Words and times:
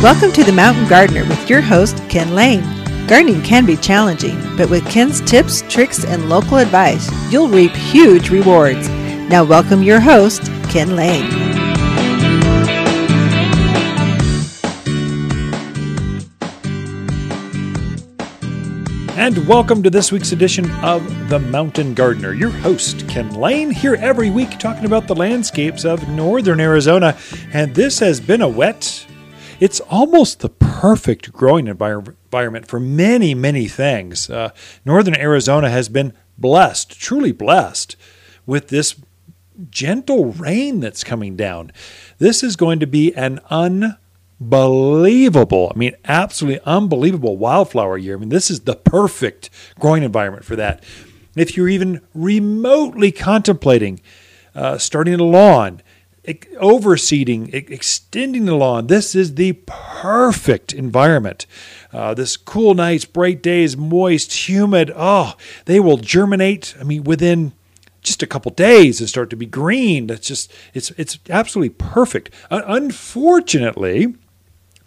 Welcome 0.00 0.30
to 0.34 0.44
the 0.44 0.52
Mountain 0.52 0.86
Gardener 0.86 1.24
with 1.24 1.50
your 1.50 1.60
host, 1.60 2.00
Ken 2.08 2.32
Lane. 2.32 2.62
Gardening 3.08 3.42
can 3.42 3.66
be 3.66 3.76
challenging, 3.76 4.38
but 4.56 4.70
with 4.70 4.88
Ken's 4.88 5.20
tips, 5.22 5.62
tricks, 5.62 6.04
and 6.04 6.28
local 6.28 6.58
advice, 6.58 7.10
you'll 7.32 7.48
reap 7.48 7.72
huge 7.72 8.30
rewards. 8.30 8.88
Now, 9.28 9.42
welcome 9.42 9.82
your 9.82 9.98
host, 9.98 10.44
Ken 10.70 10.94
Lane. 10.94 11.26
And 19.18 19.48
welcome 19.48 19.82
to 19.82 19.90
this 19.90 20.12
week's 20.12 20.30
edition 20.30 20.70
of 20.76 21.28
The 21.28 21.40
Mountain 21.40 21.94
Gardener. 21.94 22.34
Your 22.34 22.50
host, 22.50 23.08
Ken 23.08 23.30
Lane, 23.34 23.72
here 23.72 23.96
every 23.96 24.30
week 24.30 24.60
talking 24.60 24.84
about 24.84 25.08
the 25.08 25.16
landscapes 25.16 25.84
of 25.84 26.08
northern 26.08 26.60
Arizona. 26.60 27.18
And 27.52 27.74
this 27.74 27.98
has 27.98 28.20
been 28.20 28.42
a 28.42 28.48
wet, 28.48 29.07
it's 29.60 29.80
almost 29.80 30.40
the 30.40 30.48
perfect 30.48 31.32
growing 31.32 31.66
environment 31.66 32.68
for 32.68 32.78
many, 32.78 33.34
many 33.34 33.68
things. 33.68 34.30
Uh, 34.30 34.50
northern 34.84 35.16
Arizona 35.16 35.70
has 35.70 35.88
been 35.88 36.12
blessed, 36.36 37.00
truly 37.00 37.32
blessed, 37.32 37.96
with 38.46 38.68
this 38.68 38.94
gentle 39.70 40.32
rain 40.32 40.80
that's 40.80 41.02
coming 41.02 41.36
down. 41.36 41.72
This 42.18 42.42
is 42.42 42.56
going 42.56 42.80
to 42.80 42.86
be 42.86 43.12
an 43.14 43.40
unbelievable, 43.50 45.72
I 45.74 45.78
mean, 45.78 45.96
absolutely 46.04 46.60
unbelievable 46.64 47.36
wildflower 47.36 47.98
year. 47.98 48.16
I 48.16 48.20
mean, 48.20 48.28
this 48.28 48.50
is 48.50 48.60
the 48.60 48.76
perfect 48.76 49.50
growing 49.80 50.04
environment 50.04 50.44
for 50.44 50.56
that. 50.56 50.84
If 51.36 51.56
you're 51.56 51.68
even 51.68 52.00
remotely 52.14 53.12
contemplating 53.12 54.00
uh, 54.54 54.78
starting 54.78 55.14
a 55.14 55.24
lawn, 55.24 55.82
overseeding, 56.34 57.52
extending 57.52 58.44
the 58.44 58.54
lawn. 58.54 58.86
This 58.86 59.14
is 59.14 59.34
the 59.34 59.54
perfect 59.66 60.72
environment. 60.72 61.46
Uh, 61.92 62.14
this 62.14 62.36
cool 62.36 62.74
nights, 62.74 63.04
bright 63.04 63.42
days, 63.42 63.76
moist, 63.76 64.48
humid. 64.48 64.92
Oh, 64.94 65.34
they 65.64 65.80
will 65.80 65.96
germinate. 65.96 66.74
I 66.80 66.84
mean, 66.84 67.04
within 67.04 67.52
just 68.02 68.22
a 68.22 68.26
couple 68.26 68.50
days 68.52 69.00
and 69.00 69.08
start 69.08 69.30
to 69.30 69.36
be 69.36 69.46
green. 69.46 70.10
It's 70.10 70.26
just 70.26 70.52
it's 70.74 70.90
it's 70.92 71.18
absolutely 71.28 71.70
perfect. 71.70 72.30
Uh, 72.50 72.62
unfortunately, 72.66 74.14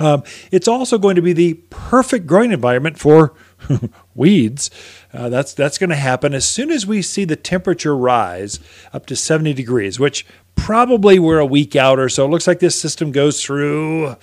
um, 0.02 0.24
it's 0.52 0.68
also 0.68 0.98
going 0.98 1.16
to 1.16 1.22
be 1.22 1.34
the 1.34 1.56
perfect 1.70 2.26
growing 2.26 2.52
environment 2.52 2.98
for 2.98 3.34
weeds. 4.16 4.72
Uh, 5.14 5.30
that's 5.30 5.54
that's 5.54 5.78
going 5.78 5.92
to 5.92 5.96
happen 5.96 6.34
as 6.34 6.48
soon 6.48 6.72
as 6.72 6.88
we 6.88 7.02
see 7.02 7.24
the 7.24 7.36
temperature 7.36 7.96
rise 7.96 8.60
up 8.94 9.06
to 9.06 9.16
70 9.16 9.54
degrees, 9.54 10.00
which 10.00 10.26
probably 10.62 11.18
we're 11.18 11.40
a 11.40 11.46
week 11.46 11.76
out 11.76 11.98
or 11.98 12.08
so. 12.08 12.26
It 12.26 12.30
looks 12.30 12.46
like 12.46 12.60
this 12.60 12.80
system 12.80 13.12
goes 13.12 13.44
through 13.44 14.16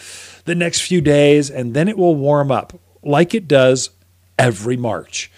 the 0.44 0.54
next 0.54 0.82
few 0.82 1.00
days 1.00 1.50
and 1.50 1.74
then 1.74 1.88
it 1.88 1.98
will 1.98 2.14
warm 2.14 2.52
up 2.52 2.78
like 3.02 3.34
it 3.34 3.48
does 3.48 3.90
every 4.38 4.76
March. 4.76 5.32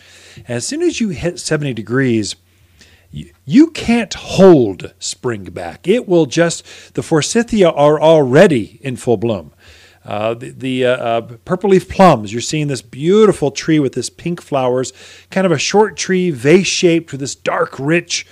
As 0.47 0.67
soon 0.67 0.83
as 0.83 1.01
you 1.01 1.09
hit 1.09 1.41
70 1.41 1.73
degrees, 1.73 2.37
you 3.11 3.71
can't 3.71 4.13
hold 4.13 4.93
spring 4.99 5.45
back. 5.45 5.89
It 5.89 6.07
will 6.07 6.27
just, 6.27 6.95
the 6.95 7.03
forsythia 7.03 7.71
are 7.71 8.01
already 8.01 8.79
in 8.83 8.97
full 8.97 9.17
bloom. 9.17 9.53
Uh, 10.05 10.35
the, 10.35 10.51
the 10.51 10.87
uh, 10.87 10.97
uh, 10.97 11.21
purple 11.45 11.71
leaf 11.71 11.89
plums, 11.89 12.33
you're 12.33 12.43
seeing 12.43 12.69
this 12.69 12.83
beautiful 12.83 13.51
tree 13.51 13.79
with 13.79 13.95
this 13.95 14.11
pink 14.11 14.41
flowers, 14.41 14.93
kind 15.31 15.47
of 15.47 15.53
a 15.53 15.59
short 15.59 15.97
tree, 15.97 16.31
vase 16.31 16.67
shaped 16.67 17.11
with 17.11 17.21
this 17.21 17.35
dark, 17.35 17.79
rich 17.79 18.27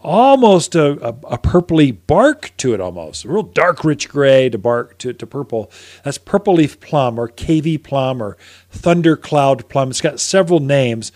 almost 0.00 0.74
a, 0.74 0.92
a, 1.06 1.08
a, 1.08 1.38
purpley 1.38 1.96
bark 2.06 2.52
to 2.56 2.72
it 2.72 2.80
almost 2.80 3.24
a 3.24 3.28
real 3.28 3.42
dark 3.42 3.84
rich 3.84 4.08
gray 4.08 4.48
to 4.48 4.56
bark 4.56 4.96
to, 4.98 5.12
to 5.12 5.26
purple. 5.26 5.70
That's 6.04 6.18
purple 6.18 6.54
leaf 6.54 6.80
plum 6.80 7.18
or 7.18 7.28
KV 7.28 7.82
plum 7.82 8.22
or 8.22 8.36
thundercloud 8.70 9.68
plum. 9.68 9.90
It's 9.90 10.00
got 10.00 10.18
several 10.18 10.60
names. 10.60 11.12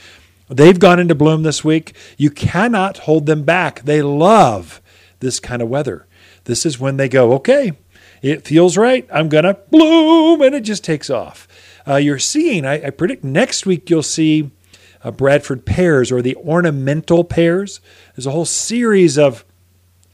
They've 0.48 0.78
gone 0.78 1.00
into 1.00 1.14
bloom 1.14 1.42
this 1.42 1.64
week. 1.64 1.94
You 2.18 2.30
cannot 2.30 2.98
hold 2.98 3.26
them 3.26 3.42
back. 3.42 3.82
They 3.82 4.02
love 4.02 4.82
this 5.20 5.40
kind 5.40 5.62
of 5.62 5.68
weather. 5.68 6.06
This 6.44 6.66
is 6.66 6.78
when 6.78 6.98
they 6.98 7.08
go 7.08 7.32
okay 7.34 7.72
it 8.24 8.46
feels 8.46 8.78
right. 8.78 9.06
I'm 9.12 9.28
gonna 9.28 9.54
bloom 9.70 10.40
and 10.40 10.54
it 10.54 10.62
just 10.62 10.82
takes 10.82 11.10
off. 11.10 11.46
Uh, 11.86 11.96
you're 11.96 12.18
seeing 12.18 12.64
I, 12.64 12.86
I 12.86 12.90
predict 12.90 13.22
next 13.22 13.66
week 13.66 13.90
you'll 13.90 14.02
see 14.02 14.50
uh, 15.04 15.10
Bradford 15.10 15.64
pears 15.64 16.10
or 16.10 16.22
the 16.22 16.34
ornamental 16.36 17.22
pears. 17.22 17.80
There's 18.16 18.26
a 18.26 18.32
whole 18.32 18.46
series 18.46 19.18
of 19.18 19.44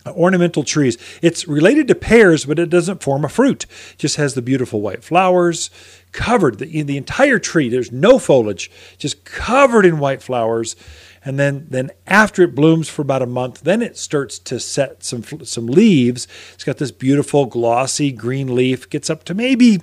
ornamental 0.06 0.64
trees. 0.64 0.98
It's 1.22 1.46
related 1.46 1.88
to 1.88 1.94
pears, 1.94 2.44
but 2.44 2.58
it 2.58 2.70
doesn't 2.70 3.02
form 3.02 3.24
a 3.24 3.28
fruit. 3.28 3.64
It 3.92 3.98
just 3.98 4.16
has 4.16 4.34
the 4.34 4.42
beautiful 4.42 4.80
white 4.80 5.04
flowers 5.04 5.70
covered 6.12 6.58
the, 6.58 6.82
the 6.82 6.96
entire 6.96 7.38
tree. 7.38 7.68
There's 7.68 7.92
no 7.92 8.18
foliage, 8.18 8.70
just 8.98 9.24
covered 9.24 9.86
in 9.86 9.98
white 9.98 10.22
flowers. 10.22 10.74
And 11.22 11.38
then, 11.38 11.66
then 11.68 11.90
after 12.06 12.42
it 12.42 12.54
blooms 12.54 12.88
for 12.88 13.02
about 13.02 13.22
a 13.22 13.26
month, 13.26 13.60
then 13.60 13.82
it 13.82 13.96
starts 13.96 14.38
to 14.40 14.58
set 14.58 15.04
some 15.04 15.22
some 15.44 15.66
leaves. 15.66 16.26
It's 16.54 16.64
got 16.64 16.78
this 16.78 16.90
beautiful 16.90 17.44
glossy 17.44 18.10
green 18.10 18.54
leaf. 18.54 18.88
Gets 18.88 19.10
up 19.10 19.24
to 19.24 19.34
maybe 19.34 19.82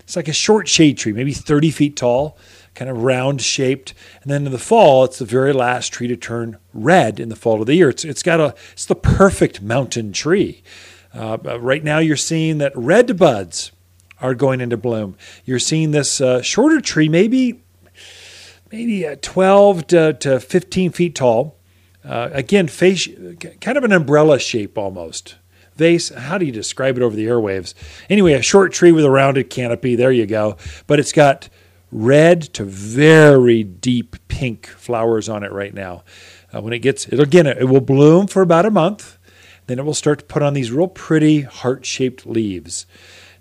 it's 0.00 0.16
like 0.16 0.26
a 0.26 0.32
short 0.32 0.66
shade 0.66 0.98
tree, 0.98 1.12
maybe 1.12 1.32
30 1.32 1.70
feet 1.70 1.96
tall 1.96 2.36
kind 2.76 2.90
of 2.90 3.02
round 3.02 3.42
shaped. 3.42 3.94
And 4.22 4.30
then 4.30 4.46
in 4.46 4.52
the 4.52 4.58
fall, 4.58 5.04
it's 5.04 5.18
the 5.18 5.24
very 5.24 5.52
last 5.52 5.92
tree 5.92 6.06
to 6.06 6.16
turn 6.16 6.58
red 6.72 7.18
in 7.18 7.28
the 7.28 7.36
fall 7.36 7.60
of 7.60 7.66
the 7.66 7.74
year. 7.74 7.88
It's, 7.88 8.04
it's 8.04 8.22
got 8.22 8.38
a, 8.38 8.54
it's 8.72 8.84
the 8.84 8.94
perfect 8.94 9.60
mountain 9.60 10.12
tree. 10.12 10.62
Uh, 11.12 11.38
right 11.58 11.82
now, 11.82 11.98
you're 11.98 12.16
seeing 12.16 12.58
that 12.58 12.72
red 12.76 13.18
buds 13.18 13.72
are 14.20 14.34
going 14.34 14.60
into 14.60 14.76
bloom. 14.76 15.16
You're 15.44 15.58
seeing 15.58 15.90
this 15.90 16.20
uh, 16.20 16.42
shorter 16.42 16.80
tree, 16.80 17.08
maybe 17.08 17.62
maybe 18.70 19.06
uh, 19.06 19.16
12 19.22 19.86
to, 19.88 20.12
to 20.14 20.40
15 20.40 20.92
feet 20.92 21.14
tall. 21.14 21.56
Uh, 22.04 22.28
again, 22.32 22.68
face, 22.68 23.08
kind 23.60 23.78
of 23.78 23.84
an 23.84 23.92
umbrella 23.92 24.38
shape 24.38 24.78
almost. 24.78 25.36
Vase, 25.76 26.08
how 26.10 26.38
do 26.38 26.46
you 26.46 26.52
describe 26.52 26.96
it 26.96 27.02
over 27.02 27.16
the 27.16 27.26
airwaves? 27.26 27.74
Anyway, 28.08 28.32
a 28.32 28.42
short 28.42 28.72
tree 28.72 28.92
with 28.92 29.04
a 29.04 29.10
rounded 29.10 29.50
canopy. 29.50 29.94
There 29.94 30.12
you 30.12 30.26
go. 30.26 30.56
But 30.86 31.00
it's 31.00 31.12
got 31.12 31.48
red 31.92 32.42
to 32.42 32.64
very 32.64 33.62
deep 33.62 34.16
pink 34.28 34.66
flowers 34.66 35.28
on 35.28 35.42
it 35.42 35.52
right 35.52 35.74
now. 35.74 36.02
Uh, 36.54 36.60
when 36.60 36.72
it 36.72 36.80
gets, 36.80 37.06
it 37.06 37.18
again, 37.20 37.46
it 37.46 37.68
will 37.68 37.80
bloom 37.80 38.26
for 38.26 38.42
about 38.42 38.66
a 38.66 38.70
month. 38.70 39.18
Then 39.66 39.78
it 39.78 39.84
will 39.84 39.94
start 39.94 40.20
to 40.20 40.24
put 40.24 40.42
on 40.42 40.54
these 40.54 40.70
real 40.70 40.88
pretty 40.88 41.42
heart 41.42 41.84
shaped 41.84 42.26
leaves. 42.26 42.86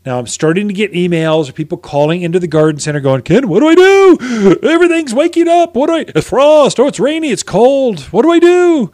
Now 0.06 0.20
I'm 0.20 0.28
starting 0.28 0.68
to 0.68 0.74
get 0.74 0.94
emails 0.94 1.50
or 1.50 1.54
people 1.54 1.78
calling 1.78 2.22
into 2.22 2.40
the 2.40 2.48
garden 2.48 2.80
center 2.80 3.00
going, 3.00 3.24
Ken, 3.24 3.48
what 3.48 3.60
do 3.60 3.68
I 3.68 3.76
do? 3.76 4.60
Everything's 4.64 5.14
waking 5.14 5.48
up. 5.48 5.76
What 5.76 5.88
do 5.88 5.94
I? 5.94 6.06
It's 6.08 6.30
frost. 6.30 6.80
Oh, 6.80 6.88
it's 6.88 7.00
rainy. 7.00 7.30
It's 7.30 7.44
cold. 7.44 8.02
What 8.12 8.22
do 8.22 8.32
I 8.32 8.40
do? 8.40 8.92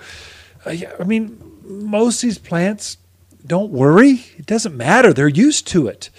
Uh, 0.66 0.72
yeah, 0.72 0.94
I 1.00 1.03
mean, 1.03 1.41
most 1.63 2.23
of 2.23 2.28
these 2.28 2.38
plants 2.38 2.97
don't 3.45 3.72
worry. 3.72 4.23
It 4.38 4.45
doesn't 4.45 4.75
matter. 4.75 5.12
They're 5.12 5.28
used 5.28 5.68
to 5.69 5.88
it. 5.88 6.09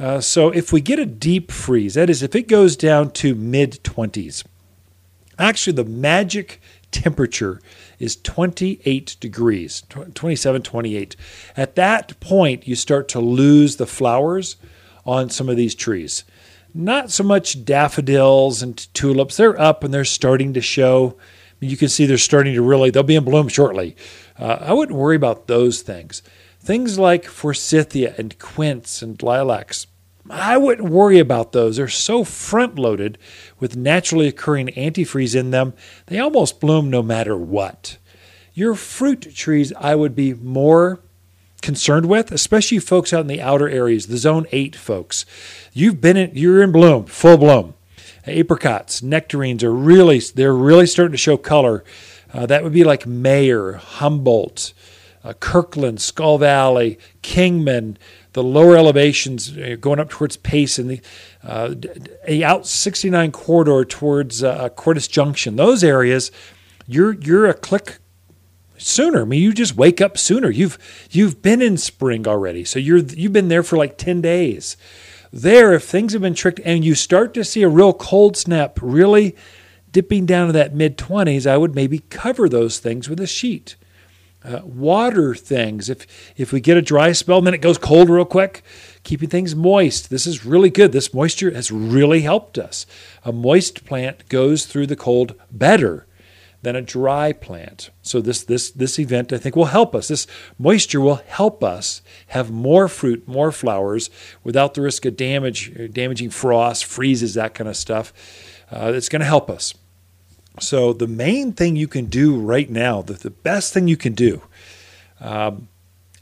Uh, 0.00 0.18
so 0.18 0.48
if 0.48 0.72
we 0.72 0.80
get 0.80 0.98
a 0.98 1.04
deep 1.04 1.52
freeze, 1.52 1.92
that 1.92 2.08
is, 2.08 2.22
if 2.22 2.34
it 2.34 2.48
goes 2.48 2.74
down 2.74 3.10
to 3.10 3.34
mid 3.34 3.72
20s, 3.84 4.44
actually 5.38 5.74
the 5.74 5.84
magic 5.84 6.58
temperature 6.90 7.60
is 7.98 8.16
28 8.16 9.16
degrees, 9.20 9.82
27, 9.90 10.62
28. 10.62 11.16
At 11.54 11.74
that 11.74 12.18
point, 12.18 12.66
you 12.66 12.74
start 12.76 13.08
to 13.08 13.20
lose 13.20 13.76
the 13.76 13.86
flowers 13.86 14.56
on 15.04 15.28
some 15.28 15.50
of 15.50 15.56
these 15.56 15.74
trees. 15.74 16.24
Not 16.72 17.10
so 17.10 17.22
much 17.22 17.66
daffodils 17.66 18.62
and 18.62 18.78
tulips, 18.94 19.36
they're 19.36 19.60
up 19.60 19.84
and 19.84 19.92
they're 19.92 20.06
starting 20.06 20.54
to 20.54 20.62
show. 20.62 21.18
You 21.60 21.76
can 21.76 21.90
see 21.90 22.06
they're 22.06 22.16
starting 22.16 22.54
to 22.54 22.62
really, 22.62 22.88
they'll 22.88 23.02
be 23.02 23.16
in 23.16 23.24
bloom 23.24 23.48
shortly. 23.48 23.96
Uh, 24.38 24.56
I 24.60 24.72
wouldn't 24.72 24.96
worry 24.96 25.16
about 25.16 25.46
those 25.46 25.82
things. 25.82 26.22
Things 26.58 26.98
like 26.98 27.24
forsythia 27.24 28.14
and 28.18 28.38
quince 28.38 29.02
and 29.02 29.22
lilacs, 29.22 29.86
I 30.30 30.56
wouldn't 30.56 30.88
worry 30.88 31.18
about 31.18 31.52
those. 31.52 31.76
They're 31.76 31.88
so 31.88 32.24
front 32.24 32.78
loaded 32.78 33.18
with 33.58 33.76
naturally 33.76 34.28
occurring 34.28 34.68
antifreeze 34.68 35.34
in 35.34 35.50
them, 35.50 35.74
they 36.06 36.18
almost 36.18 36.60
bloom 36.60 36.88
no 36.88 37.02
matter 37.02 37.36
what. 37.36 37.98
Your 38.54 38.74
fruit 38.74 39.34
trees, 39.34 39.72
I 39.78 39.94
would 39.94 40.14
be 40.14 40.34
more 40.34 41.00
concerned 41.62 42.06
with, 42.06 42.32
especially 42.32 42.78
folks 42.78 43.12
out 43.12 43.20
in 43.20 43.26
the 43.26 43.40
outer 43.40 43.68
areas, 43.68 44.06
the 44.06 44.16
zone 44.16 44.46
8 44.52 44.76
folks. 44.76 45.26
You've 45.72 46.00
been 46.00 46.16
in, 46.16 46.30
you're 46.34 46.62
in 46.62 46.72
bloom, 46.72 47.06
full 47.06 47.36
bloom. 47.36 47.74
Apricots, 48.26 49.02
nectarines 49.02 49.64
are 49.64 49.72
really, 49.72 50.20
they're 50.20 50.54
really 50.54 50.86
starting 50.86 51.12
to 51.12 51.18
show 51.18 51.36
color. 51.36 51.84
Uh, 52.32 52.46
that 52.46 52.62
would 52.62 52.72
be 52.72 52.84
like 52.84 53.06
Mayer, 53.06 53.72
Humboldt, 53.74 54.72
uh, 55.24 55.32
Kirkland, 55.34 56.00
Skull 56.00 56.38
Valley, 56.38 56.98
Kingman, 57.22 57.98
the 58.32 58.42
lower 58.42 58.76
elevations 58.76 59.56
uh, 59.56 59.76
going 59.80 59.98
up 59.98 60.10
towards 60.10 60.36
Pace 60.36 60.78
and 60.78 60.90
the 60.90 61.00
uh, 61.42 61.74
a 62.26 62.42
out 62.42 62.66
69 62.66 63.32
corridor 63.32 63.84
towards 63.84 64.42
uh, 64.42 64.68
Cordes 64.70 65.08
Junction. 65.08 65.56
Those 65.56 65.82
areas, 65.82 66.30
you're 66.86 67.12
you're 67.12 67.46
a 67.46 67.54
click 67.54 67.98
sooner. 68.78 69.22
I 69.22 69.24
mean, 69.24 69.42
you 69.42 69.52
just 69.52 69.76
wake 69.76 70.00
up 70.00 70.16
sooner. 70.16 70.50
You've 70.50 70.78
you've 71.10 71.42
been 71.42 71.62
in 71.62 71.76
spring 71.76 72.26
already, 72.26 72.64
so 72.64 72.78
you're 72.78 72.98
you've 72.98 73.32
been 73.32 73.48
there 73.48 73.62
for 73.62 73.76
like 73.76 73.98
10 73.98 74.20
days. 74.20 74.76
there, 75.32 75.72
if 75.74 75.84
things 75.84 76.12
have 76.12 76.22
been 76.22 76.34
tricked 76.34 76.60
and 76.64 76.84
you 76.84 76.94
start 76.94 77.34
to 77.34 77.44
see 77.44 77.62
a 77.62 77.68
real 77.68 77.92
cold 77.92 78.36
snap 78.36 78.78
really 78.82 79.36
dipping 79.92 80.26
down 80.26 80.48
to 80.48 80.52
that 80.52 80.74
mid 80.74 80.96
20s, 80.96 81.46
I 81.46 81.56
would 81.56 81.74
maybe 81.74 82.00
cover 82.10 82.48
those 82.48 82.78
things 82.78 83.08
with 83.08 83.20
a 83.20 83.26
sheet. 83.26 83.76
Uh, 84.42 84.60
water 84.64 85.34
things. 85.34 85.90
If 85.90 86.06
if 86.36 86.50
we 86.50 86.60
get 86.60 86.78
a 86.78 86.82
dry 86.82 87.12
spell 87.12 87.42
then 87.42 87.52
it 87.52 87.60
goes 87.60 87.76
cold 87.76 88.08
real 88.08 88.24
quick, 88.24 88.62
keeping 89.02 89.28
things 89.28 89.54
moist. 89.54 90.08
This 90.08 90.26
is 90.26 90.46
really 90.46 90.70
good. 90.70 90.92
This 90.92 91.12
moisture 91.12 91.50
has 91.50 91.70
really 91.70 92.22
helped 92.22 92.56
us. 92.56 92.86
A 93.22 93.32
moist 93.32 93.84
plant 93.84 94.28
goes 94.30 94.64
through 94.64 94.86
the 94.86 94.96
cold 94.96 95.34
better 95.50 96.06
than 96.62 96.76
a 96.76 96.82
dry 96.82 97.32
plant. 97.32 97.90
So 98.02 98.20
this 98.20 98.42
this 98.42 98.70
this 98.70 98.98
event 98.98 99.32
I 99.32 99.38
think 99.38 99.56
will 99.56 99.66
help 99.66 99.94
us. 99.94 100.08
This 100.08 100.26
moisture 100.58 101.00
will 101.00 101.22
help 101.26 101.62
us 101.62 102.02
have 102.28 102.50
more 102.50 102.88
fruit, 102.88 103.26
more 103.26 103.52
flowers 103.52 104.10
without 104.44 104.74
the 104.74 104.82
risk 104.82 105.04
of 105.04 105.16
damage, 105.16 105.92
damaging 105.92 106.30
frost, 106.30 106.84
freezes, 106.84 107.34
that 107.34 107.54
kind 107.54 107.68
of 107.68 107.76
stuff. 107.76 108.12
Uh, 108.70 108.92
it's 108.94 109.08
going 109.08 109.20
to 109.20 109.26
help 109.26 109.50
us. 109.50 109.74
So, 110.58 110.92
the 110.92 111.06
main 111.06 111.52
thing 111.52 111.76
you 111.76 111.88
can 111.88 112.06
do 112.06 112.38
right 112.38 112.68
now, 112.68 113.02
the, 113.02 113.14
the 113.14 113.30
best 113.30 113.72
thing 113.72 113.88
you 113.88 113.96
can 113.96 114.14
do, 114.14 114.42
um, 115.20 115.68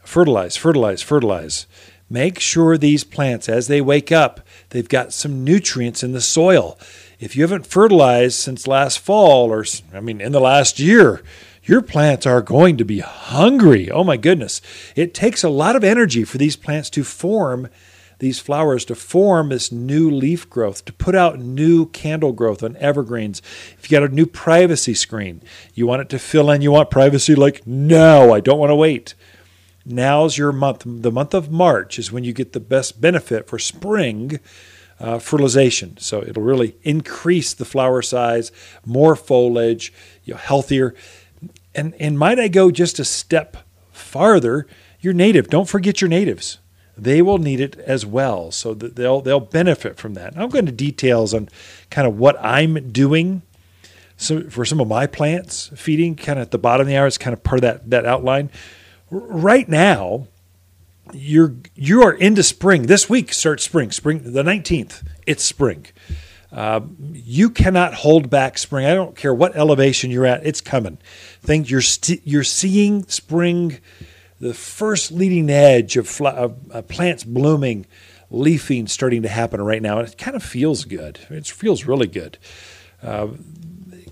fertilize, 0.04 0.56
fertilize, 0.56 1.02
fertilize. 1.02 1.66
Make 2.10 2.38
sure 2.38 2.78
these 2.78 3.04
plants, 3.04 3.48
as 3.48 3.66
they 3.66 3.80
wake 3.80 4.10
up, 4.10 4.40
they've 4.70 4.88
got 4.88 5.12
some 5.12 5.44
nutrients 5.44 6.02
in 6.02 6.12
the 6.12 6.20
soil. 6.20 6.78
If 7.20 7.36
you 7.36 7.42
haven't 7.42 7.66
fertilized 7.66 8.38
since 8.38 8.66
last 8.66 8.98
fall, 8.98 9.52
or 9.52 9.64
I 9.92 10.00
mean, 10.00 10.20
in 10.20 10.32
the 10.32 10.40
last 10.40 10.78
year, 10.78 11.22
your 11.64 11.82
plants 11.82 12.24
are 12.24 12.40
going 12.40 12.78
to 12.78 12.84
be 12.84 13.00
hungry. 13.00 13.90
Oh 13.90 14.04
my 14.04 14.16
goodness. 14.16 14.62
It 14.96 15.12
takes 15.12 15.44
a 15.44 15.50
lot 15.50 15.76
of 15.76 15.84
energy 15.84 16.24
for 16.24 16.38
these 16.38 16.56
plants 16.56 16.88
to 16.90 17.04
form 17.04 17.68
these 18.18 18.38
flowers 18.38 18.84
to 18.86 18.94
form 18.94 19.48
this 19.48 19.70
new 19.70 20.10
leaf 20.10 20.48
growth, 20.50 20.84
to 20.84 20.92
put 20.92 21.14
out 21.14 21.38
new 21.38 21.86
candle 21.86 22.32
growth 22.32 22.62
on 22.62 22.76
evergreens. 22.78 23.40
If 23.78 23.90
you 23.90 23.98
got 23.98 24.08
a 24.08 24.14
new 24.14 24.26
privacy 24.26 24.94
screen, 24.94 25.42
you 25.74 25.86
want 25.86 26.02
it 26.02 26.08
to 26.10 26.18
fill 26.18 26.50
in, 26.50 26.62
you 26.62 26.72
want 26.72 26.90
privacy 26.90 27.34
like, 27.34 27.66
no, 27.66 28.34
I 28.34 28.40
don't 28.40 28.58
want 28.58 28.70
to 28.70 28.76
wait. 28.76 29.14
Now's 29.84 30.36
your 30.36 30.52
month. 30.52 30.82
The 30.84 31.12
month 31.12 31.32
of 31.32 31.50
March 31.50 31.98
is 31.98 32.12
when 32.12 32.24
you 32.24 32.32
get 32.32 32.52
the 32.52 32.60
best 32.60 33.00
benefit 33.00 33.46
for 33.46 33.58
spring 33.58 34.40
uh, 35.00 35.18
fertilization. 35.18 35.96
So 35.98 36.22
it'll 36.22 36.42
really 36.42 36.76
increase 36.82 37.54
the 37.54 37.64
flower 37.64 38.02
size, 38.02 38.50
more 38.84 39.14
foliage, 39.16 39.92
you 40.24 40.34
know, 40.34 40.40
healthier. 40.40 40.94
And, 41.74 41.94
and 42.00 42.18
might 42.18 42.40
I 42.40 42.48
go 42.48 42.70
just 42.70 42.98
a 42.98 43.04
step 43.04 43.58
farther? 43.92 44.66
Your 45.00 45.12
native. 45.12 45.48
Don't 45.48 45.68
forget 45.68 46.00
your 46.00 46.10
natives 46.10 46.58
they 46.98 47.22
will 47.22 47.38
need 47.38 47.60
it 47.60 47.78
as 47.78 48.04
well. 48.04 48.50
So 48.50 48.74
they'll 48.74 49.20
they'll 49.20 49.40
benefit 49.40 49.96
from 49.96 50.14
that. 50.14 50.34
And 50.34 50.42
I'm 50.42 50.48
going 50.48 50.66
to 50.66 50.72
details 50.72 51.32
on 51.32 51.48
kind 51.90 52.06
of 52.06 52.18
what 52.18 52.36
I'm 52.44 52.90
doing. 52.90 53.42
So 54.16 54.50
for 54.50 54.64
some 54.64 54.80
of 54.80 54.88
my 54.88 55.06
plants, 55.06 55.70
feeding 55.76 56.16
kind 56.16 56.38
of 56.38 56.46
at 56.46 56.50
the 56.50 56.58
bottom 56.58 56.82
of 56.82 56.88
the 56.88 56.96
hour 56.96 57.06
is 57.06 57.18
kind 57.18 57.32
of 57.32 57.44
part 57.44 57.58
of 57.58 57.62
that 57.62 57.90
that 57.90 58.04
outline. 58.04 58.50
Right 59.10 59.68
now, 59.68 60.26
you're 61.12 61.54
you 61.76 62.02
are 62.02 62.12
into 62.12 62.42
spring. 62.42 62.82
This 62.82 63.08
week 63.08 63.32
starts 63.32 63.62
spring. 63.62 63.92
Spring 63.92 64.32
the 64.32 64.42
19th. 64.42 65.06
It's 65.26 65.44
spring. 65.44 65.86
Uh, 66.50 66.80
you 67.12 67.50
cannot 67.50 67.94
hold 67.94 68.30
back 68.30 68.58
spring. 68.58 68.86
I 68.86 68.94
don't 68.94 69.14
care 69.14 69.34
what 69.34 69.54
elevation 69.54 70.10
you're 70.10 70.26
at; 70.26 70.44
it's 70.44 70.60
coming. 70.60 70.98
Think 71.42 71.70
you're 71.70 71.80
st- 71.80 72.22
you're 72.24 72.42
seeing 72.42 73.06
spring 73.06 73.78
the 74.40 74.54
first 74.54 75.10
leading 75.10 75.50
edge 75.50 75.96
of, 75.96 76.08
fl- 76.08 76.28
of 76.28 76.88
plants 76.88 77.24
blooming, 77.24 77.86
leafing 78.30 78.86
starting 78.86 79.22
to 79.22 79.28
happen 79.28 79.60
right 79.60 79.82
now. 79.82 79.98
And 79.98 80.08
it 80.08 80.18
kind 80.18 80.36
of 80.36 80.42
feels 80.42 80.84
good. 80.84 81.18
It 81.30 81.46
feels 81.46 81.84
really 81.84 82.06
good. 82.06 82.38
Uh, 83.02 83.28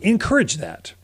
encourage 0.00 0.56
that. 0.56 0.94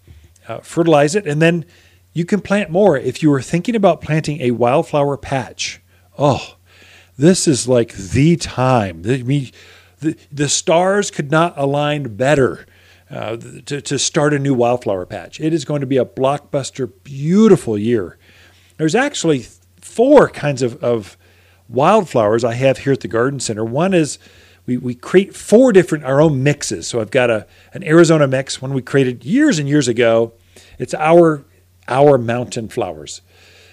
Uh, 0.48 0.58
fertilize 0.58 1.14
it, 1.14 1.26
and 1.26 1.40
then 1.40 1.64
you 2.12 2.24
can 2.24 2.40
plant 2.40 2.68
more. 2.68 2.96
If 2.96 3.22
you 3.22 3.30
were 3.30 3.42
thinking 3.42 3.76
about 3.76 4.00
planting 4.00 4.40
a 4.40 4.50
wildflower 4.50 5.16
patch, 5.16 5.80
oh, 6.18 6.56
this 7.16 7.46
is 7.46 7.68
like 7.68 7.92
the 7.94 8.36
time. 8.36 9.02
I 9.06 9.18
mean, 9.18 9.50
the, 10.00 10.16
the 10.32 10.48
stars 10.48 11.10
could 11.12 11.30
not 11.30 11.54
align 11.56 12.16
better 12.16 12.66
uh, 13.08 13.36
to, 13.66 13.80
to 13.80 13.98
start 13.98 14.34
a 14.34 14.38
new 14.38 14.54
wildflower 14.54 15.06
patch. 15.06 15.40
It 15.40 15.52
is 15.52 15.64
going 15.64 15.80
to 15.80 15.86
be 15.86 15.98
a 15.98 16.04
blockbuster, 16.04 16.90
beautiful 17.04 17.78
year. 17.78 18.18
There's 18.76 18.94
actually 18.94 19.46
four 19.80 20.28
kinds 20.28 20.62
of, 20.62 20.82
of 20.82 21.16
wildflowers 21.68 22.44
I 22.44 22.54
have 22.54 22.78
here 22.78 22.92
at 22.92 23.00
the 23.00 23.08
garden 23.08 23.40
center. 23.40 23.64
One 23.64 23.94
is 23.94 24.18
we, 24.66 24.76
we 24.76 24.94
create 24.94 25.34
four 25.34 25.72
different 25.72 26.04
our 26.04 26.20
own 26.20 26.42
mixes. 26.42 26.86
So 26.86 27.00
I've 27.00 27.10
got 27.10 27.30
a 27.30 27.46
an 27.74 27.82
Arizona 27.84 28.26
mix, 28.26 28.62
one 28.62 28.74
we 28.74 28.82
created 28.82 29.24
years 29.24 29.58
and 29.58 29.68
years 29.68 29.88
ago. 29.88 30.32
It's 30.78 30.94
our 30.94 31.44
our 31.88 32.18
mountain 32.18 32.68
flowers. 32.68 33.22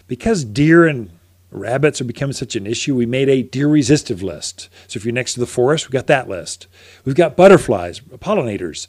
Because 0.08 0.44
deer 0.44 0.88
and 0.88 1.12
rabbits 1.52 2.02
are 2.02 2.06
becoming 2.06 2.34
such 2.34 2.56
an 2.56 2.66
issue, 2.66 2.96
we 2.96 3.06
made 3.06 3.30
a 3.30 3.44
deer 3.44 3.68
resistive 3.68 4.24
list. 4.24 4.70
So 4.88 4.98
if 4.98 5.06
you're 5.06 5.14
next 5.14 5.36
to 5.36 5.40
the 5.40 5.46
forest, 5.46 5.88
we've 5.88 5.94
got 5.94 6.08
that 6.08 6.28
list. 6.28 6.68
We've 7.06 7.16
got 7.16 7.38
butterflies, 7.38 8.00
pollinators, 8.00 8.88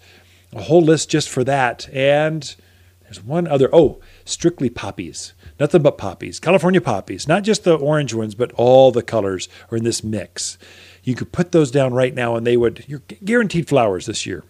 a 0.53 0.63
whole 0.63 0.83
list 0.83 1.11
just 1.11 1.29
for 1.29 1.45
that. 1.45 1.89
And 1.93 2.55
there's 3.03 3.23
one 3.23 3.47
other, 3.47 3.69
oh, 3.73 4.01
strictly 4.25 4.71
poppies 4.71 5.35
nothing 5.61 5.83
but 5.83 5.99
poppies, 5.99 6.41
California 6.41 6.81
poppies, 6.81 7.29
not 7.29 7.45
just 7.45 7.63
the 7.63 7.77
orange 7.77 8.15
ones, 8.15 8.35
but 8.35 8.51
all 8.53 8.91
the 8.91 9.03
colors 9.03 9.49
are 9.71 9.77
in 9.77 9.85
this 9.85 10.03
mix. 10.03 10.59
You 11.05 11.15
could 11.15 11.31
put 11.31 11.53
those 11.53 11.71
down 11.71 11.95
right 11.95 12.15
now 12.15 12.35
and 12.35 12.47
they 12.47 12.57
would, 12.57 12.85
you're 12.89 13.03
guaranteed 13.25 13.69
flowers 13.69 14.07
this 14.07 14.27
year. 14.27 14.43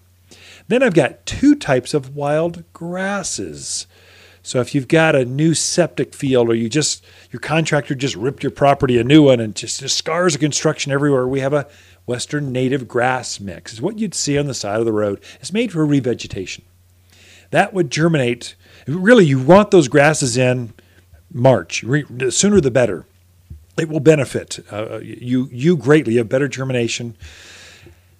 Then 0.68 0.82
I've 0.82 0.94
got 0.94 1.26
two 1.26 1.56
types 1.56 1.92
of 1.94 2.14
wild 2.14 2.64
grasses. 2.72 3.86
So 4.42 4.60
if 4.60 4.74
you've 4.74 4.88
got 4.88 5.14
a 5.14 5.24
new 5.24 5.52
septic 5.52 6.14
field 6.14 6.48
or 6.48 6.54
you 6.54 6.68
just, 6.68 7.04
your 7.30 7.40
contractor 7.40 7.94
just 7.94 8.16
ripped 8.16 8.42
your 8.42 8.52
property 8.52 8.96
a 8.98 9.04
new 9.04 9.24
one 9.24 9.40
and 9.40 9.54
just, 9.54 9.80
just 9.80 9.98
scars 9.98 10.34
of 10.34 10.40
construction 10.40 10.92
everywhere, 10.92 11.26
we 11.26 11.40
have 11.40 11.52
a 11.52 11.68
Western 12.06 12.52
native 12.52 12.88
grass 12.88 13.38
mix. 13.38 13.72
It's 13.72 13.82
what 13.82 13.98
you'd 13.98 14.14
see 14.14 14.38
on 14.38 14.46
the 14.46 14.54
side 14.54 14.80
of 14.80 14.86
the 14.86 14.92
road. 14.92 15.20
It's 15.40 15.52
made 15.52 15.72
for 15.72 15.86
revegetation. 15.86 16.62
That 17.50 17.74
would 17.74 17.90
germinate. 17.90 18.54
Really, 18.86 19.26
you 19.26 19.40
want 19.40 19.70
those 19.70 19.88
grasses 19.88 20.36
in 20.36 20.72
March. 21.32 21.82
the 21.82 22.30
sooner 22.30 22.60
the 22.60 22.70
better. 22.70 23.06
It 23.78 23.88
will 23.88 24.00
benefit 24.00 24.58
uh, 24.70 24.98
you 24.98 25.48
you 25.52 25.76
greatly. 25.76 26.18
A 26.18 26.24
better 26.24 26.48
germination. 26.48 27.16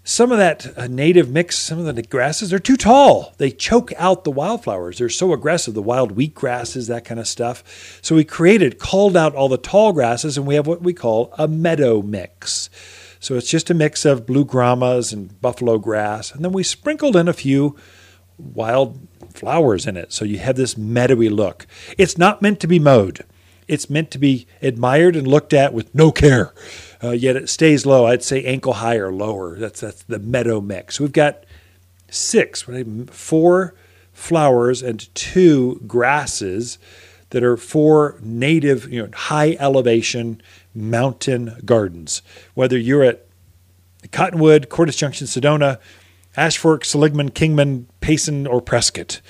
Some 0.03 0.33
of 0.33 0.39
that 0.39 0.79
uh, 0.79 0.87
native 0.87 1.31
mix, 1.31 1.59
some 1.59 1.87
of 1.87 1.95
the 1.95 2.03
grasses, 2.03 2.51
they're 2.51 2.59
too 2.59 2.79
tall. 2.79 3.35
They 3.37 3.51
choke 3.51 3.93
out 3.99 4.25
the 4.25 4.31
wildflowers. 4.31 4.99
They're 4.99 5.11
so 5.11 5.33
aggressive, 5.35 5.75
the 5.75 5.83
wild 5.83 6.13
wheat 6.13 6.35
grasses, 6.35 6.87
that 6.87 7.05
kind 7.05 7.21
of 7.21 7.29
stuff. 7.29 8.01
So 8.01 8.17
we 8.17 8.25
created, 8.25 8.79
called 8.79 9.17
out 9.17 9.35
all 9.35 9.49
the 9.49 9.59
tall 9.59 9.93
grasses, 9.93 10.39
and 10.39 10.47
we 10.47 10.55
have 10.55 10.67
what 10.67 10.83
we 10.83 10.95
call 10.95 11.35
a 11.37 11.47
meadow 11.47 12.01
mix. 12.01 12.71
So 13.21 13.35
it's 13.35 13.51
just 13.51 13.69
a 13.69 13.75
mix 13.75 14.07
of 14.07 14.27
blue 14.27 14.47
gramas 14.47 15.13
and 15.13 15.39
buffalo 15.43 15.77
grass. 15.77 16.33
And 16.33 16.43
then 16.43 16.53
we 16.53 16.63
sprinkled 16.63 17.15
in 17.15 17.29
a 17.29 17.35
few 17.35 17.77
wild 18.39 19.07
flowers 19.31 19.87
in 19.87 19.97
it. 19.97 20.13
So 20.13 20.25
you 20.25 20.39
have 20.39 20.57
this 20.57 20.77
meadowy 20.77 21.29
look. 21.29 21.67
It's 21.97 22.19
not 22.19 22.43
meant 22.43 22.61
to 22.61 22.67
be 22.67 22.79
mowed. 22.79 23.25
It's 23.69 23.89
meant 23.89 24.11
to 24.11 24.19
be 24.19 24.47
admired 24.61 25.15
and 25.15 25.27
looked 25.27 25.53
at 25.53 25.73
with 25.73 25.95
no 25.95 26.11
care. 26.11 26.53
Uh, 27.03 27.11
yet 27.11 27.37
it 27.37 27.49
stays 27.49 27.87
low. 27.87 28.07
I'd 28.07 28.23
say 28.23 28.45
ankle 28.45 28.75
high 28.75 28.97
or 28.97 29.13
lower. 29.13 29.59
That's 29.59 29.81
that's 29.81 30.03
the 30.03 30.19
meadow 30.19 30.61
mix. 30.61 30.99
We've 30.99 31.13
got 31.13 31.45
six, 32.11 32.67
four 33.11 33.75
flowers 34.13 34.83
and 34.83 35.15
two 35.15 35.81
grasses 35.87 36.79
that 37.31 37.45
are 37.45 37.57
four 37.57 38.19
native, 38.21 38.93
you 38.93 39.03
know, 39.03 39.09
high 39.15 39.57
elevation 39.61 40.43
mountain 40.75 41.61
gardens. 41.65 42.23
Whether 42.55 42.77
you're 42.77 43.05
at 43.05 43.25
Cottonwood, 44.13 44.69
Cordes 44.69 44.97
Junction, 44.97 45.27
Sedona, 45.27 45.79
Ashfork, 46.37 46.85
Seligman, 46.85 47.31
Kingman, 47.31 47.89
Payson, 48.01 48.47
or 48.47 48.61
Prescott. 48.61 49.21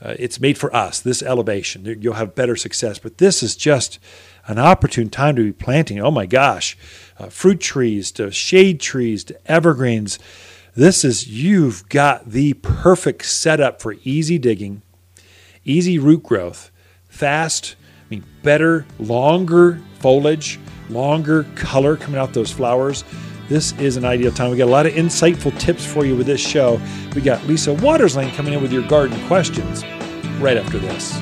Uh, 0.00 0.14
it's 0.18 0.40
made 0.40 0.58
for 0.58 0.74
us, 0.74 1.00
this 1.00 1.22
elevation. 1.22 1.84
You'll 2.00 2.14
have 2.14 2.34
better 2.34 2.56
success. 2.56 2.98
But 2.98 3.18
this 3.18 3.42
is 3.42 3.56
just 3.56 3.98
an 4.46 4.58
opportune 4.58 5.08
time 5.08 5.36
to 5.36 5.44
be 5.44 5.52
planting. 5.52 6.00
Oh 6.00 6.10
my 6.10 6.26
gosh, 6.26 6.76
uh, 7.18 7.28
fruit 7.28 7.60
trees 7.60 8.12
to 8.12 8.30
shade 8.30 8.80
trees 8.80 9.24
to 9.24 9.50
evergreens. 9.50 10.18
This 10.74 11.04
is, 11.04 11.28
you've 11.28 11.88
got 11.88 12.30
the 12.30 12.54
perfect 12.54 13.24
setup 13.24 13.80
for 13.80 13.94
easy 14.02 14.38
digging, 14.38 14.82
easy 15.64 15.98
root 15.98 16.24
growth, 16.24 16.70
fast, 17.08 17.76
I 18.00 18.06
mean, 18.10 18.24
better, 18.42 18.84
longer 18.98 19.80
foliage, 20.00 20.58
longer 20.90 21.44
color 21.54 21.96
coming 21.96 22.20
out 22.20 22.34
those 22.34 22.50
flowers 22.50 23.04
this 23.48 23.72
is 23.78 23.96
an 23.96 24.04
ideal 24.04 24.32
time. 24.32 24.50
We 24.50 24.56
got 24.56 24.68
a 24.68 24.70
lot 24.70 24.86
of 24.86 24.92
insightful 24.94 25.58
tips 25.58 25.84
for 25.84 26.04
you 26.04 26.16
with 26.16 26.26
this 26.26 26.40
show. 26.40 26.80
We 27.14 27.20
got 27.20 27.44
Lisa 27.46 27.74
Waters 27.74 28.16
Lane 28.16 28.32
coming 28.34 28.52
in 28.52 28.62
with 28.62 28.72
your 28.72 28.86
garden 28.88 29.18
questions 29.26 29.84
right 30.40 30.56
after 30.56 30.78
this. 30.78 31.20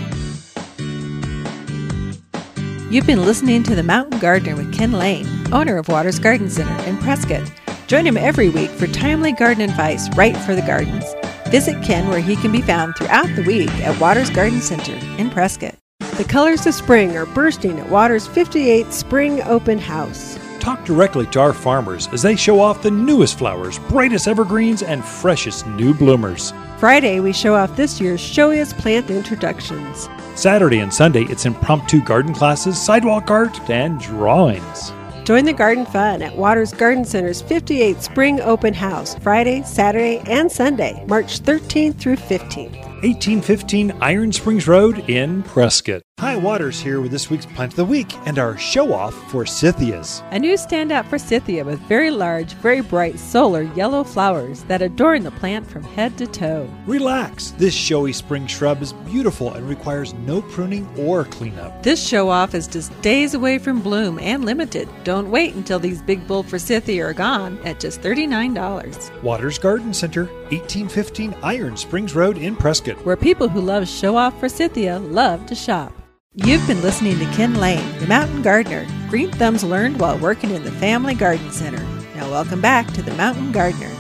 You've 2.91 3.07
been 3.07 3.25
listening 3.25 3.63
to 3.65 3.75
The 3.75 3.83
Mountain 3.83 4.21
Gardener 4.21 4.55
with 4.55 4.75
Ken 4.75 4.93
Lane, 4.93 5.27
owner 5.53 5.79
of 5.79 5.89
Waters 5.89 6.19
Garden 6.19 6.51
Center 6.51 6.77
in 6.85 6.99
Prescott. 6.99 7.51
Join 7.87 8.07
him 8.07 8.17
every 8.17 8.51
week 8.51 8.71
for 8.71 8.87
timely 8.87 9.33
garden 9.33 9.63
advice 9.69 10.15
right 10.17 10.37
for 10.37 10.55
the 10.55 10.63
gardens. 10.63 11.05
Visit 11.49 11.83
Ken 11.83 12.09
where 12.09 12.21
he 12.21 12.37
can 12.37 12.53
be 12.53 12.61
found 12.61 12.95
throughout 12.97 13.35
the 13.35 13.45
week 13.45 13.71
at 13.81 13.99
Waters 14.01 14.31
Garden 14.31 14.61
Center 14.61 14.95
in 15.19 15.31
Prescott. 15.31 15.75
The 16.19 16.25
colors 16.25 16.67
of 16.67 16.75
spring 16.75 17.17
are 17.17 17.27
bursting 17.27 17.81
at 17.81 17.89
Waters 17.89 18.27
58 18.27 18.93
Spring 18.93 19.43
Open 19.43 19.79
House. 19.79 20.39
Talk 20.63 20.85
directly 20.85 21.27
to 21.27 21.41
our 21.41 21.53
farmers 21.53 22.07
as 22.13 22.23
they 22.23 22.37
show 22.37 22.61
off 22.61 22.83
the 22.83 22.91
newest 22.93 23.37
flowers, 23.37 23.81
brightest 23.81 24.29
evergreens, 24.29 24.85
and 24.85 25.05
freshest 25.05 25.67
new 25.67 25.93
bloomers. 25.93 26.53
Friday, 26.79 27.19
we 27.19 27.33
show 27.33 27.57
off 27.57 27.75
this 27.75 28.01
year's 28.01 28.21
showiest 28.21 28.79
plant 28.79 29.11
introductions. 29.11 30.09
Saturday 30.37 30.79
and 30.79 30.95
Sunday, 30.95 31.25
it's 31.25 31.47
impromptu 31.47 32.01
garden 32.05 32.33
classes, 32.33 32.81
sidewalk 32.81 33.29
art, 33.29 33.59
and 33.69 33.99
drawings. 33.99 34.93
Join 35.25 35.47
the 35.47 35.53
garden 35.53 35.85
fun 35.85 36.23
at 36.23 36.37
Waters 36.37 36.73
Garden 36.73 37.05
Center's 37.05 37.43
58 37.43 38.01
Spring 38.01 38.41
Open 38.41 38.73
House, 38.73 39.17
Friday, 39.17 39.65
Saturday, 39.65 40.23
and 40.27 40.51
Sunday, 40.51 41.05
March 41.09 41.41
13th 41.41 41.99
through 41.99 42.17
15th. 42.17 42.77
1815 43.03 43.95
Iron 44.01 44.31
Springs 44.31 44.69
Road 44.69 45.11
in 45.11 45.43
Prescott. 45.43 46.03
Hi 46.23 46.37
Waters 46.37 46.81
here 46.81 47.01
with 47.01 47.11
this 47.11 47.29
week's 47.31 47.47
Plant 47.47 47.73
of 47.73 47.77
the 47.77 47.85
Week 47.85 48.11
and 48.27 48.39
our 48.39 48.57
show 48.57 48.95
off 48.95 49.13
forsythias. 49.33 50.23
A 50.31 50.39
new 50.39 50.55
standout 50.55 51.03
for 51.03 51.19
forsythia 51.19 51.65
with 51.65 51.81
very 51.81 52.13
large, 52.13 52.55
very 52.55 52.81
bright 52.81 53.19
solar 53.19 53.63
yellow 53.75 54.05
flowers 54.05 54.63
that 54.63 54.83
adorn 54.83 55.25
the 55.25 55.33
plant 55.33 55.67
from 55.67 55.83
head 55.83 56.17
to 56.19 56.29
toe. 56.29 56.71
Relax. 56.87 57.51
This 57.59 57.75
showy 57.75 58.13
spring 58.13 58.47
shrub 58.47 58.81
is 58.83 58.93
beautiful 58.93 59.53
and 59.53 59.69
requires 59.69 60.15
no 60.15 60.43
pruning 60.43 60.89
or 60.97 61.25
cleanup. 61.25 61.83
This 61.83 62.01
show 62.07 62.29
off 62.29 62.55
is 62.55 62.69
just 62.69 62.99
days 63.03 63.35
away 63.35 63.59
from 63.59 63.83
bloom 63.83 64.21
and 64.21 64.45
limited. 64.45 64.89
Don't 65.03 65.29
wait 65.29 65.57
until 65.57 65.81
these 65.81 66.01
big 66.01 66.25
bull 66.29 66.45
forsythia 66.45 67.05
are 67.05 67.13
gone 67.13 67.59
at 67.65 67.81
just 67.81 68.01
$39. 68.01 69.23
Waters 69.25 69.59
Garden 69.59 69.93
Center, 69.93 70.27
1815 70.51 71.35
Iron 71.43 71.77
Springs 71.77 72.15
Road 72.15 72.39
in 72.39 72.55
Prescott. 72.55 73.05
Where 73.05 73.17
people 73.17 73.49
who 73.49 73.61
love 73.61 73.89
show 73.89 74.17
off 74.17 74.39
forsythia 74.39 75.01
love 75.01 75.45
to 75.47 75.57
shop. 75.57 75.93
You've 76.35 76.67
been 76.67 76.81
listening 76.81 77.19
to 77.19 77.27
Ken 77.33 77.57
Lane, 77.57 77.99
the 77.99 78.07
mountain 78.07 78.41
gardener. 78.41 78.87
Green 79.11 79.31
thumbs 79.33 79.63
learned 79.63 80.01
while 80.01 80.19
working 80.19 80.49
in 80.53 80.65
the 80.65 80.73
Family 80.73 81.15
Garden 81.15 81.51
Center. 81.51 81.85
Now, 82.15 82.31
welcome 82.31 82.63
back 82.63 82.91
to 82.95 83.03
the 83.03 83.13
Mountain 83.17 83.53
Gardener. 83.53 83.91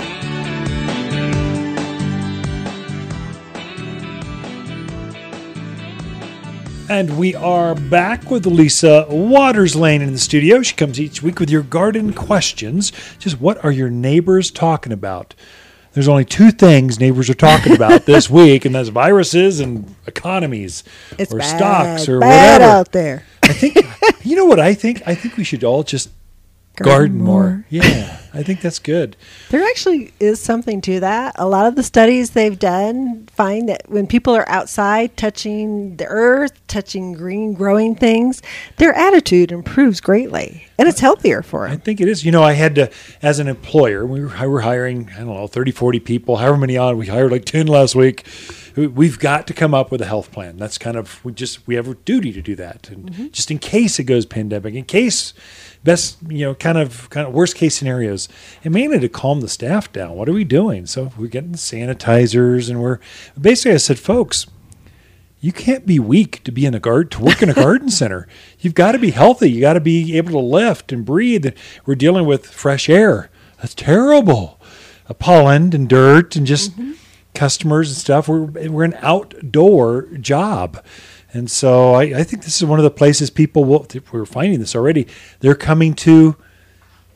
And 6.89 7.19
we 7.19 7.35
are 7.35 7.75
back 7.75 8.31
with 8.31 8.47
Lisa 8.47 9.05
Waters 9.11 9.77
Lane 9.77 10.01
in 10.01 10.13
the 10.13 10.19
studio. 10.19 10.63
She 10.63 10.75
comes 10.75 10.99
each 10.99 11.23
week 11.23 11.39
with 11.39 11.51
your 11.51 11.63
garden 11.63 12.15
questions. 12.15 12.93
Just 13.19 13.43
what 13.43 13.63
are 13.63 13.71
your 13.71 13.91
neighbors 13.91 14.51
talking 14.51 14.93
about? 14.93 15.35
There's 15.95 16.09
only 16.09 16.25
two 16.25 16.51
things 16.51 16.99
neighbors 16.99 17.29
are 17.29 17.35
talking 17.35 17.73
about 17.75 18.07
this 18.07 18.31
week, 18.31 18.65
and 18.65 18.75
that's 18.75 18.89
viruses 18.89 19.61
and 19.61 19.95
economies, 20.07 20.85
It's 21.19 21.33
or 21.33 21.39
bad, 21.39 21.57
stocks, 21.57 22.09
or 22.09 22.21
bad 22.21 22.61
whatever. 22.61 22.73
out 22.79 22.93
there. 22.93 23.25
I 23.43 23.53
think 23.53 23.77
you 24.25 24.37
know 24.37 24.47
what 24.47 24.59
I 24.61 24.73
think. 24.75 25.03
I 25.07 25.15
think 25.15 25.37
we 25.37 25.45
should 25.45 25.65
all 25.65 25.83
just 25.83 26.09
garden, 26.77 27.19
Garden 27.19 27.19
more. 27.19 27.43
more. 27.43 27.65
Yeah, 27.71 28.19
I 28.35 28.43
think 28.43 28.61
that's 28.61 28.79
good. 28.79 29.17
There 29.51 29.63
actually 29.63 30.13
is 30.21 30.41
something 30.41 30.81
to 30.83 31.01
that. 31.01 31.35
A 31.39 31.47
lot 31.47 31.67
of 31.67 31.75
the 31.75 31.83
studies 31.83 32.31
they've 32.31 32.59
done 32.59 33.27
find 33.33 33.69
that 33.69 33.83
when 33.89 34.07
people 34.07 34.35
are 34.35 34.49
outside 34.49 35.17
touching 35.17 35.97
the 35.97 36.07
earth, 36.07 36.53
touching 36.67 37.13
green 37.13 37.55
growing 37.55 37.95
things, 37.95 38.43
their 38.77 38.95
attitude 38.95 39.53
improves 39.53 40.01
greatly 40.01 40.67
and 40.79 40.89
it's 40.89 41.01
healthier 41.01 41.43
for 41.43 41.63
them. 41.63 41.73
I 41.73 41.77
think 41.77 42.01
it 42.01 42.09
is. 42.09 42.25
You 42.25 42.33
know, 42.33 42.43
I 42.43 42.53
had 42.55 42.75
to, 42.77 42.91
as 43.23 43.39
an 43.39 43.49
employer, 43.49 44.05
we 44.07 44.21
were, 44.21 44.33
we 44.41 44.47
were 44.47 44.63
hiring, 44.63 45.11
I 45.15 45.19
don't 45.19 45.29
know, 45.29 45.47
30, 45.47 45.71
40 45.71 46.01
people, 46.01 46.37
however 46.37 46.57
many 46.57 46.77
on. 46.77 46.97
We 46.97 47.07
hired 47.07 47.31
like 47.31 47.45
10 47.45 47.67
last 47.67 47.95
week. 47.95 48.27
We- 48.77 48.87
We've 48.87 49.19
got 49.19 49.47
to 49.49 49.55
come 49.55 49.75
up 49.75 49.91
with 49.93 50.01
a 50.01 50.07
health 50.07 50.33
plan. 50.33 50.57
That's 50.57 50.79
kind 50.79 50.97
of, 50.97 51.25
we 51.25 51.33
just, 51.33 51.67
we 51.67 51.75
have 51.77 51.87
a 51.89 51.95
duty 51.95 52.33
to 52.33 52.43
do 52.43 52.57
that. 52.57 52.89
And 52.91 53.11
mm-hmm. 53.11 53.29
just 53.29 53.51
in 53.51 53.59
case 53.59 53.99
it 53.99 54.05
goes 54.05 54.27
pandemic, 54.27 54.75
in 54.75 54.85
case 54.85 55.35
best, 55.85 56.19
you 56.29 56.47
know, 56.47 56.55
kind 56.55 56.79
of, 56.79 57.11
kind 57.11 57.27
of 57.27 57.35
worst 57.35 57.57
case 57.57 57.77
scenarios, 57.77 58.29
and 58.65 58.73
mainly 58.73 59.01
to 59.01 59.09
calm 59.09 59.41
the 59.41 59.49
staff 59.49 59.93
down. 59.93 60.15
What 60.15 60.29
are 60.29 60.33
we 60.33 60.45
doing? 60.45 60.87
So 60.87 61.13
we're 61.17 61.27
getting 61.27 61.53
sanitizers 61.53 62.71
and 62.71 62.81
we're 62.81 62.99
basically, 63.41 63.75
I 63.75 63.79
said, 63.79 63.99
folks, 63.99 64.47
you 65.41 65.51
can't 65.53 65.85
be 65.85 65.99
weak 65.99 66.45
to 66.45 66.53
be 66.53 66.65
in 66.67 66.75
a 66.75 66.81
garden 66.81 67.11
to 67.11 67.25
work 67.25 67.43
in 67.43 67.51
a 67.51 67.55
garden 67.55 67.91
center. 67.91 68.29
You've 68.61 68.75
got 68.75 68.93
to 68.93 68.99
be 68.99 69.11
healthy. 69.11 69.51
You 69.51 69.61
got 69.61 69.73
to 69.73 69.81
be 69.81 70.17
able 70.17 70.31
to 70.33 70.39
lift 70.39 70.93
and 70.93 71.05
breathe. 71.05 71.47
We're 71.85 71.97
dealing 71.97 72.27
with 72.27 72.47
fresh 72.47 72.89
air. 72.89 73.29
That's 73.59 73.75
terrible. 73.75 74.61
Uh, 75.09 75.15
pollen 75.15 75.75
and 75.75 75.89
dirt 75.89 76.37
and 76.37 76.47
just 76.47 76.73
customers 77.35 77.89
and 77.89 77.97
stuff. 77.97 78.29
We're 78.29 78.45
we're 78.45 78.85
an 78.85 78.97
outdoor 79.01 80.03
job. 80.19 80.85
And 81.35 81.51
so 81.51 81.95
I, 81.95 82.03
I 82.03 82.23
think 82.25 82.45
this 82.45 82.57
is 82.61 82.65
one 82.67 82.79
of 82.79 82.83
the 82.85 82.91
places 82.91 83.31
people 83.31 83.65
will 83.65 83.87
we're 84.13 84.27
finding 84.27 84.61
this 84.61 84.75
already. 84.77 85.07
They're 85.41 85.55
coming 85.55 85.95
to 85.95 86.37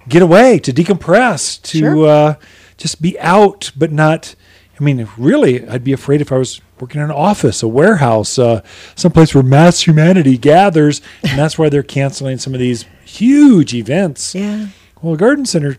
get 0.08 0.23
away, 0.23 0.58
to 0.61 0.73
decompress, 0.73 1.61
to 1.62 1.78
Sure. 1.78 2.06
uh, 2.06 2.35
just 2.76 3.02
be 3.02 3.18
out, 3.20 3.73
but 3.76 3.92
not. 3.92 4.35
I 4.78 4.85
mean, 4.85 5.08
really, 5.16 5.66
I'd 5.66 5.85
be 5.85 5.92
afraid 5.94 6.20
if 6.20 6.30
I 6.30 6.37
was 6.37 6.61
working 6.80 7.00
in 7.00 7.06
an 7.06 7.11
office, 7.11 7.62
a 7.62 7.68
warehouse, 7.68 8.38
uh, 8.38 8.61
someplace 8.94 9.35
where 9.35 9.42
mass 9.42 9.80
humanity 9.87 10.37
gathers, 10.37 11.00
and 11.23 11.38
that's 11.38 11.58
why 11.58 11.70
they're 11.70 11.82
canceling 11.82 12.37
some 12.38 12.52
of 12.52 12.61
these 12.61 12.85
huge 13.04 13.73
events. 13.75 14.35
Yeah. 14.35 14.68
Well, 15.00 15.14
a 15.14 15.16
garden 15.16 15.46
center 15.46 15.78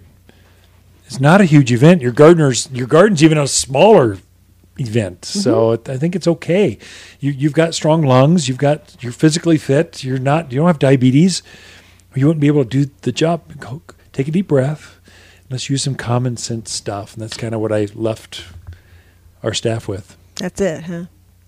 is 1.08 1.20
not 1.20 1.42
a 1.42 1.46
huge 1.46 1.72
event. 1.72 2.02
Your 2.02 2.12
gardeners, 2.12 2.70
your 2.72 2.88
garden's 2.88 3.24
even 3.24 3.38
a 3.38 3.48
smaller 3.48 4.18
event. 4.80 5.26
So 5.26 5.72
it, 5.72 5.90
I 5.90 5.98
think 5.98 6.16
it's 6.16 6.28
okay. 6.28 6.78
You, 7.20 7.32
you've 7.32 7.54
got 7.54 7.74
strong 7.74 8.02
lungs. 8.04 8.48
You've 8.48 8.58
got 8.58 8.96
you're 9.02 9.12
physically 9.12 9.58
fit. 9.58 10.04
You're 10.04 10.20
not. 10.20 10.52
You 10.52 10.60
don't 10.60 10.68
have 10.68 10.80
diabetes. 10.80 11.42
You 12.16 12.26
wouldn't 12.28 12.42
be 12.42 12.48
able 12.48 12.64
to 12.64 12.70
do 12.86 12.92
the 13.02 13.12
job. 13.12 13.60
Go, 13.60 13.82
take 14.14 14.28
a 14.28 14.32
deep 14.32 14.48
breath. 14.48 15.00
Let's 15.50 15.70
use 15.70 15.84
some 15.84 15.96
common 15.96 16.36
sense 16.38 16.72
stuff. 16.72 17.14
And 17.14 17.22
that's 17.22 17.38
kind 17.38 17.54
of 17.56 17.62
what 17.62 17.72
I 17.72 17.88
left 17.94 18.44
our 19.44 19.54
staff 19.54 19.88
with. 19.88 20.18
That's 20.36 20.60
it, 20.62 20.84
huh? 20.84 21.06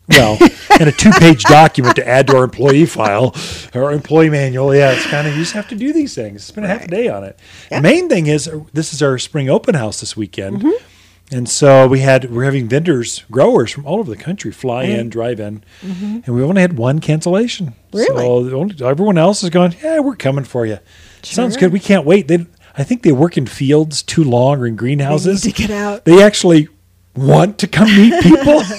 Well, 0.07 0.37
and 0.79 0.89
a 0.89 0.91
two-page 0.91 1.43
document 1.49 1.95
to 1.97 2.07
add 2.07 2.25
to 2.27 2.37
our 2.37 2.43
employee 2.43 2.87
file 2.87 3.35
or 3.75 3.91
employee 3.91 4.31
manual. 4.31 4.73
Yeah, 4.73 4.91
it's 4.93 5.05
kind 5.05 5.27
of 5.27 5.33
you 5.35 5.41
just 5.41 5.53
have 5.53 5.67
to 5.69 5.75
do 5.75 5.93
these 5.93 6.15
things. 6.15 6.43
Spend 6.43 6.65
a 6.65 6.67
half 6.67 6.77
a 6.77 6.81
Right. 6.81 6.89
day 6.89 7.07
on 7.09 7.23
it. 7.23 7.37
The 7.69 7.81
main 7.81 8.09
thing 8.09 8.25
is 8.25 8.49
this 8.73 8.91
is 8.93 9.03
our 9.03 9.19
spring 9.19 9.49
open 9.51 9.75
house 9.75 9.99
this 9.99 10.17
weekend, 10.17 10.57
Mm-hmm. 10.63 10.83
And 11.31 11.47
so 11.49 11.87
we 11.87 11.99
had 11.99 12.29
we're 12.31 12.43
having 12.45 12.67
vendors, 12.67 13.23
growers 13.31 13.71
from 13.71 13.85
all 13.85 13.99
over 13.99 14.09
the 14.09 14.17
country 14.21 14.51
fly 14.51 14.83
in, 14.83 15.09
drive 15.09 15.39
in, 15.39 15.63
and 15.81 16.27
we 16.27 16.41
only 16.43 16.61
had 16.61 16.77
one 16.77 16.99
cancellation. 16.99 17.67
Mm-hmm. 17.91 17.97
Really? 17.97 18.49
So 18.49 18.57
only, 18.57 18.85
everyone 18.85 19.17
else 19.17 19.43
is 19.43 19.49
going. 19.49 19.75
Yeah, 19.83 19.99
we're 19.99 20.15
coming 20.15 20.43
for 20.45 20.65
you. 20.65 20.79
Sounds 21.23 21.57
good. 21.57 21.71
We 21.73 21.79
can't 21.79 22.05
wait. 22.05 22.27
They, 22.27 22.45
I 22.77 22.83
think 22.83 23.03
they 23.03 23.11
work 23.11 23.37
in 23.37 23.45
fields 23.45 24.01
too 24.01 24.23
long 24.23 24.59
or 24.59 24.67
in 24.67 24.75
greenhouses. 24.75 25.41
to 25.41 25.51
get 25.51 25.69
out. 25.69 26.05
They 26.05 26.23
actually 26.23 26.67
want 27.15 27.57
to 27.59 27.67
come 27.67 27.87
meet 27.87 28.21
people. 28.23 28.61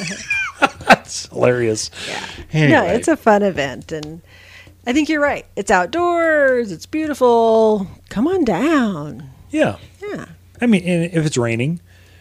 That's 0.89 1.27
hilarious. 1.27 1.91
Yeah. 2.09 2.27
Anyway, 2.53 2.71
No, 2.71 2.85
it's 2.87 3.09
a 3.09 3.17
fun 3.17 3.43
event 3.43 3.93
and 3.93 4.23
I 4.87 4.93
think 4.93 5.09
you're 5.09 5.21
right. 5.21 5.47
It's 5.57 5.71
outdoors, 5.71 6.73
it's 6.73 6.87
beautiful. 6.87 7.87
Come 8.09 8.27
on 8.27 8.45
down. 8.45 9.31
yeah. 9.51 9.77
Yeah. 10.03 10.27
I 10.63 10.67
mean, 10.67 10.83
if 10.85 11.25
it's 11.25 11.37
raining, 11.39 11.81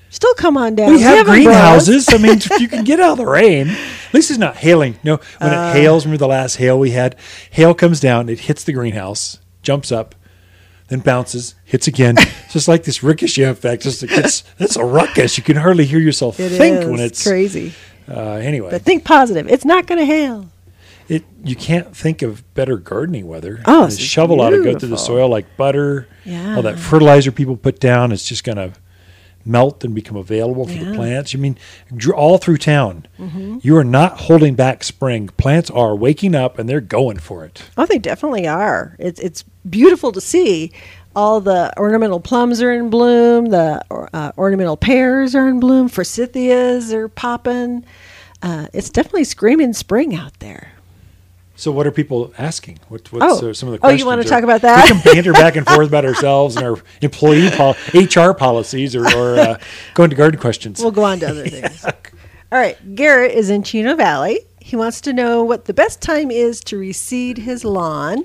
Still 0.09 0.33
come 0.33 0.57
on 0.57 0.75
down. 0.75 0.91
we 0.91 1.01
have 1.01 1.25
greenhouses. 1.25 2.07
I 2.09 2.17
mean, 2.17 2.39
you 2.59 2.67
can 2.67 2.83
get 2.83 2.99
out 2.99 3.11
of 3.13 3.17
the 3.19 3.25
rain. 3.27 3.67
At 3.69 4.13
least 4.13 4.31
it's 4.31 4.39
not 4.39 4.57
hailing. 4.57 4.97
No, 5.03 5.19
when 5.39 5.53
Uh. 5.53 5.71
it 5.75 5.79
hails, 5.79 6.05
remember 6.05 6.17
the 6.19 6.27
last 6.27 6.55
hail 6.55 6.79
we 6.79 6.91
had? 6.91 7.15
Hail 7.51 7.73
comes 7.75 7.99
down, 7.99 8.27
it 8.27 8.41
hits 8.41 8.63
the 8.63 8.73
greenhouse, 8.73 9.37
jumps 9.61 9.91
up, 9.91 10.15
then 10.87 10.99
bounces, 11.01 11.53
hits 11.63 11.87
again. 11.87 12.15
it's 12.17 12.31
just 12.53 12.67
like 12.67 12.83
this 12.83 13.03
ricochet 13.03 13.43
effect. 13.43 13.83
Just 13.83 14.01
it 14.01 14.09
gets, 14.09 14.43
it's 14.57 14.75
a 14.75 14.83
ruckus. 14.83 15.37
You 15.37 15.43
can 15.43 15.57
hardly 15.57 15.85
hear 15.85 15.99
yourself 15.99 16.39
It 16.39 16.49
think 16.53 16.89
when 16.89 16.99
it's 16.99 17.21
crazy. 17.23 17.73
Uh, 18.09 18.33
anyway, 18.41 18.71
But 18.71 18.81
think 18.81 19.03
positive. 19.05 19.47
It's 19.47 19.65
not 19.65 19.85
going 19.85 19.99
to 19.99 20.05
hail. 20.05 20.47
it 21.07 21.23
you 21.43 21.55
can't 21.55 21.95
think 21.95 22.23
of 22.23 22.51
better 22.55 22.77
gardening 22.77 23.27
weather. 23.27 23.61
Oh, 23.65 23.81
The 23.81 23.93
it's 23.93 23.99
shovel 23.99 24.41
ought 24.41 24.49
to 24.49 24.63
go 24.63 24.77
through 24.79 24.89
the 24.89 24.97
soil 24.97 25.29
like 25.29 25.55
butter. 25.57 26.07
Yeah. 26.25 26.55
All 26.55 26.63
that 26.63 26.79
fertilizer 26.79 27.31
people 27.31 27.55
put 27.55 27.79
down 27.79 28.11
It's 28.11 28.25
just 28.27 28.43
going 28.43 28.57
to 28.57 28.73
melt 29.45 29.83
and 29.83 29.95
become 29.95 30.17
available 30.17 30.65
for 30.65 30.73
the 30.73 30.79
Yeah. 30.79 30.85
Mm-hmm. 30.85 30.95
plants. 30.95 31.33
I 31.35 31.37
mean, 31.37 31.57
all 32.15 32.37
through 32.37 32.57
town, 32.57 33.07
you 33.61 33.75
are 33.77 33.83
not 33.83 34.19
holding 34.21 34.55
back 34.55 34.83
spring. 34.83 35.29
Plants 35.37 35.69
are 35.71 35.95
waking 35.95 36.35
up 36.35 36.59
and 36.59 36.67
they're 36.69 36.81
going 36.81 37.17
for 37.19 37.45
it. 37.45 37.63
Oh, 37.77 37.85
they 37.85 37.97
definitely 37.97 38.47
are. 38.47 38.95
It's 38.99 39.19
it's 39.19 39.43
beautiful 39.69 40.11
to 40.11 40.21
see. 40.21 40.71
All 41.15 41.41
the 41.41 41.73
ornamental 41.77 42.19
plums 42.19 42.61
are 42.61 42.71
in 42.71 42.89
bloom. 42.89 43.45
The 43.47 43.83
uh, 44.13 44.31
ornamental 44.37 44.77
pears 44.77 45.33
are 45.35 45.47
in 45.49 45.59
bloom. 45.59 45.89
Forsythias 45.89 46.93
are 46.93 47.09
popping. 47.09 47.83
Uh, 48.41 48.67
it's 48.73 48.89
definitely 48.89 49.23
screaming 49.23 49.73
spring 49.73 50.15
out 50.15 50.37
there. 50.39 50.73
So, 51.59 51.71
what 51.73 51.85
are 51.85 51.91
people 51.91 52.33
asking? 52.37 52.79
What, 52.87 53.11
what's 53.11 53.43
Oh. 53.43 53.49
uh, 53.49 53.53
some 53.53 53.67
of 53.67 53.73
the 53.73 53.79
questions? 53.79 54.01
Oh, 54.01 54.03
you 54.03 54.07
wanna 54.07 54.21
Or 54.21 54.23
talk 54.23 54.43
about 54.43 54.61
that? 54.61 54.85
We 54.85 54.91
can 55.01 55.13
banter 55.13 55.33
back 55.33 55.57
and 55.57 55.65
forth 55.67 55.89
about 55.89 56.05
ourselves 56.05 56.55
and 56.55 56.65
our 56.65 56.77
employee 57.01 57.49
pol- 57.51 57.75
HR 57.93 58.33
policies, 58.33 58.95
or, 58.95 59.05
or 59.13 59.37
uh, 59.37 59.59
go 59.93 60.03
into 60.05 60.15
garden 60.15 60.39
questions. 60.39 60.79
We'll 60.79 60.91
go 60.91 61.03
on 61.03 61.19
to 61.19 61.27
other 61.27 61.45
things. 61.47 61.83
All 62.51 62.57
right. 62.59 62.77
Garrett 62.95 63.33
is 63.33 63.49
in 63.49 63.63
Chino 63.63 63.95
Valley. 63.95 64.39
He 64.61 64.77
wants 64.77 65.01
to 65.01 65.11
know 65.11 65.43
what 65.43 65.65
the 65.65 65.73
best 65.73 66.01
time 66.01 66.31
is 66.31 66.61
to 66.61 66.79
reseed 66.79 67.37
his 67.39 67.65
lawn. 67.65 68.23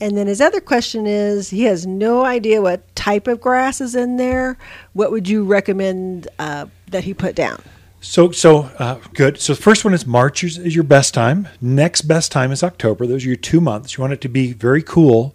And 0.00 0.16
then 0.16 0.28
his 0.28 0.40
other 0.40 0.60
question 0.60 1.06
is 1.08 1.50
he 1.50 1.64
has 1.64 1.86
no 1.86 2.24
idea 2.24 2.62
what 2.62 2.94
type 2.94 3.26
of 3.26 3.40
grass 3.40 3.80
is 3.80 3.96
in 3.96 4.16
there. 4.16 4.56
What 4.92 5.10
would 5.10 5.28
you 5.28 5.42
recommend 5.44 6.28
uh, 6.38 6.66
that 6.90 7.02
he 7.04 7.14
put 7.14 7.34
down? 7.34 7.62
So, 8.00 8.30
so 8.30 8.70
uh, 8.78 8.98
good. 9.14 9.38
So, 9.40 9.54
the 9.54 9.60
first 9.60 9.84
one 9.84 9.92
is 9.92 10.06
March 10.06 10.42
is, 10.42 10.56
is 10.56 10.74
your 10.74 10.84
best 10.84 11.12
time. 11.12 11.48
Next 11.60 12.02
best 12.02 12.32
time 12.32 12.50
is 12.50 12.62
October. 12.62 13.06
Those 13.06 13.24
are 13.24 13.28
your 13.28 13.36
two 13.36 13.60
months. 13.60 13.96
You 13.96 14.00
want 14.02 14.14
it 14.14 14.20
to 14.22 14.28
be 14.28 14.52
very 14.52 14.82
cool, 14.82 15.34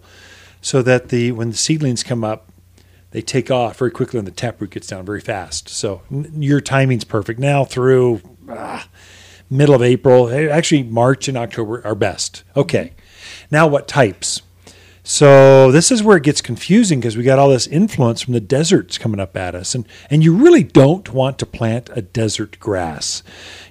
so 0.60 0.82
that 0.82 1.08
the 1.10 1.30
when 1.32 1.50
the 1.50 1.56
seedlings 1.56 2.02
come 2.02 2.24
up, 2.24 2.50
they 3.12 3.22
take 3.22 3.50
off 3.52 3.78
very 3.78 3.92
quickly, 3.92 4.18
and 4.18 4.26
the 4.26 4.32
taproot 4.32 4.70
gets 4.70 4.88
down 4.88 5.04
very 5.06 5.20
fast. 5.20 5.68
So, 5.68 6.02
n- 6.10 6.30
your 6.42 6.60
timing's 6.60 7.04
perfect 7.04 7.38
now 7.38 7.64
through 7.64 8.20
ah, 8.48 8.88
middle 9.48 9.74
of 9.76 9.82
April. 9.82 10.28
Eh, 10.28 10.48
Actually, 10.48 10.82
March 10.82 11.28
and 11.28 11.36
October 11.38 11.86
are 11.86 11.94
best. 11.94 12.42
Okay. 12.56 12.94
Now, 13.48 13.68
what 13.68 13.86
types? 13.86 14.42
So 15.08 15.70
this 15.70 15.92
is 15.92 16.02
where 16.02 16.16
it 16.16 16.24
gets 16.24 16.40
confusing 16.40 16.98
because 16.98 17.16
we 17.16 17.22
got 17.22 17.38
all 17.38 17.50
this 17.50 17.68
influence 17.68 18.22
from 18.22 18.34
the 18.34 18.40
deserts 18.40 18.98
coming 18.98 19.20
up 19.20 19.36
at 19.36 19.54
us, 19.54 19.72
and 19.72 19.86
and 20.10 20.24
you 20.24 20.34
really 20.34 20.64
don't 20.64 21.12
want 21.12 21.38
to 21.38 21.46
plant 21.46 21.88
a 21.92 22.02
desert 22.02 22.58
grass. 22.58 23.22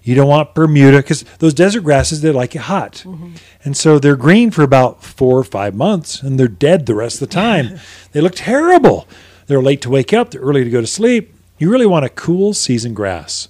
You 0.01 0.15
don't 0.15 0.29
want 0.29 0.55
Bermuda 0.55 0.99
because 0.99 1.23
those 1.39 1.53
desert 1.53 1.81
grasses 1.81 2.21
they 2.21 2.31
like 2.31 2.55
it 2.55 2.61
hot, 2.61 3.03
mm-hmm. 3.05 3.33
and 3.65 3.75
so 3.75 3.99
they're 3.99 4.15
green 4.15 4.49
for 4.49 4.63
about 4.63 5.03
four 5.03 5.37
or 5.37 5.43
five 5.43 5.75
months, 5.75 6.23
and 6.23 6.39
they're 6.39 6.47
dead 6.47 6.85
the 6.85 6.95
rest 6.95 7.21
of 7.21 7.27
the 7.27 7.35
time. 7.35 7.81
they 8.13 8.21
look 8.21 8.35
terrible. 8.35 9.05
They're 9.47 9.61
late 9.61 9.81
to 9.81 9.89
wake 9.89 10.13
up. 10.13 10.31
They're 10.31 10.39
early 10.39 10.63
to 10.63 10.69
go 10.69 10.79
to 10.79 10.87
sleep. 10.87 11.35
You 11.57 11.69
really 11.69 11.85
want 11.85 12.05
a 12.05 12.09
cool 12.09 12.53
season 12.53 12.93
grass. 12.93 13.49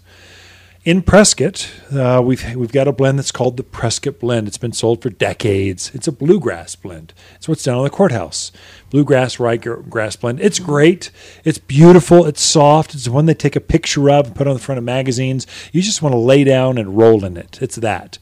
In 0.85 1.01
Prescott, 1.01 1.71
uh, 1.91 2.21
we've 2.23 2.55
we've 2.55 2.71
got 2.71 2.87
a 2.87 2.91
blend 2.91 3.17
that's 3.17 3.31
called 3.31 3.57
the 3.57 3.63
Prescott 3.63 4.19
Blend. 4.19 4.47
It's 4.47 4.59
been 4.59 4.71
sold 4.71 5.01
for 5.01 5.09
decades. 5.09 5.89
It's 5.95 6.07
a 6.07 6.11
bluegrass 6.11 6.75
blend. 6.75 7.11
It's 7.33 7.49
what's 7.49 7.63
down 7.63 7.79
on 7.79 7.85
the 7.85 7.89
courthouse. 7.89 8.51
Bluegrass 8.91 9.37
ryegrass 9.37 10.19
blend. 10.19 10.39
It's 10.41 10.59
great. 10.59 11.09
It's 11.43 11.57
beautiful. 11.57 12.27
It's 12.27 12.43
soft. 12.43 12.93
It's 12.93 13.05
the 13.05 13.11
one 13.11 13.25
they 13.25 13.33
take 13.33 13.55
a 13.55 13.61
picture 13.61 14.11
of 14.11 14.27
and 14.27 14.35
put 14.35 14.45
on 14.45 14.53
the 14.53 14.59
front 14.59 14.77
of 14.77 14.83
magazines. 14.83 15.47
You 15.71 15.81
just 15.81 16.03
want 16.03 16.13
to 16.13 16.19
lay 16.19 16.43
down 16.43 16.77
and 16.77 16.95
roll 16.95 17.25
in 17.25 17.35
it. 17.35 17.57
It's 17.63 17.77
that. 17.77 18.19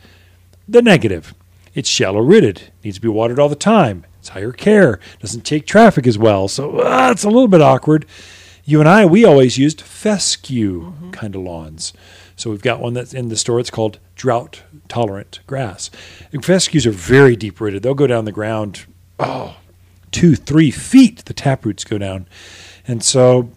The 0.66 0.82
negative. 0.82 1.34
It's 1.74 1.90
shallow 1.90 2.22
rooted. 2.22 2.72
Needs 2.82 2.96
to 2.96 3.02
be 3.02 3.10
watered 3.10 3.40
all 3.40 3.50
the 3.50 3.56
time. 3.58 4.06
It's 4.20 4.30
higher 4.30 4.54
care. 4.54 5.02
Doesn't 5.20 5.44
take 5.44 5.68
traffic 5.68 6.08
as 6.08 6.18
well. 6.18 6.48
So 6.48 6.80
uh, 6.80 7.10
it's 7.12 7.26
a 7.26 7.30
little 7.30 7.50
bit 7.50 7.62
awkward. 7.62 8.06
You 8.64 8.80
and 8.80 8.88
I, 8.88 9.04
we 9.04 9.26
always 9.26 9.58
used 9.58 9.82
fescue 9.82 10.94
kind 11.12 11.36
of 11.36 11.42
lawns. 11.42 11.92
So 12.36 12.50
we've 12.50 12.62
got 12.62 12.80
one 12.80 12.94
that's 12.94 13.14
in 13.14 13.30
the 13.30 13.36
store. 13.36 13.60
It's 13.60 13.70
called 13.70 14.00
drought 14.16 14.64
tolerant 14.88 15.40
grass. 15.48 15.90
And 16.32 16.44
fescues 16.44 16.86
are 16.86 16.92
very 16.92 17.36
deep 17.36 17.60
rooted. 17.62 17.84
They'll 17.84 17.94
go 17.94 18.08
down 18.08 18.26
the 18.26 18.32
ground, 18.32 18.86
oh, 19.20 19.58
two, 20.12 20.36
three 20.36 20.72
feet. 20.72 21.26
The 21.26 21.34
tap 21.34 21.66
roots 21.66 21.84
go 21.84 21.98
down. 21.98 22.28
And 22.88 23.04
so 23.04 23.52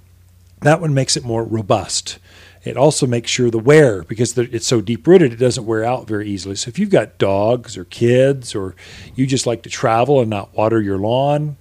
that 0.60 0.80
one 0.80 0.94
makes 0.94 1.16
it 1.16 1.24
more 1.24 1.44
robust. 1.44 2.18
It 2.64 2.76
also 2.76 3.06
makes 3.06 3.30
sure 3.30 3.48
the 3.48 3.60
wear, 3.60 4.02
because 4.02 4.36
it's 4.36 4.66
so 4.66 4.80
deep 4.80 5.06
rooted, 5.06 5.32
it 5.32 5.36
doesn't 5.36 5.66
wear 5.66 5.84
out 5.84 6.08
very 6.08 6.28
easily. 6.28 6.56
So 6.56 6.68
if 6.68 6.80
you've 6.80 6.90
got 6.90 7.16
dogs 7.16 7.76
or 7.76 7.84
kids, 7.84 8.56
or 8.56 8.74
you 9.14 9.24
just 9.24 9.46
like 9.46 9.62
to 9.62 9.70
travel 9.70 10.20
and 10.20 10.28
not 10.28 10.52
water 10.52 10.80
your 10.80 10.98
lawn, 10.98 11.56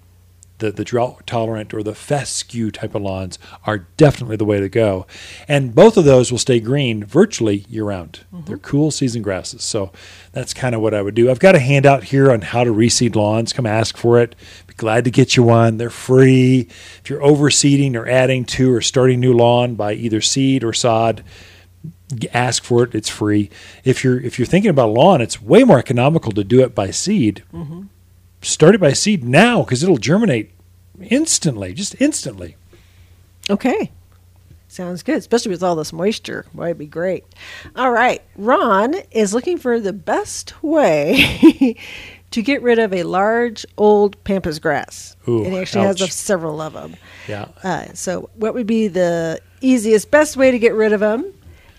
the, 0.59 0.71
the 0.71 0.83
drought 0.83 1.27
tolerant 1.27 1.73
or 1.73 1.83
the 1.83 1.95
fescue 1.95 2.71
type 2.71 2.95
of 2.95 3.01
lawns 3.01 3.37
are 3.65 3.79
definitely 3.97 4.35
the 4.35 4.45
way 4.45 4.59
to 4.59 4.69
go. 4.69 5.05
And 5.47 5.75
both 5.75 5.97
of 5.97 6.05
those 6.05 6.31
will 6.31 6.39
stay 6.39 6.59
green 6.59 7.03
virtually 7.03 7.65
year 7.69 7.83
round. 7.85 8.21
Mm-hmm. 8.33 8.45
They're 8.45 8.57
cool 8.57 8.91
season 8.91 9.21
grasses. 9.21 9.63
So 9.63 9.91
that's 10.31 10.53
kind 10.53 10.73
of 10.73 10.81
what 10.81 10.93
I 10.93 11.01
would 11.01 11.15
do. 11.15 11.29
I've 11.29 11.39
got 11.39 11.55
a 11.55 11.59
handout 11.59 12.05
here 12.05 12.31
on 12.31 12.41
how 12.41 12.63
to 12.63 12.71
reseed 12.71 13.15
lawns. 13.15 13.53
Come 13.53 13.65
ask 13.65 13.97
for 13.97 14.19
it. 14.19 14.35
Be 14.67 14.73
glad 14.75 15.03
to 15.03 15.11
get 15.11 15.35
you 15.35 15.43
one. 15.43 15.77
They're 15.77 15.89
free. 15.89 16.67
If 16.99 17.09
you're 17.09 17.21
overseeding 17.21 17.95
or 17.95 18.07
adding 18.07 18.45
to 18.45 18.73
or 18.73 18.81
starting 18.81 19.19
new 19.19 19.33
lawn 19.33 19.75
by 19.75 19.93
either 19.93 20.21
seed 20.21 20.63
or 20.63 20.73
sod, 20.73 21.23
ask 22.33 22.63
for 22.63 22.83
it. 22.83 22.95
It's 22.95 23.09
free. 23.09 23.49
If 23.83 24.03
you're 24.03 24.19
if 24.19 24.39
you're 24.39 24.45
thinking 24.45 24.69
about 24.69 24.91
lawn, 24.91 25.21
it's 25.21 25.41
way 25.41 25.63
more 25.63 25.79
economical 25.79 26.31
to 26.33 26.43
do 26.43 26.61
it 26.61 26.73
by 26.73 26.91
seed 26.91 27.43
start 27.51 27.89
it 28.75 28.81
by 28.81 28.93
seed 28.93 29.23
now 29.23 29.63
because 29.63 29.83
it'll 29.83 29.97
germinate 29.97 30.51
instantly, 31.01 31.73
just 31.73 31.99
instantly. 31.99 32.55
Okay. 33.49 33.91
Sounds 34.67 35.03
good, 35.03 35.17
especially 35.17 35.51
with 35.51 35.63
all 35.63 35.75
this 35.75 35.93
moisture. 35.93 36.45
Boy, 36.53 36.65
it'd 36.65 36.77
be 36.77 36.85
great. 36.85 37.23
All 37.75 37.91
right. 37.91 38.21
Ron 38.35 38.95
is 39.11 39.33
looking 39.33 39.57
for 39.57 39.79
the 39.79 39.93
best 39.93 40.61
way 40.61 41.77
to 42.31 42.41
get 42.41 42.61
rid 42.61 42.79
of 42.79 42.93
a 42.93 43.03
large 43.03 43.65
old 43.77 44.21
pampas 44.25 44.59
grass. 44.59 45.15
Ooh, 45.27 45.43
and 45.43 45.53
he 45.53 45.59
actually 45.59 45.85
has 45.85 46.01
ouch. 46.01 46.09
a, 46.09 46.11
several 46.11 46.59
of 46.61 46.73
them. 46.73 46.95
Yeah. 47.27 47.47
Uh, 47.63 47.85
so, 47.93 48.29
what 48.35 48.53
would 48.53 48.67
be 48.67 48.87
the 48.89 49.39
easiest, 49.61 50.11
best 50.11 50.35
way 50.35 50.51
to 50.51 50.59
get 50.59 50.73
rid 50.73 50.91
of 50.91 50.99
them? 50.99 51.33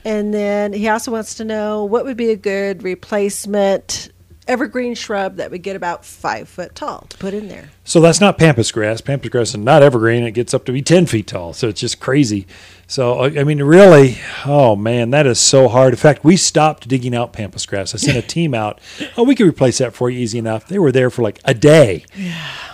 And 0.05 0.33
then 0.33 0.72
he 0.72 0.88
also 0.88 1.11
wants 1.11 1.35
to 1.35 1.44
know 1.44 1.85
what 1.85 2.05
would 2.05 2.16
be 2.16 2.31
a 2.31 2.37
good 2.37 2.83
replacement 2.83 4.11
evergreen 4.48 4.94
shrub 4.94 5.37
that 5.37 5.50
would 5.50 5.62
get 5.62 5.76
about 5.76 6.04
five 6.04 6.48
foot 6.48 6.74
tall 6.74 7.06
to 7.09 7.16
put 7.18 7.35
in 7.35 7.48
there. 7.48 7.70
So 7.85 8.00
that's 8.00 8.20
not 8.20 8.38
pampas 8.38 8.70
grass. 8.70 9.00
Pampas 9.00 9.30
grass 9.30 9.48
is 9.50 9.56
not 9.56 9.82
evergreen. 9.82 10.22
It 10.24 10.32
gets 10.32 10.54
up 10.54 10.64
to 10.66 10.72
be 10.72 10.82
10 10.82 11.06
feet 11.06 11.26
tall. 11.26 11.52
So 11.52 11.68
it's 11.68 11.80
just 11.80 12.00
crazy. 12.00 12.46
So, 12.87 13.14
I 13.14 13.40
I 13.40 13.44
mean, 13.44 13.62
really, 13.62 14.18
oh 14.44 14.76
man, 14.76 15.11
that 15.11 15.26
is 15.26 15.40
so 15.40 15.68
hard. 15.68 15.92
In 15.92 15.98
fact, 15.98 16.24
we 16.24 16.37
stopped 16.37 16.87
digging 16.87 17.14
out 17.14 17.32
pampas 17.32 17.66
grass. 17.66 17.94
I 17.94 17.98
sent 17.98 18.16
a 18.16 18.22
team 18.22 18.54
out. 18.54 18.80
Oh, 19.16 19.24
we 19.24 19.35
could 19.35 19.46
replace 19.46 19.78
that 19.78 19.94
for 19.94 20.09
you 20.09 20.20
easy 20.20 20.38
enough. 20.38 20.68
They 20.68 20.78
were 20.78 20.92
there 20.92 21.11
for 21.11 21.22
like 21.22 21.40
a 21.44 21.54
day 21.54 22.04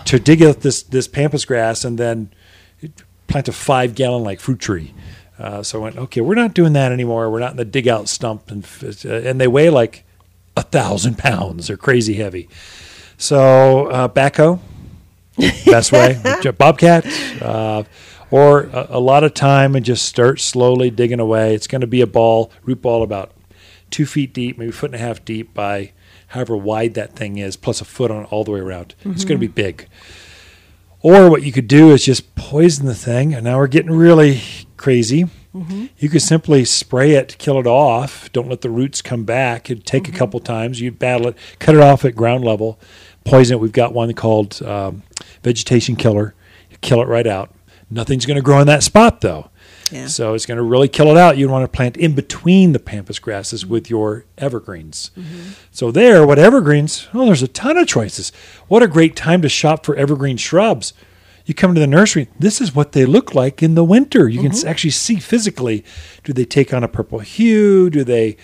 to 0.04 0.18
dig 0.18 0.42
out 0.42 0.60
this, 0.60 0.82
this 0.82 1.08
pampas 1.08 1.44
grass 1.44 1.84
and 1.84 1.96
then 1.98 2.30
plant 3.26 3.48
a 3.48 3.52
five 3.52 3.94
gallon 3.94 4.24
like 4.24 4.40
fruit 4.40 4.58
tree. 4.58 4.92
Uh, 5.38 5.62
so 5.62 5.80
I 5.80 5.82
went, 5.84 5.96
okay, 5.96 6.20
we're 6.20 6.34
not 6.34 6.54
doing 6.54 6.74
that 6.74 6.92
anymore. 6.92 7.30
We're 7.30 7.40
not 7.40 7.52
in 7.52 7.56
the 7.56 7.64
dig 7.64 7.88
out 7.88 8.08
stump. 8.08 8.50
And, 8.50 8.66
uh, 9.04 9.08
and 9.08 9.40
they 9.40 9.48
weigh 9.48 9.70
like 9.70 10.04
a 10.56 10.62
thousand 10.62 11.18
pounds. 11.18 11.68
They're 11.68 11.76
crazy 11.76 12.14
heavy. 12.14 12.48
So 13.16 13.86
uh, 13.86 14.08
backhoe, 14.08 14.60
best 15.64 15.92
way. 15.92 16.20
Bobcat, 16.58 17.06
uh, 17.42 17.84
or 18.30 18.64
a, 18.64 18.86
a 18.90 19.00
lot 19.00 19.24
of 19.24 19.34
time 19.34 19.76
and 19.76 19.84
just 19.84 20.06
start 20.06 20.40
slowly 20.40 20.90
digging 20.90 21.20
away. 21.20 21.54
It's 21.54 21.66
going 21.66 21.82
to 21.82 21.86
be 21.86 22.00
a 22.00 22.06
ball, 22.06 22.50
root 22.62 22.82
ball 22.82 23.02
about 23.02 23.32
two 23.90 24.06
feet 24.06 24.32
deep, 24.32 24.58
maybe 24.58 24.70
a 24.70 24.72
foot 24.72 24.90
and 24.92 25.00
a 25.00 25.04
half 25.04 25.24
deep 25.24 25.54
by 25.54 25.92
however 26.28 26.56
wide 26.56 26.94
that 26.94 27.14
thing 27.14 27.36
is, 27.38 27.56
plus 27.56 27.80
a 27.80 27.84
foot 27.84 28.10
on 28.10 28.24
all 28.26 28.42
the 28.42 28.50
way 28.50 28.60
around. 28.60 28.94
It's 29.04 29.24
going 29.24 29.38
to 29.38 29.46
be 29.46 29.52
big. 29.52 29.86
Or 31.02 31.28
what 31.28 31.42
you 31.42 31.52
could 31.52 31.68
do 31.68 31.90
is 31.90 32.04
just 32.04 32.34
poison 32.34 32.86
the 32.86 32.94
thing. 32.94 33.34
And 33.34 33.44
now 33.44 33.58
we're 33.58 33.66
getting 33.66 33.90
really 33.90 34.40
crazy. 34.76 35.26
You 35.54 36.08
could 36.08 36.22
simply 36.22 36.64
spray 36.64 37.12
it, 37.12 37.36
kill 37.38 37.58
it 37.58 37.66
off. 37.66 38.32
Don't 38.32 38.48
let 38.48 38.62
the 38.62 38.70
roots 38.70 39.02
come 39.02 39.24
back. 39.24 39.70
It'd 39.70 39.84
take 39.84 40.08
a 40.08 40.12
couple 40.12 40.40
times. 40.40 40.80
You'd 40.80 40.98
battle 40.98 41.28
it, 41.28 41.36
cut 41.58 41.74
it 41.74 41.80
off 41.80 42.04
at 42.04 42.16
ground 42.16 42.42
level, 42.42 42.80
poison 43.24 43.56
it. 43.56 43.60
We've 43.60 43.70
got 43.70 43.92
one 43.92 44.12
called 44.14 44.62
um, 44.62 45.02
vegetation 45.42 45.96
killer. 45.96 46.34
You 46.70 46.78
kill 46.80 47.02
it 47.02 47.08
right 47.08 47.26
out. 47.26 47.54
Nothing's 47.90 48.24
going 48.24 48.36
to 48.36 48.42
grow 48.42 48.60
in 48.60 48.66
that 48.68 48.82
spot 48.82 49.20
though. 49.20 49.50
Yeah. 49.90 50.06
So 50.06 50.32
it's 50.32 50.46
going 50.46 50.56
to 50.56 50.62
really 50.62 50.88
kill 50.88 51.08
it 51.08 51.18
out. 51.18 51.36
You'd 51.36 51.50
want 51.50 51.70
to 51.70 51.76
plant 51.76 51.98
in 51.98 52.14
between 52.14 52.72
the 52.72 52.78
pampas 52.78 53.18
grasses 53.18 53.66
with 53.66 53.90
your 53.90 54.24
evergreens. 54.38 55.10
So 55.70 55.90
there, 55.90 56.26
what 56.26 56.38
evergreens? 56.38 57.08
Oh, 57.12 57.26
there's 57.26 57.42
a 57.42 57.48
ton 57.48 57.76
of 57.76 57.86
choices. 57.86 58.32
What 58.68 58.82
a 58.82 58.88
great 58.88 59.16
time 59.16 59.42
to 59.42 59.50
shop 59.50 59.84
for 59.84 59.94
evergreen 59.96 60.38
shrubs. 60.38 60.94
You 61.52 61.54
come 61.54 61.74
to 61.74 61.80
the 61.80 61.86
nursery. 61.86 62.28
This 62.38 62.62
is 62.62 62.74
what 62.74 62.92
they 62.92 63.04
look 63.04 63.34
like 63.34 63.62
in 63.62 63.74
the 63.74 63.84
winter. 63.84 64.26
You 64.26 64.40
can 64.40 64.52
mm-hmm. 64.52 64.66
actually 64.66 64.92
see 64.92 65.16
physically. 65.16 65.84
Do 66.24 66.32
they 66.32 66.46
take 66.46 66.72
on 66.72 66.82
a 66.82 66.88
purple 66.88 67.18
hue? 67.18 67.90
Do 67.90 68.04
they 68.04 68.38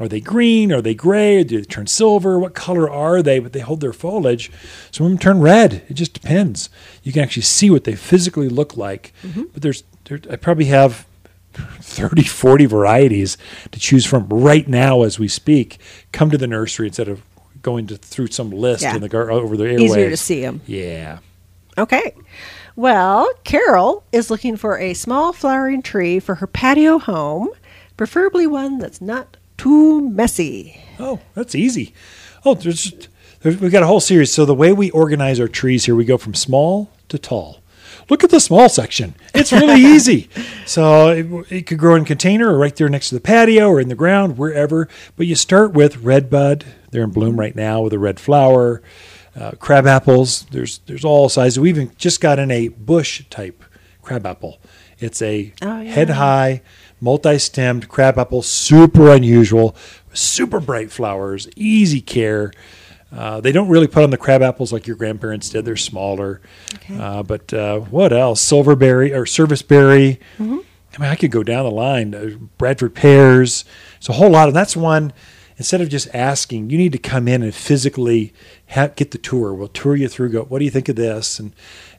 are 0.00 0.08
they 0.08 0.22
green? 0.22 0.72
Are 0.72 0.80
they 0.80 0.94
gray? 0.94 1.44
Do 1.44 1.58
they 1.58 1.64
turn 1.64 1.86
silver? 1.86 2.38
What 2.38 2.54
color 2.54 2.88
are 2.88 3.22
they? 3.22 3.38
But 3.38 3.52
they 3.52 3.60
hold 3.60 3.82
their 3.82 3.92
foliage. 3.92 4.50
Some 4.90 5.04
of 5.04 5.12
them 5.12 5.18
turn 5.18 5.40
red. 5.42 5.82
It 5.90 5.92
just 5.92 6.14
depends. 6.14 6.70
You 7.02 7.12
can 7.12 7.20
actually 7.20 7.42
see 7.42 7.68
what 7.68 7.84
they 7.84 7.96
physically 7.96 8.48
look 8.48 8.78
like. 8.78 9.12
Mm-hmm. 9.22 9.42
But 9.52 9.60
there's 9.60 9.84
there, 10.06 10.20
I 10.30 10.36
probably 10.36 10.64
have 10.64 11.06
30, 11.52 12.22
40 12.22 12.64
varieties 12.64 13.36
to 13.72 13.78
choose 13.78 14.06
from 14.06 14.26
right 14.30 14.66
now 14.66 15.02
as 15.02 15.18
we 15.18 15.28
speak. 15.28 15.76
Come 16.12 16.30
to 16.30 16.38
the 16.38 16.46
nursery 16.46 16.86
instead 16.86 17.08
of 17.08 17.20
going 17.60 17.88
to, 17.88 17.98
through 17.98 18.28
some 18.28 18.50
list 18.52 18.84
Yeah. 18.84 18.94
in 18.94 19.02
the 19.02 19.10
gar- 19.10 19.30
over 19.30 19.54
the 19.54 19.64
airwaves. 19.64 19.80
Easier 19.80 20.08
to 20.08 20.16
see 20.16 20.40
them. 20.40 20.62
Yeah. 20.66 21.18
Okay. 21.76 22.14
Well, 22.76 23.28
Carol 23.44 24.02
is 24.12 24.30
looking 24.30 24.56
for 24.56 24.78
a 24.78 24.94
small 24.94 25.32
flowering 25.32 25.82
tree 25.82 26.18
for 26.18 26.36
her 26.36 26.46
patio 26.46 26.98
home, 26.98 27.48
preferably 27.96 28.46
one 28.46 28.78
that's 28.78 29.00
not 29.00 29.36
too 29.56 30.08
messy. 30.10 30.80
Oh, 30.98 31.20
that's 31.34 31.54
easy. 31.54 31.94
Oh, 32.44 32.54
there's 32.54 32.90
There's- 33.40 33.60
We've 33.60 33.70
got 33.70 33.82
a 33.82 33.86
whole 33.86 34.00
series. 34.00 34.32
So 34.32 34.44
the 34.46 34.54
way 34.54 34.72
we 34.72 34.90
organize 34.90 35.38
our 35.38 35.48
trees 35.48 35.84
here, 35.84 35.94
we 35.94 36.04
go 36.06 36.16
from 36.18 36.32
small 36.34 36.90
to 37.10 37.18
tall. 37.18 37.60
Look 38.10 38.24
at 38.24 38.30
the 38.30 38.40
small 38.40 38.68
section. 38.68 39.14
It's 39.34 39.52
really 39.52 39.80
easy. 39.94 40.28
So 40.66 41.08
it, 41.10 41.26
it 41.52 41.66
could 41.66 41.78
grow 41.78 41.94
in 41.94 42.02
a 42.02 42.06
container 42.06 42.48
or 42.52 42.58
right 42.58 42.74
there 42.74 42.88
next 42.88 43.10
to 43.10 43.14
the 43.14 43.20
patio 43.20 43.68
or 43.68 43.80
in 43.80 43.88
the 43.88 43.94
ground, 43.94 44.36
wherever. 44.38 44.88
But 45.16 45.26
you 45.26 45.34
start 45.36 45.72
with 45.74 45.98
red 45.98 46.28
bud. 46.30 46.64
They're 46.90 47.04
in 47.04 47.10
bloom 47.10 47.38
right 47.38 47.54
now 47.54 47.82
with 47.82 47.92
a 47.92 47.98
red 47.98 48.18
flower. 48.18 48.82
Uh, 49.36 49.50
crab 49.58 49.86
apples. 49.86 50.46
There's 50.50 50.78
there's 50.86 51.04
all 51.04 51.28
sizes. 51.28 51.58
We 51.58 51.68
even 51.68 51.90
just 51.96 52.20
got 52.20 52.38
in 52.38 52.50
a 52.50 52.68
bush 52.68 53.24
type 53.30 53.64
crab 54.02 54.26
apple. 54.26 54.60
It's 54.98 55.20
a 55.22 55.52
Oh, 55.60 55.80
yeah. 55.80 55.90
head 55.92 56.10
high, 56.10 56.62
multi-stemmed 57.00 57.88
crab 57.88 58.16
apple, 58.18 58.42
super 58.42 59.12
unusual, 59.12 59.74
super 60.12 60.60
bright 60.60 60.92
flowers, 60.92 61.48
easy 61.56 62.00
care. 62.00 62.52
Uh, 63.14 63.40
they 63.40 63.52
don't 63.52 63.68
really 63.68 63.86
put 63.86 64.02
on 64.02 64.10
the 64.10 64.16
crab 64.16 64.42
apples 64.42 64.72
like 64.72 64.86
your 64.86 64.96
grandparents 64.96 65.48
did. 65.48 65.64
They're 65.64 65.76
smaller. 65.76 66.40
Okay. 66.76 66.96
Uh, 66.98 67.22
but 67.22 67.52
uh, 67.52 67.78
what 67.80 68.12
else? 68.12 68.40
Silverberry 68.40 69.12
or 69.12 69.24
serviceberry. 69.26 70.20
Mm-hmm. 70.38 70.58
I 70.96 71.00
mean, 71.00 71.10
I 71.10 71.14
could 71.16 71.30
go 71.30 71.42
down 71.42 71.64
the 71.64 71.70
line. 71.70 72.14
Uh, 72.14 72.30
Bradford 72.58 72.94
pears. 72.94 73.64
It's 73.98 74.08
a 74.08 74.12
whole 74.12 74.30
lot. 74.30 74.48
And 74.48 74.56
that's 74.56 74.76
one, 74.76 75.12
instead 75.56 75.80
of 75.80 75.88
just 75.88 76.08
asking, 76.14 76.70
you 76.70 76.78
need 76.78 76.92
to 76.92 76.98
come 76.98 77.28
in 77.28 77.42
and 77.42 77.54
physically 77.54 78.32
ha- 78.70 78.88
get 78.88 79.10
the 79.10 79.18
tour. 79.18 79.54
We'll 79.54 79.68
tour 79.68 79.96
you 79.96 80.08
through, 80.08 80.30
go, 80.30 80.42
what 80.42 80.58
do 80.58 80.64
you 80.64 80.70
think 80.70 80.88
of 80.88 80.96
this? 80.96 81.38
And 81.38 81.52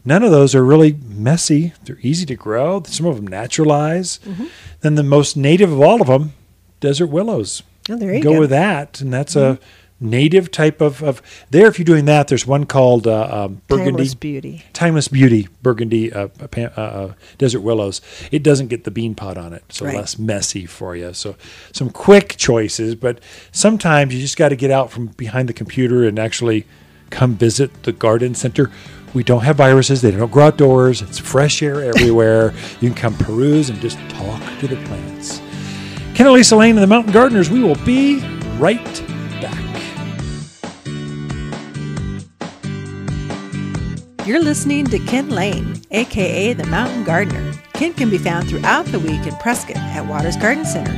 none 0.03 0.23
of 0.23 0.31
those 0.31 0.55
are 0.55 0.65
really 0.65 0.93
messy. 1.07 1.73
They're 1.83 1.99
easy 2.01 2.25
to 2.27 2.35
grow. 2.35 2.83
Some 2.83 3.05
of 3.05 3.15
them 3.15 3.27
naturalize. 3.27 4.19
Mm-hmm. 4.19 4.45
Then 4.81 4.95
the 4.95 5.03
most 5.03 5.37
native 5.37 5.71
of 5.71 5.81
all 5.81 6.01
of 6.01 6.07
them, 6.07 6.33
desert 6.79 7.07
willows. 7.07 7.63
Oh, 7.89 7.97
there 7.97 8.13
you 8.13 8.21
go 8.21 8.33
go. 8.33 8.39
with 8.39 8.49
that. 8.49 9.01
And 9.01 9.13
that's 9.13 9.35
a 9.35 9.59
native 9.99 10.51
type 10.51 10.81
of, 10.81 11.01
of 11.01 11.21
there. 11.49 11.67
If 11.67 11.79
you're 11.79 11.85
doing 11.85 12.05
that, 12.05 12.27
there's 12.27 12.45
one 12.45 12.65
called 12.65 13.07
uh, 13.07 13.45
um, 13.45 13.61
Burgundy. 13.67 13.91
Timeless 13.91 14.13
beauty. 14.13 14.63
Timeless 14.73 15.07
Beauty 15.07 15.47
Burgundy 15.61 16.11
uh, 16.11 16.27
uh, 16.39 16.61
uh, 16.61 17.13
Desert 17.37 17.61
Willows. 17.61 18.01
It 18.31 18.43
doesn't 18.43 18.67
get 18.67 18.83
the 18.83 18.91
bean 18.91 19.15
pot 19.15 19.37
on 19.37 19.53
it, 19.53 19.63
so 19.69 19.85
Right. 19.85 19.95
less 19.95 20.17
messy 20.19 20.65
for 20.65 20.95
you. 20.95 21.13
So 21.13 21.35
some 21.71 21.89
quick 21.89 22.35
choices, 22.37 22.95
but 22.95 23.19
sometimes 23.51 24.13
you 24.13 24.19
just 24.19 24.37
got 24.37 24.49
to 24.49 24.55
get 24.55 24.71
out 24.71 24.91
from 24.91 25.07
behind 25.07 25.47
the 25.47 25.53
computer 25.53 26.03
and 26.05 26.19
actually 26.19 26.65
come 27.09 27.35
visit 27.35 27.83
the 27.83 27.91
garden 27.91 28.35
center. 28.35 28.71
We 29.13 29.23
don't 29.23 29.43
have 29.43 29.55
viruses. 29.55 30.01
They 30.01 30.11
don't 30.11 30.31
grow 30.31 30.47
outdoors. 30.47 31.01
It's 31.01 31.17
fresh 31.17 31.63
air 31.63 31.81
everywhere. 31.81 32.53
you 32.81 32.89
can 32.89 32.95
come 32.95 33.13
peruse 33.15 33.69
and 33.69 33.79
just 33.79 33.97
talk 34.09 34.41
to 34.59 34.67
the 34.67 34.75
plants. 34.87 35.39
Ken 36.15 36.31
Lisa 36.33 36.55
Lane 36.57 36.71
and 36.71 36.83
the 36.83 36.87
Mountain 36.87 37.13
Gardeners. 37.13 37.49
We 37.49 37.61
will 37.61 37.75
be 37.85 38.19
right 38.57 39.14
You're 44.25 44.41
listening 44.41 44.85
to 44.85 44.97
Ken 44.97 45.29
Lane, 45.29 45.79
aka 45.91 46.53
the 46.53 46.65
Mountain 46.65 47.03
Gardener. 47.03 47.53
Ken 47.75 47.93
can 47.93 48.09
be 48.09 48.17
found 48.17 48.49
throughout 48.49 48.87
the 48.87 48.97
week 48.97 49.27
in 49.27 49.35
Prescott 49.35 49.77
at 49.77 50.07
Waters 50.07 50.35
Garden 50.35 50.65
Center. 50.65 50.91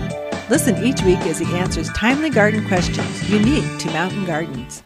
Listen 0.49 0.81
each 0.81 1.01
week 1.01 1.19
as 1.19 1.37
he 1.37 1.57
answers 1.57 1.89
timely 1.89 2.29
garden 2.29 2.65
questions 2.69 3.29
unique 3.29 3.79
to 3.79 3.87
mountain 3.87 4.23
gardens. 4.23 4.81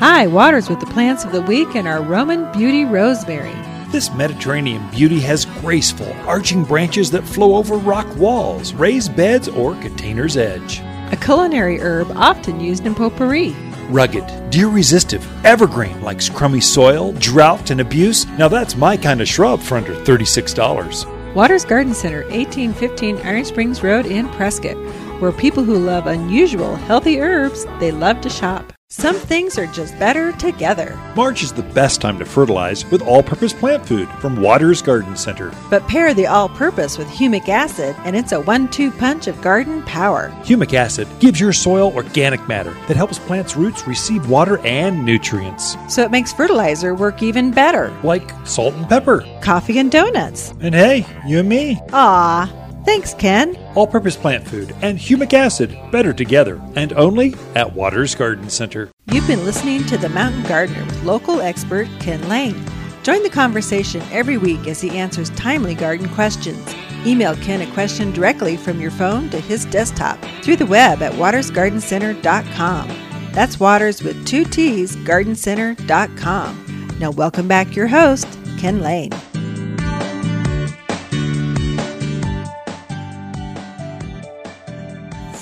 Hi, 0.00 0.26
Waters 0.26 0.70
with 0.70 0.80
the 0.80 0.86
plants 0.86 1.24
of 1.24 1.32
the 1.32 1.42
week 1.42 1.76
and 1.76 1.86
our 1.86 2.00
Roman 2.00 2.50
Beauty 2.52 2.86
Rosemary. 2.86 3.52
This 3.90 4.10
Mediterranean 4.14 4.88
beauty 4.90 5.20
has 5.20 5.44
graceful, 5.60 6.10
arching 6.26 6.64
branches 6.64 7.10
that 7.10 7.28
flow 7.28 7.56
over 7.56 7.76
rock 7.76 8.06
walls, 8.16 8.72
raised 8.72 9.14
beds, 9.14 9.46
or 9.46 9.74
container's 9.82 10.38
edge. 10.38 10.80
A 11.12 11.18
culinary 11.20 11.80
herb 11.80 12.10
often 12.12 12.60
used 12.60 12.86
in 12.86 12.94
potpourri. 12.94 13.54
Rugged, 13.90 14.50
deer 14.50 14.68
resistive, 14.68 15.26
evergreen 15.44 16.00
likes 16.02 16.28
crummy 16.28 16.60
soil, 16.60 17.12
drought, 17.14 17.70
and 17.70 17.80
abuse. 17.80 18.26
Now 18.38 18.48
that's 18.48 18.76
my 18.76 18.96
kind 18.96 19.20
of 19.20 19.28
shrub 19.28 19.60
for 19.60 19.76
under 19.76 19.94
$36. 19.94 21.34
Waters 21.34 21.64
Garden 21.64 21.94
Center, 21.94 22.22
1815 22.24 23.18
Iron 23.18 23.44
Springs 23.44 23.82
Road 23.82 24.06
in 24.06 24.28
Prescott, 24.30 24.76
where 25.20 25.32
people 25.32 25.64
who 25.64 25.78
love 25.78 26.06
unusual, 26.06 26.76
healthy 26.76 27.20
herbs, 27.20 27.66
they 27.80 27.90
love 27.90 28.20
to 28.20 28.30
shop. 28.30 28.73
Some 28.96 29.16
things 29.16 29.58
are 29.58 29.66
just 29.66 29.98
better 29.98 30.30
together. 30.30 30.96
March 31.16 31.42
is 31.42 31.52
the 31.52 31.64
best 31.64 32.00
time 32.00 32.16
to 32.20 32.24
fertilize 32.24 32.88
with 32.92 33.02
all 33.02 33.24
purpose 33.24 33.52
plant 33.52 33.84
food 33.84 34.08
from 34.20 34.40
Waters 34.40 34.80
Garden 34.82 35.16
Center. 35.16 35.52
But 35.68 35.88
pair 35.88 36.14
the 36.14 36.28
all 36.28 36.48
purpose 36.48 36.96
with 36.96 37.08
humic 37.08 37.48
acid, 37.48 37.96
and 38.04 38.14
it's 38.14 38.30
a 38.30 38.40
one 38.40 38.68
two 38.68 38.92
punch 38.92 39.26
of 39.26 39.42
garden 39.42 39.82
power. 39.82 40.28
Humic 40.44 40.74
acid 40.74 41.08
gives 41.18 41.40
your 41.40 41.52
soil 41.52 41.92
organic 41.92 42.46
matter 42.46 42.70
that 42.86 42.96
helps 42.96 43.18
plants' 43.18 43.56
roots 43.56 43.84
receive 43.84 44.30
water 44.30 44.58
and 44.58 45.04
nutrients, 45.04 45.76
So 45.88 46.02
it 46.04 46.12
makes 46.12 46.32
fertilizer 46.32 46.94
work 46.94 47.20
even 47.20 47.50
better. 47.50 47.92
like 48.04 48.30
salt 48.46 48.74
and 48.74 48.88
pepper. 48.88 49.24
Coffee 49.42 49.80
and 49.80 49.90
donuts. 49.90 50.54
And 50.60 50.72
hey, 50.72 51.04
you 51.26 51.40
and 51.40 51.48
me. 51.48 51.80
Ah, 51.92 52.48
thanks, 52.84 53.14
Ken. 53.14 53.56
all 53.74 53.86
purpose 53.86 54.16
plant 54.16 54.46
food, 54.46 54.74
and 54.82 54.98
humic 54.98 55.32
acid 55.32 55.76
better 55.90 56.12
together, 56.12 56.60
and 56.76 56.92
only 56.94 57.34
at 57.54 57.72
Waters 57.72 58.14
Garden 58.14 58.48
Center. 58.48 58.90
You've 59.12 59.26
been 59.26 59.44
listening 59.44 59.84
to 59.86 59.98
The 59.98 60.08
Mountain 60.08 60.44
Gardener 60.44 60.84
with 60.84 61.04
local 61.04 61.40
expert 61.40 61.88
Ken 62.00 62.26
Lane. 62.28 62.64
Join 63.02 63.22
the 63.22 63.30
conversation 63.30 64.02
every 64.10 64.38
week 64.38 64.66
as 64.66 64.80
he 64.80 64.96
answers 64.96 65.30
timely 65.30 65.74
garden 65.74 66.08
questions. 66.08 66.74
Email 67.06 67.36
Ken 67.36 67.60
a 67.60 67.70
question 67.74 68.12
directly 68.12 68.56
from 68.56 68.80
your 68.80 68.90
phone 68.90 69.28
to 69.28 69.38
his 69.38 69.66
desktop 69.66 70.18
through 70.42 70.56
the 70.56 70.66
web 70.66 71.02
at 71.02 71.12
watersgardencenter.com. 71.12 72.88
That's 73.32 73.60
Waters 73.60 74.02
with 74.02 74.26
two 74.26 74.44
T's, 74.44 74.96
gardencenter.com. 74.96 76.96
Now, 76.98 77.10
welcome 77.10 77.48
back 77.48 77.76
your 77.76 77.88
host, 77.88 78.38
Ken 78.58 78.80
Lane. 78.80 79.10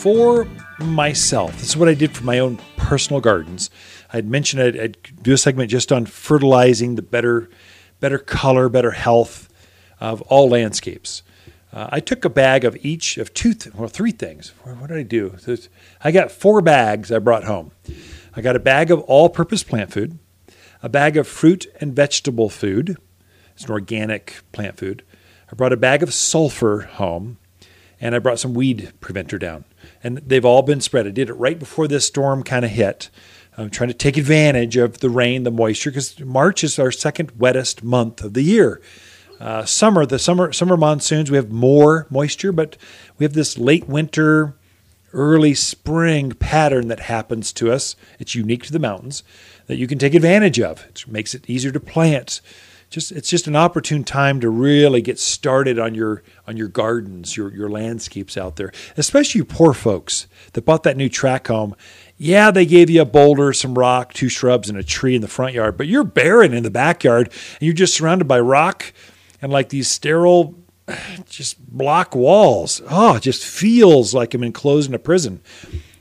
For 0.03 0.49
myself, 0.81 1.53
this 1.53 1.69
is 1.69 1.77
what 1.77 1.89
I 1.89 1.95
did 1.95 2.11
for 2.11 2.25
my 2.25 2.41
own 2.41 2.59
personal 2.77 3.21
gardens. 3.21 3.71
I'd 4.13 4.27
mentioned 4.27 4.61
I'd, 4.61 4.77
I'd 4.77 5.23
do 5.23 5.33
a 5.33 5.39
segment 5.39 5.71
just 5.71 5.93
on 5.93 6.07
fertilizing 6.07 6.97
the 6.97 7.03
better, 7.03 7.49
better 8.01 8.19
color, 8.19 8.69
better 8.69 8.91
health 8.91 9.49
of 10.01 10.21
all 10.23 10.49
landscapes. 10.49 11.23
Uh, 11.73 11.89
I 11.93 12.01
took 12.01 12.25
a 12.25 12.29
bag 12.29 12.65
of 12.65 12.77
each 12.85 13.17
of 13.17 13.33
two, 13.33 13.55
th- 13.55 13.77
well, 13.77 13.87
three 13.87 14.11
things. 14.11 14.53
What 14.65 14.89
did 14.89 14.99
I 14.99 15.05
do? 15.05 15.37
I 16.03 16.11
got 16.11 16.33
four 16.33 16.61
bags 16.63 17.13
I 17.13 17.21
brought 17.21 17.45
home. 17.45 17.71
I 18.35 18.41
got 18.41 18.57
a 18.57 18.59
bag 18.59 18.91
of 18.91 19.03
all-purpose 19.03 19.63
plant 19.63 19.93
food, 19.93 20.19
a 20.83 20.89
bag 20.89 21.17
of 21.17 21.29
fruit 21.29 21.69
and 21.81 21.95
vegetable 21.95 22.51
food. 22.51 22.97
It's 23.55 23.67
an 23.67 23.71
organic 23.71 24.41
plant 24.51 24.79
food. 24.79 25.05
I 25.49 25.55
brought 25.55 25.73
a 25.73 25.77
bag 25.77 26.03
of 26.03 26.13
sulfur 26.13 26.81
home, 26.81 27.39
and 28.01 28.17
I 28.17 28.19
brought 28.19 28.41
some 28.41 28.53
weed 28.53 28.93
preventer 28.99 29.39
down. 29.39 29.65
And 30.03 30.19
they've 30.19 30.45
all 30.45 30.63
been 30.63 30.81
spread. 30.81 31.07
I 31.07 31.11
did 31.11 31.29
it 31.29 31.35
right 31.35 31.59
before 31.59 31.87
this 31.87 32.07
storm 32.07 32.43
kind 32.43 32.65
of 32.65 32.71
hit. 32.71 33.11
I'm 33.57 33.71
trying 33.71 33.89
to 33.89 33.95
take 33.95 34.17
advantage 34.17 34.77
of 34.77 34.99
the 34.99 35.11
rain, 35.11 35.43
the 35.43 35.51
moisture, 35.51 35.91
because 35.91 36.19
March 36.21 36.65
is 36.65 36.79
our 36.79 36.91
second 36.91 37.33
wettest 37.39 37.83
month 37.83 38.25
of 38.25 38.35
the 38.35 38.43
year. 38.43 38.81
Uh, 39.39 39.65
summer, 39.65 40.07
the 40.07 40.19
summer 40.19 40.53
summer 40.53 40.77
monsoons, 40.77 41.31
we 41.31 41.37
have 41.37 41.51
more 41.51 42.07
moisture, 42.11 42.53
but 42.53 42.77
we 43.19 43.25
have 43.25 43.35
this 43.35 43.59
late 43.59 43.89
winter, 43.89 44.55
early 45.13 45.53
spring 45.53 46.33
pattern 46.33 46.89
that 46.89 47.01
happens 47.01 47.53
to 47.53 47.71
us. 47.71 47.97
It's 48.19 48.35
unique 48.35 48.65
to 48.65 48.73
the 48.73 48.79
mountains 48.79 49.23
that 49.67 49.77
you 49.77 49.87
can 49.87 49.99
take 49.99 50.15
advantage 50.15 50.61
of. 50.61 50.87
It 50.89 51.05
makes 51.09 51.35
it 51.35 51.51
easier 51.51 51.73
to 51.73 51.81
plant. 51.81 52.41
Just 52.93 53.11
it's 53.11 53.31
just 53.31 53.47
an 53.47 53.57
opportune 53.57 54.05
time 54.05 54.39
to 54.41 54.51
really 54.51 55.01
get 55.01 55.19
started 55.19 55.79
on 55.79 55.95
your 55.95 56.23
on 56.47 56.59
your 56.59 56.69
gardens, 56.69 57.39
your 57.39 57.51
your 57.51 57.71
landscapes 57.71 58.37
out 58.37 58.57
there. 58.57 58.71
Especially 58.99 59.39
you 59.39 59.47
poor 59.47 59.73
folks 59.73 60.27
that 60.53 60.67
bought 60.67 60.83
that 60.83 60.99
new 60.99 61.09
track 61.09 61.47
home. 61.47 61.75
Yeah, 62.19 62.51
they 62.51 62.67
gave 62.67 62.91
you 62.91 63.01
a 63.01 63.07
boulder, 63.07 63.55
some 63.55 63.79
rock, 63.79 64.13
two 64.13 64.29
shrubs, 64.29 64.69
and 64.69 64.77
a 64.77 64.85
tree 64.85 65.15
in 65.15 65.23
the 65.23 65.29
front 65.29 65.55
yard, 65.55 65.79
but 65.79 65.87
you're 65.87 66.05
barren 66.05 66.53
in 66.53 66.65
the 66.65 66.71
backyard 66.71 67.29
and 67.29 67.63
you're 67.63 67.73
just 67.73 67.95
surrounded 67.95 68.29
by 68.29 68.39
rock 68.39 68.93
and 69.41 69.51
like 69.51 69.71
these 69.71 69.89
sterile 69.89 70.55
just 71.31 71.67
block 71.67 72.15
walls. 72.15 72.83
Oh, 72.91 73.17
it 73.17 73.23
just 73.23 73.43
feels 73.43 74.13
like 74.13 74.35
I'm 74.35 74.43
enclosed 74.43 74.91
in 74.91 74.95
a 74.95 74.99
prison. 74.99 75.41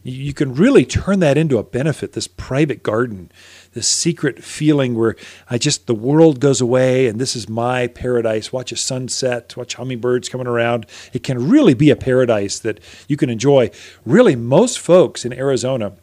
You 0.03 0.11
you 0.11 0.33
can 0.33 0.55
really 0.55 0.83
turn 0.83 1.21
that 1.21 1.37
into 1.37 1.57
a 1.57 1.63
benefit, 1.63 2.11
this 2.11 2.27
private 2.27 2.83
garden, 2.83 3.31
this 3.73 3.87
secret 3.87 4.43
feeling 4.43 4.95
where 4.95 5.15
I 5.49 5.57
just, 5.57 5.87
the 5.87 5.95
world 5.95 6.39
goes 6.39 6.59
away 6.59 7.07
and 7.07 7.19
this 7.19 7.35
is 7.35 7.47
my 7.47 7.87
paradise. 7.87 8.51
Watch 8.51 8.71
a 8.71 8.77
sunset, 8.77 9.55
watch 9.55 9.75
hummingbirds 9.75 10.29
coming 10.29 10.47
around. 10.47 10.85
It 11.13 11.23
can 11.23 11.49
really 11.49 11.73
be 11.73 11.89
a 11.89 11.95
paradise 11.95 12.59
that 12.59 12.79
you 13.07 13.17
can 13.17 13.29
enjoy. 13.29 13.71
Really, 14.05 14.35
most 14.35 14.79
folks 14.79 15.23
in 15.23 15.33
Arizona 15.33 15.93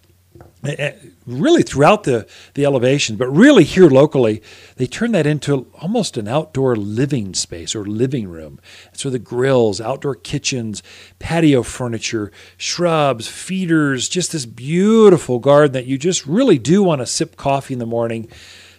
Eh, 0.64 0.74
eh, 0.76 0.92
really 1.24 1.62
throughout 1.62 2.02
the, 2.02 2.26
the 2.54 2.64
elevation, 2.64 3.14
but 3.14 3.28
really 3.28 3.62
here 3.62 3.88
locally, 3.88 4.42
they 4.74 4.86
turn 4.86 5.12
that 5.12 5.26
into 5.26 5.70
almost 5.80 6.16
an 6.16 6.26
outdoor 6.26 6.74
living 6.74 7.32
space 7.32 7.76
or 7.76 7.84
living 7.84 8.26
room. 8.28 8.58
So 8.92 9.08
the 9.08 9.20
grills, 9.20 9.80
outdoor 9.80 10.16
kitchens, 10.16 10.82
patio 11.20 11.62
furniture, 11.62 12.32
shrubs, 12.56 13.28
feeders, 13.28 14.08
just 14.08 14.32
this 14.32 14.46
beautiful 14.46 15.38
garden 15.38 15.72
that 15.72 15.86
you 15.86 15.96
just 15.96 16.26
really 16.26 16.58
do 16.58 16.82
want 16.82 17.02
to 17.02 17.06
sip 17.06 17.36
coffee 17.36 17.74
in 17.74 17.78
the 17.78 17.86
morning, 17.86 18.28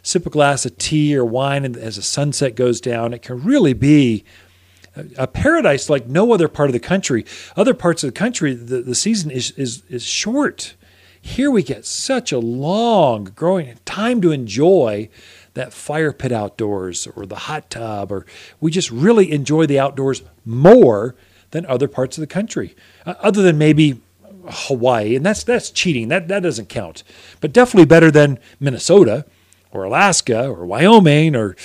sip 0.04 0.26
a 0.26 0.30
glass 0.30 0.66
of 0.66 0.78
tea 0.78 1.16
or 1.16 1.24
wine 1.24 1.64
and 1.64 1.78
as 1.78 1.96
the 1.96 2.02
sunset 2.02 2.56
goes 2.56 2.82
down. 2.82 3.14
It 3.14 3.22
can 3.22 3.42
really 3.42 3.74
be 3.74 4.26
a 5.18 5.28
paradise 5.28 5.90
like 5.90 6.08
no 6.08 6.34
other 6.34 6.50
part 6.50 6.68
of 6.68 6.74
the 6.74 6.80
country. 6.80 7.26
Other 7.56 7.74
parts 7.74 8.04
of 8.04 8.10
the 8.10 8.20
country, 8.20 8.54
the, 8.54 8.82
the 8.82 8.96
season 8.96 9.32
is, 9.32 9.52
is, 9.52 9.84
is 9.88 10.04
short 10.04 10.74
here 11.22 11.52
we 11.52 11.64
get 11.64 11.86
such 11.86 12.32
a 12.32 12.40
long 12.40 13.26
growing 13.36 13.78
time 13.86 14.22
to 14.22 14.32
enjoy 14.32 15.10
that 15.54 15.74
fire 15.74 16.14
pit 16.14 16.32
outdoors 16.32 17.08
or 17.08 17.26
the 17.26 17.36
hot 17.36 17.70
tub, 17.70 18.12
or 18.12 18.26
we 18.60 18.72
just 18.72 18.92
really 18.92 19.32
enjoy 19.32 19.66
the 19.66 19.80
outdoors 19.80 20.22
more 20.46 21.16
than 21.52 21.66
other 21.66 21.88
parts 21.88 22.18
of 22.18 22.22
the 22.22 22.28
country, 22.28 22.76
uh, 23.06 23.16
other 23.20 23.42
than 23.42 23.58
maybe 23.58 24.02
Hawaii, 24.48 25.16
and 25.16 25.26
that's 25.26 25.44
that's 25.44 25.70
cheating. 25.72 26.08
That 26.08 26.28
that 26.28 26.44
doesn't 26.44 26.70
count, 26.70 27.04
but 27.42 27.54
definitely 27.54 27.86
better 27.86 28.12
than 28.12 28.40
Minnesota 28.60 29.26
or 29.72 29.84
Alaska 29.84 30.48
or 30.48 30.66
Wyoming 30.66 31.36
or 31.36 31.56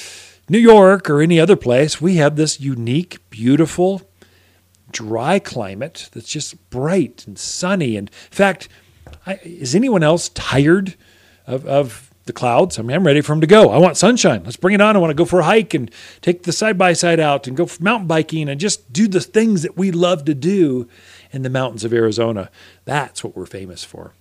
New 0.49 0.59
York 0.59 1.09
or 1.09 1.21
any 1.21 1.41
other 1.41 1.57
place. 1.57 2.01
We 2.01 2.17
have 2.17 2.37
this 2.37 2.61
unique, 2.61 3.19
beautiful, 3.31 4.03
dry 4.91 5.39
climate 5.39 6.11
that's 6.13 6.29
just 6.29 6.71
bright 6.71 7.25
and 7.27 7.39
sunny. 7.39 7.97
And 7.97 8.09
in 8.09 8.37
fact, 8.37 8.69
I, 9.27 9.35
is 9.43 9.75
anyone 9.75 10.03
else 10.03 10.29
tired 10.31 10.95
of, 11.47 11.67
of 11.67 12.11
the 12.27 12.33
clouds? 12.33 12.79
I 12.79 12.83
mean, 12.83 12.97
I'm 12.97 13.07
ready 13.07 13.21
for 13.21 13.33
them 13.33 13.41
to 13.41 13.47
go. 13.47 13.71
I 13.71 13.79
want 13.79 13.97
sunshine. 13.97 14.43
Let's 14.45 14.57
bring 14.57 14.75
it 14.75 14.81
on. 14.81 14.97
I 14.97 14.99
want 14.99 15.11
to 15.11 15.15
go 15.15 15.25
for 15.25 15.41
a 15.41 15.45
hike 15.45 15.75
and 15.75 15.91
take 16.21 16.45
the 16.45 16.53
side 16.53 16.79
by 16.79 16.93
side 16.93 17.21
out 17.21 17.47
and 17.47 17.57
go 17.57 17.69
mountain 17.81 18.07
biking 18.07 18.49
and 18.49 18.61
just 18.61 18.93
do 18.93 19.09
the 19.09 19.21
things 19.21 19.63
that 19.63 19.77
we 19.77 19.91
love 19.91 20.25
to 20.27 20.35
do 20.35 20.89
in 21.33 21.43
the 21.43 21.51
mountains 21.51 21.85
of 21.85 21.93
Arizona. 21.93 22.51
That's 22.85 23.25
what 23.25 23.37
we're 23.37 23.47
famous 23.47 23.85
for. 23.85 24.13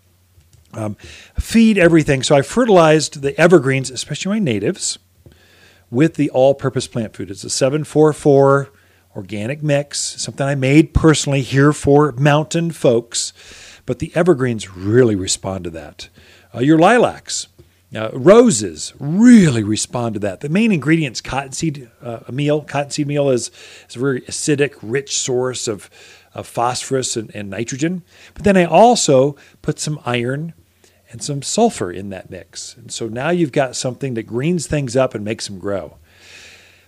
Um, 0.73 0.95
feed 1.39 1.77
everything. 1.77 2.23
So 2.23 2.35
I 2.35 2.41
fertilized 2.41 3.21
the 3.21 3.39
evergreens, 3.39 3.91
especially 3.91 4.31
my 4.31 4.39
natives, 4.39 4.97
with 5.91 6.15
the 6.15 6.29
all 6.31 6.55
purpose 6.55 6.87
plant 6.87 7.15
food. 7.15 7.29
It's 7.29 7.43
a 7.43 7.49
744 7.49 8.69
organic 9.15 9.61
mix, 9.61 9.99
something 9.99 10.45
I 10.45 10.55
made 10.55 10.93
personally 10.93 11.41
here 11.41 11.73
for 11.73 12.11
mountain 12.13 12.71
folks. 12.71 13.33
But 13.85 13.99
the 13.99 14.11
evergreens 14.15 14.75
really 14.75 15.15
respond 15.15 15.65
to 15.65 15.69
that. 15.71 16.09
Uh, 16.55 16.59
your 16.59 16.79
lilacs, 16.79 17.47
uh, 17.95 18.09
roses 18.13 18.93
really 18.99 19.63
respond 19.63 20.15
to 20.15 20.19
that. 20.21 20.39
The 20.39 20.49
main 20.49 20.71
ingredients 20.71 21.21
cottonseed 21.21 21.89
uh, 22.01 22.19
meal. 22.31 22.61
Cottonseed 22.61 23.07
meal 23.07 23.29
is, 23.29 23.51
is 23.87 23.95
a 23.95 23.99
very 23.99 24.21
acidic, 24.21 24.75
rich 24.81 25.17
source 25.17 25.67
of, 25.67 25.89
of 26.33 26.47
phosphorus 26.47 27.15
and, 27.15 27.33
and 27.35 27.49
nitrogen. 27.49 28.03
But 28.33 28.45
then 28.45 28.57
I 28.57 28.65
also 28.65 29.35
put 29.61 29.79
some 29.79 29.99
iron 30.05 30.53
and 31.11 31.21
some 31.21 31.43
sulfur 31.43 31.91
in 31.91 32.09
that 32.09 32.31
mix. 32.31 32.75
And 32.75 32.91
so 32.91 33.07
now 33.07 33.29
you've 33.29 33.51
got 33.51 33.75
something 33.75 34.15
that 34.15 34.23
greens 34.23 34.65
things 34.65 34.95
up 34.95 35.13
and 35.13 35.23
makes 35.23 35.47
them 35.47 35.59
grow. 35.59 35.97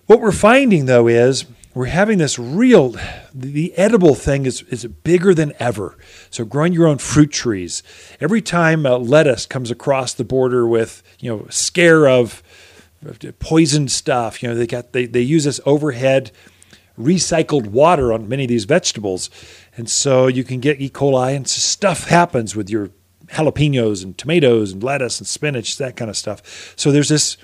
What 0.08 0.22
we're 0.22 0.32
finding 0.32 0.86
though 0.86 1.08
is 1.08 1.46
we're 1.76 1.86
having 1.88 2.18
this 2.18 2.40
real 2.40 2.96
the 3.34 3.74
edible 3.78 4.16
thing 4.16 4.46
is, 4.46 4.64
is 4.64 4.86
bigger 4.86 5.34
than 5.36 5.54
ever. 5.60 5.98
So 6.32 6.46
growing 6.46 6.74
your 6.74 6.88
own 6.88 6.98
fruit 6.98 7.32
trees. 7.32 7.84
Every 8.20 8.42
time 8.42 8.86
uh, 8.86 8.98
lettuce 8.98 9.46
comes 9.46 9.70
across 9.70 10.14
the 10.14 10.24
border 10.24 10.66
with 10.66 11.04
you 11.20 11.30
know 11.30 11.46
scare 11.50 12.08
of 12.08 12.42
poisoned 13.38 13.92
stuff 13.92 14.42
you 14.42 14.50
know 14.50 14.56
they 14.56 14.66
got 14.66 14.94
they, 14.94 15.06
they 15.06 15.22
use 15.22 15.44
this 15.44 15.60
overhead 15.64 16.32
recycled 16.98 17.68
water 17.68 18.12
on 18.14 18.28
many 18.28 18.46
of 18.46 18.50
these 18.50 18.66
vegetables. 18.66 19.30
And 19.76 19.90
so 19.90 20.28
you 20.28 20.44
can 20.44 20.62
get 20.62 20.82
e. 20.82 20.90
coli 20.90 21.36
and 21.36 21.48
stuff 21.48 22.08
happens 22.08 22.56
with 22.56 22.70
your 22.70 22.90
jalapenos 23.28 24.04
and 24.04 24.18
tomatoes 24.18 24.72
and 24.72 24.82
lettuce 24.82 25.20
and 25.20 25.28
spinach 25.28 25.78
that 25.78 25.98
kind 25.98 26.10
of 26.10 26.16
stuff. 26.16 26.74
So 26.78 26.92
there's 26.92 27.10
this 27.10 27.38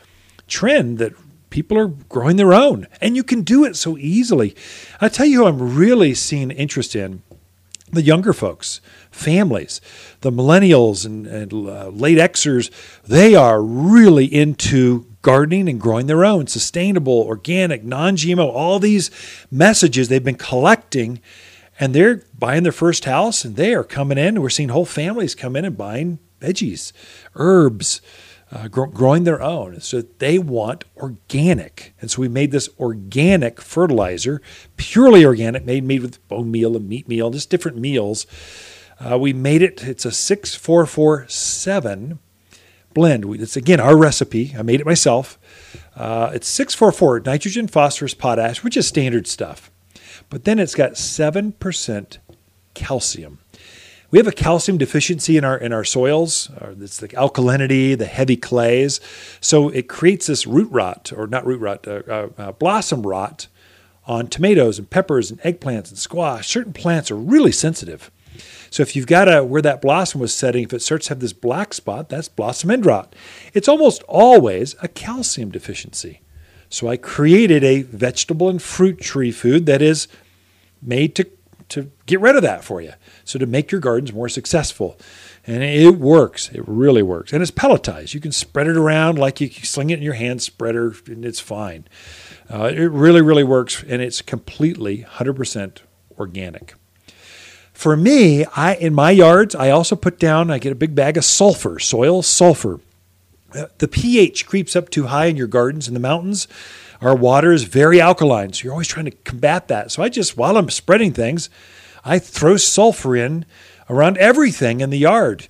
trend 0.48 1.00
that 1.00 1.14
people 1.52 1.78
are 1.78 1.88
growing 1.88 2.38
their 2.38 2.54
own, 2.54 2.88
and 3.00 3.16
you 3.16 3.24
can 3.24 3.44
do 3.44 3.64
it 3.64 3.76
so 3.76 3.96
easily. 3.98 4.56
I 5.00 5.10
tell 5.10 5.28
you, 5.28 5.46
I'm 5.46 5.76
really 5.76 6.16
seeing 6.16 6.50
interest 6.50 6.96
in 6.96 7.22
the 7.92 8.02
younger 8.02 8.34
folks, 8.34 8.82
families, 9.12 9.82
the 10.22 10.32
millennials 10.32 11.06
and, 11.06 11.28
and 11.28 11.54
uh, 11.54 11.90
late 11.90 12.18
Xers. 12.18 12.72
They 13.04 13.36
are 13.36 13.62
really 13.62 14.26
into 14.26 15.06
gardening 15.22 15.70
and 15.70 15.80
growing 15.80 16.08
their 16.08 16.26
own, 16.26 16.48
sustainable, 16.48 17.22
organic, 17.22 17.84
non-GMO. 17.84 18.48
All 18.48 18.80
these 18.80 19.12
messages 19.52 20.08
they've 20.08 20.24
been 20.24 20.36
collecting. 20.36 21.22
And 21.80 21.96
they're 21.96 22.24
buying 22.38 22.64
their 22.64 22.72
first 22.72 23.06
house 23.06 23.44
and 23.44 23.56
they 23.56 23.74
are 23.74 23.84
coming 23.84 24.18
in. 24.18 24.42
We're 24.42 24.50
seeing 24.50 24.70
whole 24.70 24.86
families 24.86 25.34
come 25.34 25.56
in 25.56 25.66
and 25.66 25.78
buying 25.78 26.20
veggies, 26.40 26.92
herbs, 27.36 28.02
uh, 28.52 28.68
grow, 28.68 28.88
growing 28.88 29.24
their 29.24 29.42
own. 29.42 29.80
So 29.80 30.02
they 30.02 30.38
want 30.38 30.84
organic. 30.98 31.94
And 32.02 32.12
so 32.12 32.22
we 32.22 32.28
made 32.28 32.52
this 32.52 32.70
organic 32.80 33.62
fertilizer, 33.62 34.42
purely 34.78 35.26
organic, 35.26 35.66
made, 35.66 35.84
made 35.84 36.02
with 36.02 36.28
bone 36.28 36.52
meal 36.52 36.76
and 36.76 36.90
meat 36.90 37.08
meal, 37.08 37.30
just 37.30 37.50
different 37.50 37.78
meals. 37.78 38.28
Uh, 39.00 39.18
we 39.18 39.34
made 39.34 39.62
it, 39.62 39.84
it's 39.84 40.06
a 40.06 40.12
6447 40.12 42.20
blend. 42.94 43.42
It's 43.42 43.56
again 43.56 43.80
our 43.80 43.98
recipe. 43.98 44.54
I 44.58 44.62
made 44.62 44.82
it 44.82 44.86
myself. 44.86 45.40
Uh, 45.96 46.32
it's 46.34 46.48
644 46.48 47.22
nitrogen, 47.22 47.68
phosphorus, 47.68 48.14
potash, 48.14 48.64
which 48.64 48.78
is 48.78 48.88
standard 48.88 49.28
stuff. 49.28 49.72
But 50.30 50.44
then 50.44 50.60
it's 50.60 50.76
got 50.76 50.94
7% 50.94 52.18
calcium 52.74 53.40
we 54.12 54.20
have 54.20 54.28
a 54.28 54.34
calcium 54.34 54.78
deficiency 54.78 55.38
in 55.38 55.44
our 55.44 55.58
in 55.58 55.74
our 55.74 55.86
soils. 55.86 56.50
It's 56.80 56.98
the 56.98 57.08
alkalinity, 57.10 57.98
the 57.98 58.06
heavy 58.06 58.36
clays. 58.36 59.00
So 59.40 59.70
it 59.70 59.88
creates 59.88 60.28
this 60.28 60.46
root 60.46 60.70
rot, 60.70 61.12
or 61.16 61.28
not 61.28 61.46
root 61.46 61.62
rot, 61.62 61.88
uh, 61.88 62.02
uh, 62.08 62.30
uh, 62.38 62.52
blossom 62.52 63.08
rot 63.08 63.48
on 64.06 64.28
tomatoes 64.28 64.78
and 64.78 64.90
peppers 64.90 65.32
and 65.32 65.40
eggplants 65.42 65.90
and 65.90 65.98
squash. 65.98 66.50
Certain 66.50 66.74
plants 66.74 67.10
are 67.10 67.16
really 67.16 67.52
sensitive. 67.52 68.12
So 68.70 68.84
if 68.84 68.96
you've 68.96 69.08
got 69.08 69.32
a 69.32 69.44
where 69.44 69.62
that 69.62 69.82
blossom 69.82 70.22
was 70.22 70.34
setting, 70.34 70.64
if 70.64 70.74
it 70.74 70.82
starts 70.82 71.08
to 71.08 71.12
have 71.12 71.20
this 71.20 71.34
black 71.34 71.74
spot, 71.74 72.10
that's 72.10 72.28
blossom 72.30 72.72
end 72.72 72.86
rot. 72.86 73.16
It's 73.54 73.68
almost 73.68 74.04
always 74.04 74.76
a 74.82 74.88
calcium 74.88 75.52
deficiency. 75.52 76.22
So 76.70 76.88
I 76.88 76.96
created 76.96 77.66
a 77.66 77.82
vegetable 77.82 78.50
and 78.50 78.62
fruit 78.62 79.00
tree 79.00 79.32
food 79.32 79.66
that 79.66 79.82
is 79.82 80.08
made 80.82 81.16
to 81.16 81.28
to 81.72 81.92
get 82.06 82.20
rid 82.20 82.36
of 82.36 82.42
that 82.44 82.64
for 82.64 82.82
you. 82.82 82.94
So 83.24 83.40
to 83.40 83.46
make 83.46 83.72
your 83.72 83.82
gardens 83.82 84.14
more 84.14 84.30
successful. 84.30 84.98
And 85.46 85.64
it 85.64 85.96
works. 85.98 86.50
It 86.50 86.64
really 86.68 87.02
works. 87.02 87.34
And 87.34 87.42
it's 87.42 87.52
pelletized. 87.52 88.14
You 88.14 88.20
can 88.20 88.32
spread 88.32 88.68
it 88.68 88.78
around 88.78 89.18
like 89.18 89.42
you 89.42 89.50
sling 89.50 89.90
it 89.90 89.98
in 89.98 90.04
your 90.04 90.14
hand 90.14 90.42
spreader, 90.42 90.94
and 91.08 91.26
it's 91.26 91.40
fine. 91.40 91.86
Uh, 92.50 92.66
it 92.66 92.92
really, 92.92 93.22
really 93.22 93.44
works, 93.44 93.84
and 93.88 94.02
it's 94.02 94.22
completely 94.22 95.06
100% 95.10 95.78
organic. 96.20 96.76
For 97.74 97.98
me, 97.98 98.46
I 98.56 98.76
in 98.76 98.94
my 98.94 99.10
yards, 99.10 99.56
I 99.56 99.72
also 99.72 99.96
put 99.96 100.20
down. 100.20 100.52
I 100.52 100.60
get 100.60 100.72
a 100.72 100.76
big 100.76 100.94
bag 100.94 101.18
of 101.18 101.26
sulfur, 101.26 101.80
soil 101.80 102.22
sulfur. 102.22 102.80
Uh, 103.56 103.66
the 103.80 103.88
pH 103.88 104.46
creeps 104.46 104.76
up 104.76 104.90
too 104.90 105.08
high 105.08 105.26
in 105.26 105.36
your 105.36 105.48
gardens 105.48 105.88
in 105.88 105.96
the 105.96 106.00
mountains. 106.00 106.48
Our 107.02 107.16
water 107.16 107.52
is 107.52 107.64
very 107.64 108.00
alkaline, 108.00 108.54
so 108.54 108.64
you're 108.64 108.74
always 108.74 108.88
trying 108.88 109.06
to 109.06 109.12
combat 109.12 109.68
that. 109.70 109.92
So 109.92 110.04
I 110.04 110.10
just, 110.10 110.38
while 110.38 110.56
I'm 110.56 110.70
spreading 110.70 111.14
things, 111.14 111.50
I 112.06 112.20
throw 112.20 112.58
sulfur 112.58 113.16
in 113.16 113.46
around 113.90 114.18
everything 114.18 114.82
in 114.82 114.92
the 114.92 115.00
yard 115.00 115.48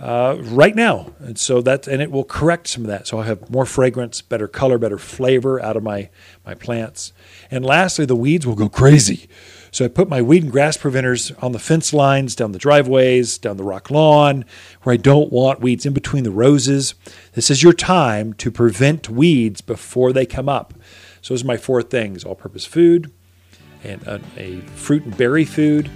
uh, 0.00 0.36
right 0.40 0.74
now, 0.74 1.12
and 1.18 1.38
so 1.38 1.60
that 1.62 1.86
and 1.86 2.02
it 2.02 2.10
will 2.10 2.24
correct 2.24 2.68
some 2.68 2.84
of 2.84 2.88
that. 2.88 3.06
So 3.06 3.18
I'll 3.18 3.24
have 3.24 3.50
more 3.50 3.66
fragrance, 3.66 4.22
better 4.22 4.48
color, 4.48 4.78
better 4.78 4.98
flavor 4.98 5.62
out 5.62 5.76
of 5.76 5.82
my 5.82 6.08
my 6.44 6.54
plants. 6.54 7.12
And 7.50 7.64
lastly, 7.64 8.04
the 8.04 8.16
weeds 8.16 8.46
will 8.46 8.56
go 8.56 8.68
crazy. 8.68 9.28
So 9.74 9.84
I 9.84 9.88
put 9.88 10.08
my 10.08 10.22
weed 10.22 10.44
and 10.44 10.52
grass 10.52 10.76
preventers 10.76 11.32
on 11.42 11.50
the 11.50 11.58
fence 11.58 11.92
lines, 11.92 12.36
down 12.36 12.52
the 12.52 12.60
driveways, 12.60 13.38
down 13.38 13.56
the 13.56 13.64
rock 13.64 13.90
lawn, 13.90 14.44
where 14.84 14.92
I 14.92 14.96
don't 14.96 15.32
want 15.32 15.62
weeds 15.62 15.84
in 15.84 15.92
between 15.92 16.22
the 16.22 16.30
roses. 16.30 16.94
This 17.32 17.50
is 17.50 17.60
your 17.60 17.72
time 17.72 18.34
to 18.34 18.52
prevent 18.52 19.10
weeds 19.10 19.62
before 19.62 20.12
they 20.12 20.26
come 20.26 20.48
up. 20.48 20.74
So 21.22 21.34
those 21.34 21.42
are 21.42 21.48
my 21.48 21.56
four 21.56 21.82
things: 21.82 22.22
all-purpose 22.22 22.64
food, 22.64 23.10
and 23.82 24.00
a, 24.04 24.20
a 24.36 24.60
fruit 24.76 25.02
and 25.06 25.16
berry 25.16 25.44
food, 25.44 25.90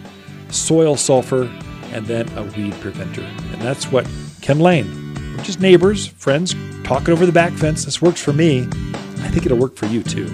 soil 0.51 0.97
sulfur, 0.97 1.45
and 1.93 2.05
then 2.07 2.29
a 2.37 2.43
weed 2.43 2.75
preventer. 2.81 3.23
And 3.23 3.63
that's 3.63 3.93
what 3.93 4.09
Ken 4.41 4.59
Lane, 4.59 5.15
we're 5.37 5.45
just 5.45 5.61
neighbors, 5.61 6.09
friends, 6.09 6.53
talking 6.83 7.13
over 7.13 7.25
the 7.25 7.31
back 7.31 7.53
fence. 7.53 7.85
This 7.85 8.03
works 8.03 8.21
for 8.21 8.33
me. 8.33 8.63
I 8.63 9.29
think 9.29 9.47
it'll 9.47 9.57
work 9.57 9.77
for 9.77 9.87
you 9.87 10.03
too. 10.03 10.27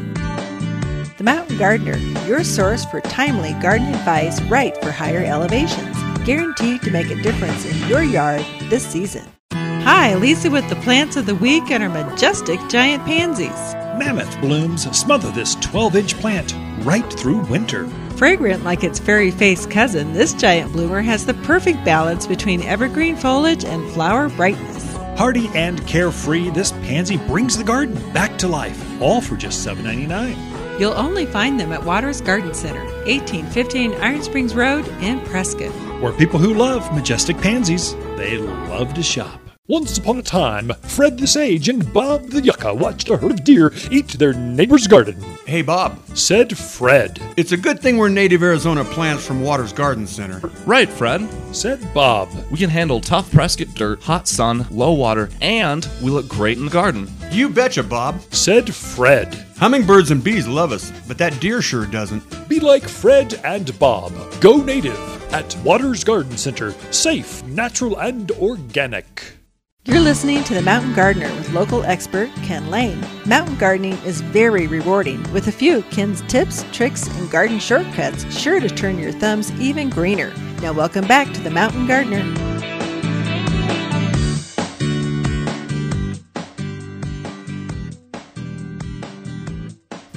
Mountain 1.24 1.56
Gardener, 1.56 1.96
your 2.26 2.44
source 2.44 2.84
for 2.84 3.00
timely 3.00 3.54
garden 3.54 3.88
advice 3.88 4.42
right 4.42 4.76
for 4.82 4.90
higher 4.90 5.24
elevations. 5.24 5.96
Guaranteed 6.26 6.82
to 6.82 6.90
make 6.90 7.10
a 7.10 7.22
difference 7.22 7.64
in 7.64 7.88
your 7.88 8.02
yard 8.02 8.44
this 8.64 8.86
season. 8.86 9.24
Hi, 9.50 10.14
Lisa 10.16 10.50
with 10.50 10.68
the 10.68 10.76
plants 10.76 11.16
of 11.16 11.24
the 11.24 11.34
week 11.34 11.70
and 11.70 11.82
our 11.82 11.88
majestic 11.88 12.60
giant 12.68 13.06
pansies. 13.06 13.74
Mammoth 13.98 14.38
blooms 14.42 14.84
smother 14.94 15.30
this 15.30 15.54
12 15.56 15.96
inch 15.96 16.14
plant 16.20 16.54
right 16.84 17.10
through 17.14 17.40
winter. 17.46 17.86
Fragrant 18.16 18.62
like 18.62 18.84
its 18.84 18.98
fairy 18.98 19.30
faced 19.30 19.70
cousin, 19.70 20.12
this 20.12 20.34
giant 20.34 20.72
bloomer 20.72 21.00
has 21.00 21.24
the 21.24 21.34
perfect 21.34 21.82
balance 21.86 22.26
between 22.26 22.60
evergreen 22.60 23.16
foliage 23.16 23.64
and 23.64 23.90
flower 23.92 24.28
brightness. 24.28 24.94
Hardy 25.16 25.48
and 25.54 25.86
carefree, 25.86 26.50
this 26.50 26.72
pansy 26.72 27.16
brings 27.16 27.56
the 27.56 27.64
garden 27.64 27.94
back 28.12 28.36
to 28.38 28.48
life, 28.48 29.00
all 29.00 29.22
for 29.22 29.36
just 29.36 29.66
$7.99. 29.66 30.53
You'll 30.78 30.94
only 30.94 31.24
find 31.24 31.58
them 31.60 31.72
at 31.72 31.84
Waters 31.84 32.20
Garden 32.20 32.52
Center, 32.52 32.82
1815 33.06 33.94
Iron 33.94 34.22
Springs 34.22 34.56
Road 34.56 34.88
in 35.00 35.20
Prescott. 35.20 35.70
Where 36.02 36.12
people 36.12 36.40
who 36.40 36.52
love 36.52 36.92
majestic 36.92 37.38
pansies, 37.38 37.94
they 38.16 38.38
love 38.38 38.92
to 38.94 39.02
shop. 39.02 39.40
Once 39.68 39.96
upon 39.96 40.18
a 40.18 40.22
time, 40.22 40.72
Fred 40.82 41.16
the 41.16 41.26
Sage 41.28 41.68
and 41.68 41.90
Bob 41.92 42.28
the 42.28 42.42
Yucca 42.42 42.74
watched 42.74 43.08
a 43.08 43.16
herd 43.16 43.30
of 43.30 43.44
deer 43.44 43.72
eat 43.90 44.08
their 44.08 44.34
neighbor's 44.34 44.86
garden. 44.88 45.16
Hey, 45.46 45.62
Bob. 45.62 45.98
Said 46.14 46.58
Fred. 46.58 47.18
It's 47.36 47.52
a 47.52 47.56
good 47.56 47.80
thing 47.80 47.96
we're 47.96 48.08
native 48.08 48.42
Arizona 48.42 48.84
plants 48.84 49.24
from 49.24 49.42
Waters 49.42 49.72
Garden 49.72 50.06
Center. 50.06 50.46
Right, 50.66 50.88
Fred. 50.88 51.26
Said 51.54 51.94
Bob. 51.94 52.28
We 52.50 52.58
can 52.58 52.68
handle 52.68 53.00
tough 53.00 53.30
Prescott 53.30 53.68
dirt, 53.74 54.02
hot 54.02 54.26
sun, 54.28 54.66
low 54.70 54.92
water, 54.92 55.30
and 55.40 55.88
we 56.02 56.10
look 56.10 56.28
great 56.28 56.58
in 56.58 56.64
the 56.66 56.70
garden. 56.70 57.08
You 57.34 57.48
betcha, 57.48 57.82
Bob. 57.82 58.20
Said 58.32 58.72
Fred. 58.72 59.44
Hummingbirds 59.56 60.12
and 60.12 60.22
bees 60.22 60.46
love 60.46 60.70
us, 60.70 60.92
but 61.08 61.18
that 61.18 61.40
deer 61.40 61.60
sure 61.60 61.84
doesn't. 61.84 62.48
Be 62.48 62.60
like 62.60 62.84
Fred 62.84 63.40
and 63.42 63.76
Bob. 63.80 64.12
Go 64.40 64.58
native 64.58 64.96
at 65.34 65.56
Waters 65.64 66.04
Garden 66.04 66.36
Center. 66.36 66.70
Safe, 66.92 67.42
natural, 67.46 67.98
and 67.98 68.30
organic. 68.30 69.32
You're 69.84 69.98
listening 69.98 70.44
to 70.44 70.54
The 70.54 70.62
Mountain 70.62 70.94
Gardener 70.94 71.26
with 71.34 71.52
local 71.52 71.82
expert 71.82 72.30
Ken 72.44 72.70
Lane. 72.70 73.04
Mountain 73.26 73.56
gardening 73.56 73.98
is 74.04 74.20
very 74.20 74.68
rewarding, 74.68 75.20
with 75.32 75.48
a 75.48 75.52
few 75.52 75.82
Ken's 75.90 76.22
tips, 76.28 76.64
tricks, 76.70 77.08
and 77.18 77.28
garden 77.32 77.58
shortcuts 77.58 78.32
sure 78.32 78.60
to 78.60 78.68
turn 78.68 78.96
your 78.96 79.10
thumbs 79.10 79.50
even 79.60 79.90
greener. 79.90 80.32
Now, 80.62 80.72
welcome 80.72 81.08
back 81.08 81.34
to 81.34 81.40
The 81.40 81.50
Mountain 81.50 81.88
Gardener. 81.88 82.22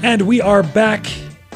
And 0.07 0.21
we 0.21 0.39
are 0.39 0.63
back 0.63 1.05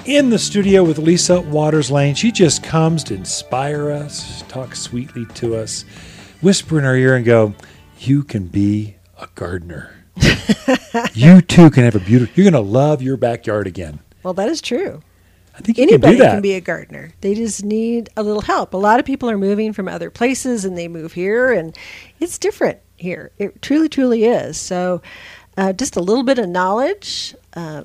in 0.04 0.30
the 0.30 0.38
studio 0.38 0.84
with 0.84 0.98
Lisa 0.98 1.40
Waters 1.40 1.90
Lane. 1.90 2.16
She 2.16 2.34
just 2.34 2.62
comes 2.62 3.02
to 3.06 3.14
inspire 3.14 3.90
us, 3.90 4.42
talk 4.50 4.76
sweetly 4.76 5.26
to 5.36 5.56
us, 5.56 5.84
whisper 6.42 6.78
in 6.78 6.84
our 6.84 6.98
ear, 6.98 7.16
and 7.16 7.24
go, 7.24 7.56
You 8.00 8.26
can 8.26 8.48
be 8.48 8.98
a 9.18 9.30
gardener. 9.36 9.96
you 11.14 11.40
too 11.42 11.70
can 11.70 11.86
have 11.86 11.96
a 11.96 12.02
beautiful, 12.02 12.34
you're 12.36 12.52
going 12.52 12.62
to 12.62 12.70
love 12.70 13.02
your 13.02 13.16
backyard 13.16 13.68
again. 13.68 14.00
Well, 14.22 14.34
that 14.34 14.50
is 14.50 14.60
true. 14.60 15.02
I 15.56 15.62
think 15.62 15.78
you 15.78 15.86
Anybody 15.86 16.18
can 16.18 16.32
can 16.32 16.42
be 16.42 16.56
a 16.56 16.62
gardener. 16.62 17.14
They 17.22 17.36
just 17.36 17.64
need 17.64 18.10
a 18.18 18.22
little 18.22 18.42
help. 18.42 18.74
A 18.74 18.78
lot 18.78 19.00
of 19.00 19.06
people 19.06 19.30
are 19.30 19.38
moving 19.38 19.72
from 19.72 19.88
other 19.88 20.10
places 20.10 20.66
and 20.66 20.78
they 20.78 20.90
move 20.90 21.14
here, 21.14 21.54
and 21.54 21.74
it's 22.20 22.38
different 22.38 22.80
here. 22.98 23.32
It 23.38 23.62
truly, 23.62 23.88
truly 23.88 24.26
is. 24.26 24.58
So, 24.58 25.02
uh, 25.56 25.72
just 25.72 25.96
a 25.96 26.02
little 26.02 26.24
bit 26.24 26.38
of 26.38 26.50
knowledge, 26.50 27.34
uh, 27.54 27.84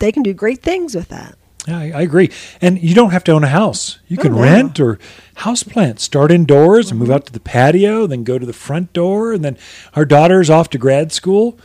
they 0.00 0.12
can 0.12 0.22
do 0.22 0.34
great 0.34 0.62
things 0.62 0.94
with 0.94 1.08
that. 1.08 1.36
Yeah, 1.68 1.78
I, 1.78 1.82
I 1.94 2.00
agree. 2.02 2.30
And 2.60 2.80
you 2.82 2.94
don't 2.94 3.10
have 3.10 3.22
to 3.24 3.32
own 3.32 3.44
a 3.44 3.48
house. 3.48 3.98
You 4.08 4.16
Oh, 4.18 4.22
can 4.22 4.32
no. 4.32 4.40
rent 4.42 4.80
or 4.80 4.98
house 5.36 5.62
plant. 5.62 6.00
Start 6.00 6.32
indoors 6.32 6.90
and 6.90 6.98
move 6.98 7.08
mm-hmm. 7.08 7.16
out 7.16 7.26
to 7.26 7.32
the 7.32 7.40
patio, 7.40 8.06
then 8.06 8.24
go 8.24 8.38
to 8.38 8.46
the 8.46 8.52
front 8.54 8.92
door. 8.92 9.32
And 9.32 9.44
then 9.44 9.58
our 9.94 10.04
daughter's 10.04 10.50
off 10.50 10.70
to 10.70 10.78
grad 10.78 11.12
school. 11.12 11.58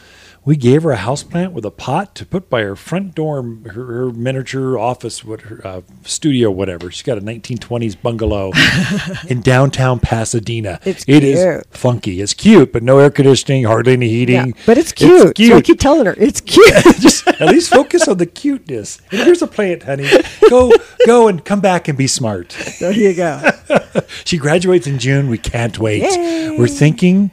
We 0.46 0.56
gave 0.56 0.84
her 0.84 0.92
a 0.92 0.96
house 0.98 1.24
plant 1.24 1.54
with 1.54 1.66
a 1.66 1.72
pot 1.72 2.14
to 2.16 2.26
put 2.26 2.52
by 2.52 2.62
her 2.62 2.76
front 2.76 3.16
door, 3.16 3.42
her, 3.66 3.86
her 3.86 4.12
miniature 4.12 4.78
office, 4.78 5.26
what 5.26 5.42
her 5.42 5.60
uh, 5.66 5.82
studio, 6.04 6.52
whatever. 6.52 6.92
She's 6.92 7.02
got 7.02 7.18
a 7.18 7.22
1920s 7.22 8.00
bungalow 8.00 8.52
in 9.28 9.42
downtown 9.42 10.00
Pasadena. 10.00 10.80
It's 10.86 11.04
It 11.08 11.24
is 11.24 11.44
cute. 11.44 11.76
funky. 11.76 12.22
It's 12.22 12.36
cute, 12.36 12.72
but 12.72 12.84
no 12.84 13.00
air 13.00 13.10
conditioning, 13.10 13.64
hardly 13.64 13.94
any 13.94 14.08
heating. 14.08 14.36
Yeah, 14.36 14.64
but 14.68 14.78
it's 14.78 14.92
cute. 14.92 15.36
So 15.36 15.56
I 15.58 15.62
keep 15.62 15.80
telling 15.80 16.06
her 16.06 16.14
it's 16.16 16.42
cute. 16.42 16.72
just 17.00 17.28
at 17.28 17.50
least 17.50 17.72
focus 17.72 18.08
on 18.08 18.18
the 18.20 18.28
cuteness. 18.28 19.00
And 19.12 19.22
here's 19.22 19.42
a 19.42 19.48
plant, 19.48 19.82
honey. 19.82 20.08
Go, 20.50 20.72
go, 21.08 21.28
and 21.28 21.44
come 21.44 21.60
back 21.60 21.88
and 21.88 21.98
be 21.98 22.06
smart. 22.08 22.56
there 22.80 22.92
you 22.94 23.16
go. 23.16 23.42
She 24.26 24.38
graduates 24.38 24.88
in 24.88 25.00
June. 25.00 25.30
We 25.30 25.38
can't 25.38 25.80
wait. 25.80 26.04
Yay. 26.04 26.56
We're 26.58 26.68
thinking 26.68 27.32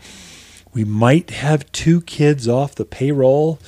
we 0.75 0.85
might 0.85 1.31
have 1.31 1.71
two 1.73 2.01
kids 2.03 2.49
off 2.49 2.75
the 2.75 2.85
payroll. 2.85 3.59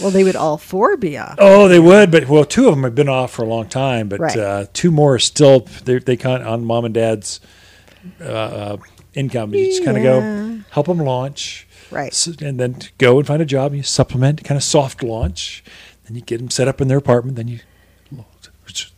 Well, 0.00 0.10
they 0.10 0.24
would 0.24 0.36
all 0.36 0.56
four 0.56 0.96
be 0.96 1.18
off. 1.18 1.36
Oh, 1.38 1.68
they 1.68 1.78
would, 1.78 2.10
but 2.10 2.28
well, 2.28 2.44
two 2.44 2.68
of 2.68 2.74
them 2.74 2.84
have 2.84 2.94
been 2.94 3.08
off 3.08 3.32
for 3.32 3.42
a 3.42 3.46
long 3.48 3.68
time, 3.68 4.08
but 4.08 4.18
Right. 4.20 4.36
uh, 4.36 4.66
two 4.72 4.90
more 4.90 5.14
are 5.16 5.18
still 5.18 5.66
they 5.84 5.98
they 5.98 6.16
count 6.16 6.42
on 6.42 6.64
mom 6.64 6.84
and 6.86 6.94
dad's 6.94 7.40
uh, 8.20 8.24
uh, 8.24 8.76
income. 9.14 9.52
You 9.54 9.66
just 9.66 9.84
kind 9.84 9.96
of 9.98 10.02
Yeah. 10.04 10.20
go 10.20 10.60
help 10.70 10.86
them 10.86 10.98
launch, 10.98 11.66
Right. 11.90 12.12
S- 12.12 12.26
and 12.26 12.58
then 12.58 12.78
go 12.98 13.18
and 13.18 13.26
find 13.26 13.42
a 13.42 13.46
job. 13.46 13.74
You 13.74 13.82
supplement, 13.82 14.42
kind 14.44 14.56
of 14.56 14.62
soft 14.64 15.02
launch. 15.02 15.62
Then 16.06 16.16
you 16.16 16.22
get 16.22 16.38
them 16.38 16.50
set 16.50 16.66
up 16.68 16.80
in 16.80 16.88
their 16.88 16.98
apartment. 16.98 17.36
Then 17.36 17.48
you 17.48 17.60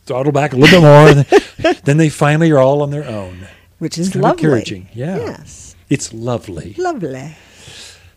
throttle 0.05 0.31
back 0.31 0.53
a 0.53 0.55
little 0.55 0.79
bit 0.81 0.85
more. 0.85 1.13
then, 1.13 1.75
then 1.83 1.97
they 1.97 2.09
finally 2.09 2.49
are 2.51 2.59
all 2.59 2.81
on 2.81 2.91
their 2.91 3.05
own. 3.05 3.47
Which 3.79 3.97
is 3.97 4.07
kind 4.09 4.17
of 4.17 4.21
lovely. 4.31 4.43
encouraging, 4.45 4.89
yeah. 4.93 5.17
Yes. 5.17 5.75
It's 5.89 6.13
lovely. 6.13 6.73
Lovely. 6.77 7.35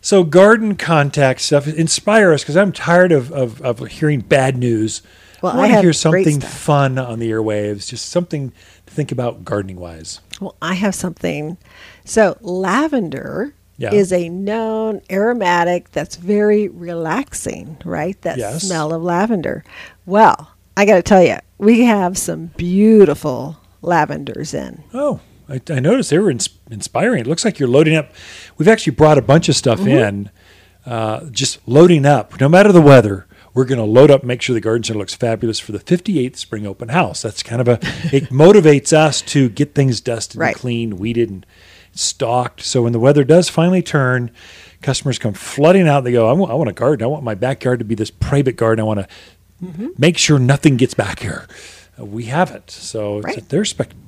So 0.01 0.23
garden 0.23 0.75
contact 0.75 1.41
stuff 1.41 1.67
inspire 1.67 2.33
us 2.33 2.41
because 2.41 2.57
I'm 2.57 2.71
tired 2.71 3.11
of, 3.11 3.31
of, 3.31 3.61
of 3.61 3.79
hearing 3.87 4.21
bad 4.21 4.57
news. 4.57 5.01
Well, 5.41 5.53
I 5.53 5.55
I 5.55 5.57
want 5.59 5.69
to 5.69 5.73
have 5.75 5.83
hear 5.83 5.93
something 5.93 6.39
fun 6.41 6.97
on 6.99 7.19
the 7.19 7.29
airwaves, 7.31 7.87
just 7.87 8.09
something 8.09 8.51
to 8.85 8.93
think 8.93 9.11
about 9.11 9.45
gardening 9.45 9.79
wise. 9.79 10.19
Well, 10.39 10.55
I 10.61 10.73
have 10.75 10.95
something. 10.95 11.57
So, 12.05 12.37
lavender 12.41 13.53
Yeah. 13.77 13.93
is 13.93 14.11
a 14.11 14.29
known 14.29 15.01
aromatic 15.11 15.91
that's 15.91 16.15
very 16.15 16.67
relaxing, 16.67 17.77
right? 17.85 18.19
That 18.21 18.37
Yes. 18.37 18.63
smell 18.63 18.93
of 18.93 19.01
lavender. 19.03 19.63
Well, 20.05 20.51
I 20.77 20.85
got 20.85 20.95
to 20.95 21.03
tell 21.03 21.23
you, 21.23 21.37
we 21.57 21.83
have 21.85 22.17
some 22.17 22.51
beautiful 22.57 23.57
lavenders 23.83 24.53
in. 24.53 24.83
Oh, 24.93 25.19
I, 25.51 25.61
I 25.69 25.79
noticed 25.79 26.09
they 26.09 26.17
were 26.19 26.31
ins- 26.31 26.49
inspiring. 26.69 27.19
It 27.21 27.27
looks 27.27 27.43
like 27.45 27.59
you're 27.59 27.69
loading 27.69 27.95
up. 27.95 28.11
We've 28.57 28.67
actually 28.67 28.93
brought 28.95 29.17
a 29.17 29.21
bunch 29.21 29.49
of 29.49 29.55
stuff 29.55 29.79
Mm-hmm. 29.79 29.89
in, 29.89 30.29
uh, 30.85 31.29
just 31.29 31.59
loading 31.67 32.05
up. 32.05 32.39
No 32.39 32.49
matter 32.49 32.71
the 32.71 32.81
weather, 32.81 33.27
we're 33.53 33.65
going 33.65 33.77
to 33.79 33.83
load 33.85 34.09
up, 34.09 34.23
make 34.23 34.41
sure 34.41 34.53
the 34.53 34.61
garden 34.61 34.83
center 34.83 34.97
looks 34.99 35.13
fabulous 35.13 35.59
for 35.59 35.71
the 35.73 35.79
58th 35.79 36.37
spring 36.37 36.65
open 36.65 36.89
house. 36.89 37.21
That's 37.21 37.43
kind 37.43 37.61
of 37.61 37.67
a, 37.67 37.73
it 38.15 38.29
motivates 38.29 38.93
us 38.93 39.21
to 39.23 39.49
get 39.49 39.75
things 39.75 39.99
dusted 40.01 40.39
Right. 40.39 40.53
and 40.53 40.57
clean, 40.59 40.97
weeded, 40.97 41.29
and 41.29 41.45
stocked. 41.93 42.61
So 42.61 42.83
when 42.83 42.93
the 42.93 42.99
weather 42.99 43.23
does 43.23 43.49
finally 43.49 43.81
turn, 43.81 44.31
customers 44.81 45.19
come 45.19 45.33
flooding 45.33 45.87
out. 45.87 46.03
They 46.05 46.13
go, 46.13 46.29
I 46.29 46.33
want, 46.33 46.51
I 46.51 46.55
want 46.55 46.69
a 46.69 46.73
garden. 46.73 47.03
I 47.03 47.07
want 47.07 47.23
my 47.23 47.35
backyard 47.35 47.79
to 47.79 47.85
be 47.85 47.93
this 47.95 48.09
private 48.11 48.55
garden. 48.55 48.81
I 48.81 48.85
want 48.85 48.99
to 49.01 49.07
Mm-hmm. 49.61 49.89
make 49.99 50.17
sure 50.17 50.39
nothing 50.39 50.75
gets 50.75 50.95
back 50.95 51.19
here. 51.19 51.45
Uh, 51.99 52.03
we 52.05 52.23
have 52.25 52.49
it. 52.49 52.71
So 52.71 53.19
it's- 53.19 53.35
Right. 53.35 53.49
they're 53.49 53.63
spectacular. 53.63 54.07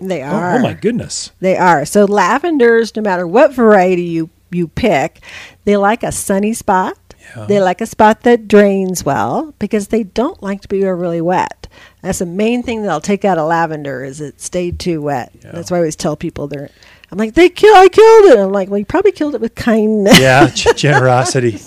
They 0.00 0.22
Oh- 0.22 0.26
are. 0.26 0.56
Oh, 0.56 0.58
my 0.60 0.74
goodness. 0.74 1.30
They 1.40 1.56
are. 1.56 1.84
So, 1.84 2.04
lavenders, 2.06 2.94
no 2.96 3.02
matter 3.02 3.26
what 3.26 3.52
variety 3.52 4.02
you, 4.04 4.30
you 4.50 4.68
pick, 4.68 5.20
they 5.64 5.76
like 5.76 6.02
a 6.02 6.12
sunny 6.12 6.52
spot. 6.54 6.96
Yeah. 7.36 7.46
They 7.46 7.60
like 7.60 7.80
a 7.80 7.86
spot 7.86 8.22
that 8.22 8.48
drains 8.48 9.04
well 9.04 9.54
because 9.58 9.88
they 9.88 10.02
don't 10.02 10.42
like 10.42 10.60
to 10.62 10.68
be 10.68 10.82
really 10.84 11.20
wet. 11.20 11.68
That's 12.02 12.18
the 12.18 12.26
main 12.26 12.62
thing 12.64 12.82
that 12.82 12.90
I'll 12.90 13.00
take 13.00 13.24
out 13.24 13.38
a 13.38 13.44
lavender 13.44 14.04
is 14.04 14.20
it 14.20 14.40
stayed 14.40 14.78
too 14.80 15.00
wet. 15.00 15.32
Yeah. 15.42 15.52
That's 15.52 15.70
why 15.70 15.76
I 15.76 15.80
always 15.80 15.96
tell 15.96 16.16
people 16.16 16.48
they're. 16.48 16.68
I'm 17.12 17.18
like 17.18 17.34
they 17.34 17.48
kill. 17.48 17.74
I 17.76 17.88
killed 17.88 18.24
it. 18.32 18.38
I'm 18.38 18.50
like, 18.52 18.68
well, 18.70 18.78
you 18.78 18.84
probably 18.84 19.12
killed 19.12 19.34
it 19.36 19.40
with 19.40 19.54
kindness. 19.54 20.18
Yeah, 20.18 20.48
g- 20.54 20.72
generosity. 20.74 21.58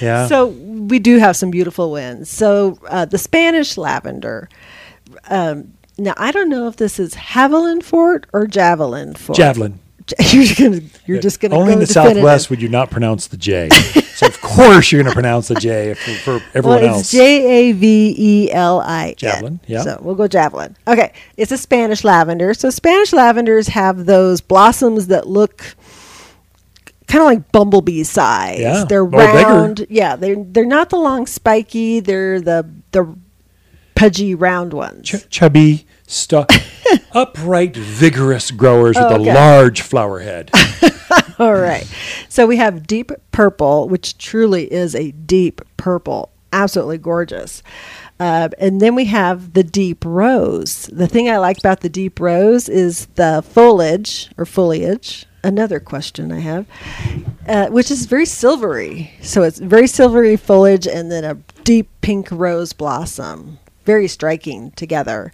Yeah. 0.00 0.26
So 0.28 0.46
we 0.46 0.98
do 0.98 1.18
have 1.18 1.36
some 1.36 1.50
beautiful 1.50 1.92
winds. 1.92 2.30
So 2.30 2.78
uh, 2.88 3.04
the 3.04 3.18
Spanish 3.18 3.76
lavender. 3.76 4.48
Um, 5.28 5.74
now 5.98 6.14
I 6.16 6.30
don't 6.32 6.48
know 6.48 6.68
if 6.68 6.76
this 6.76 6.98
is 6.98 7.14
Haviland 7.14 7.82
Fort 7.82 8.26
or 8.32 8.46
Javelin 8.46 9.14
Forte. 9.14 9.36
Javelin. 9.36 9.80
You're 10.32 10.44
just 10.44 10.58
gonna. 10.60 10.80
You're 11.06 11.20
just 11.20 11.40
gonna. 11.40 11.56
Only 11.56 11.66
go 11.68 11.72
in 11.72 11.78
the 11.80 11.86
definitive. 11.86 12.16
Southwest 12.18 12.50
would 12.50 12.62
you 12.62 12.68
not 12.68 12.90
pronounce 12.90 13.26
the 13.26 13.36
J. 13.36 13.68
so 13.70 14.26
of 14.26 14.40
course 14.40 14.92
you're 14.92 15.02
going 15.02 15.10
to 15.12 15.14
pronounce 15.14 15.48
the 15.48 15.56
J 15.56 15.94
for, 15.94 16.38
for 16.38 16.46
everyone 16.56 16.82
well, 16.82 16.90
else. 16.94 17.00
it's 17.00 17.10
J 17.10 17.70
A 17.70 17.72
V 17.72 18.14
E 18.16 18.52
L 18.52 18.80
I. 18.80 19.14
Javelin, 19.16 19.58
yeah. 19.66 19.82
So 19.82 19.98
we'll 20.00 20.14
go 20.14 20.28
javelin. 20.28 20.76
Okay, 20.86 21.12
it's 21.36 21.50
a 21.50 21.58
Spanish 21.58 22.04
lavender. 22.04 22.54
So 22.54 22.70
Spanish 22.70 23.12
lavenders 23.12 23.66
have 23.66 24.06
those 24.06 24.40
blossoms 24.40 25.08
that 25.08 25.26
look 25.26 25.74
kind 27.08 27.22
of 27.22 27.26
like 27.26 27.50
bumblebee 27.50 28.04
size. 28.04 28.60
Yeah, 28.60 28.84
They're 28.88 29.02
or 29.02 29.06
bigger. 29.10 29.22
round. 29.22 29.86
Yeah, 29.88 30.14
they're 30.16 30.36
they're 30.38 30.64
not 30.66 30.90
the 30.90 30.98
long 30.98 31.26
spiky. 31.26 31.98
They're 31.98 32.40
the 32.40 32.70
the 32.92 33.12
pudgy 33.96 34.34
round 34.34 34.72
ones. 34.72 35.08
Ch- 35.08 35.28
chubby, 35.30 35.85
stu- 36.06 36.44
upright, 37.12 37.76
vigorous 37.76 38.50
growers 38.50 38.96
with 38.96 39.06
Oh, 39.10 39.16
a 39.16 39.18
large 39.18 39.80
flower 39.82 40.20
head. 40.20 40.50
All 41.38 41.54
right. 41.54 41.86
So 42.28 42.46
we 42.46 42.56
have 42.56 42.86
deep 42.86 43.12
purple, 43.32 43.88
which 43.88 44.16
truly 44.18 44.72
is 44.72 44.94
a 44.94 45.10
deep 45.12 45.60
purple. 45.76 46.30
Absolutely 46.52 46.98
gorgeous. 46.98 47.62
Uh, 48.18 48.48
and 48.58 48.80
then 48.80 48.94
we 48.94 49.04
have 49.06 49.52
the 49.52 49.62
deep 49.62 50.02
rose. 50.04 50.88
The 50.90 51.06
thing 51.06 51.28
I 51.28 51.36
like 51.36 51.58
about 51.58 51.80
the 51.80 51.90
deep 51.90 52.18
rose 52.18 52.68
is 52.68 53.06
the 53.16 53.44
foliage 53.46 54.30
or 54.38 54.46
foliage. 54.46 55.26
Another 55.44 55.78
question 55.78 56.32
I 56.32 56.40
have, 56.40 56.66
uh, 57.46 57.66
which 57.68 57.90
is 57.90 58.06
very 58.06 58.26
silvery. 58.26 59.12
So 59.20 59.42
it's 59.42 59.58
very 59.58 59.86
silvery 59.86 60.36
foliage 60.36 60.86
and 60.88 61.12
then 61.12 61.24
a 61.24 61.34
deep 61.62 61.88
pink 62.00 62.28
rose 62.32 62.72
blossom. 62.72 63.58
Very 63.86 64.08
striking 64.08 64.72
together. 64.72 65.32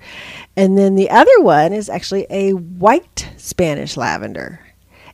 And 0.56 0.76
then 0.78 0.94
the 0.94 1.10
other 1.10 1.40
one 1.40 1.72
is 1.72 1.88
actually 1.88 2.26
a 2.30 2.52
white 2.52 3.28
Spanish 3.38 3.96
lavender. 3.96 4.60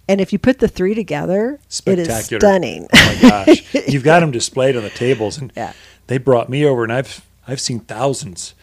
And 0.09 0.21
if 0.21 0.33
you 0.33 0.39
put 0.39 0.59
the 0.59 0.69
three 0.69 0.95
together, 0.95 1.61
it 1.87 1.99
is 1.99 2.25
stunning. 2.27 2.87
Oh 2.93 3.19
my 3.23 3.29
gosh, 3.47 3.75
you've 3.89 4.03
got 4.05 4.21
them 4.21 4.31
displayed 4.33 4.77
on 4.77 4.83
the 4.83 4.91
tables, 4.91 5.39
and 5.39 5.53
Yeah. 5.55 5.73
they 6.09 6.19
brought 6.19 6.49
me 6.49 6.65
over, 6.65 6.83
and 6.83 6.93
I've 6.93 7.25
I've 7.47 7.61
seen 7.61 7.81
thousands, 7.81 8.55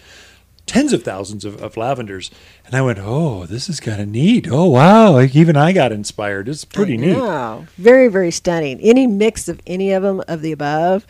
tens 0.66 0.92
of 0.92 1.04
thousands 1.04 1.46
of, 1.46 1.62
of 1.62 1.78
lavenders, 1.78 2.32
and 2.66 2.74
I 2.76 2.82
went, 2.82 2.98
oh, 3.00 3.46
this 3.46 3.70
is 3.70 3.80
kind 3.80 4.02
of 4.02 4.08
neat. 4.08 4.48
Oh 4.50 4.66
wow, 4.70 5.12
like 5.12 5.36
even 5.36 5.56
I 5.56 5.72
got 5.72 5.92
inspired. 5.92 6.50
It's 6.50 6.66
pretty 6.66 6.98
neat. 6.98 7.16
Wow. 7.18 7.66
Very, 7.78 8.08
very 8.08 8.32
stunning. 8.32 8.80
Any 8.82 9.06
mix 9.06 9.48
of 9.48 9.62
any 9.68 9.92
of 9.92 10.02
them 10.04 10.24
of 10.28 10.42
the 10.42 10.52
above 10.52 11.06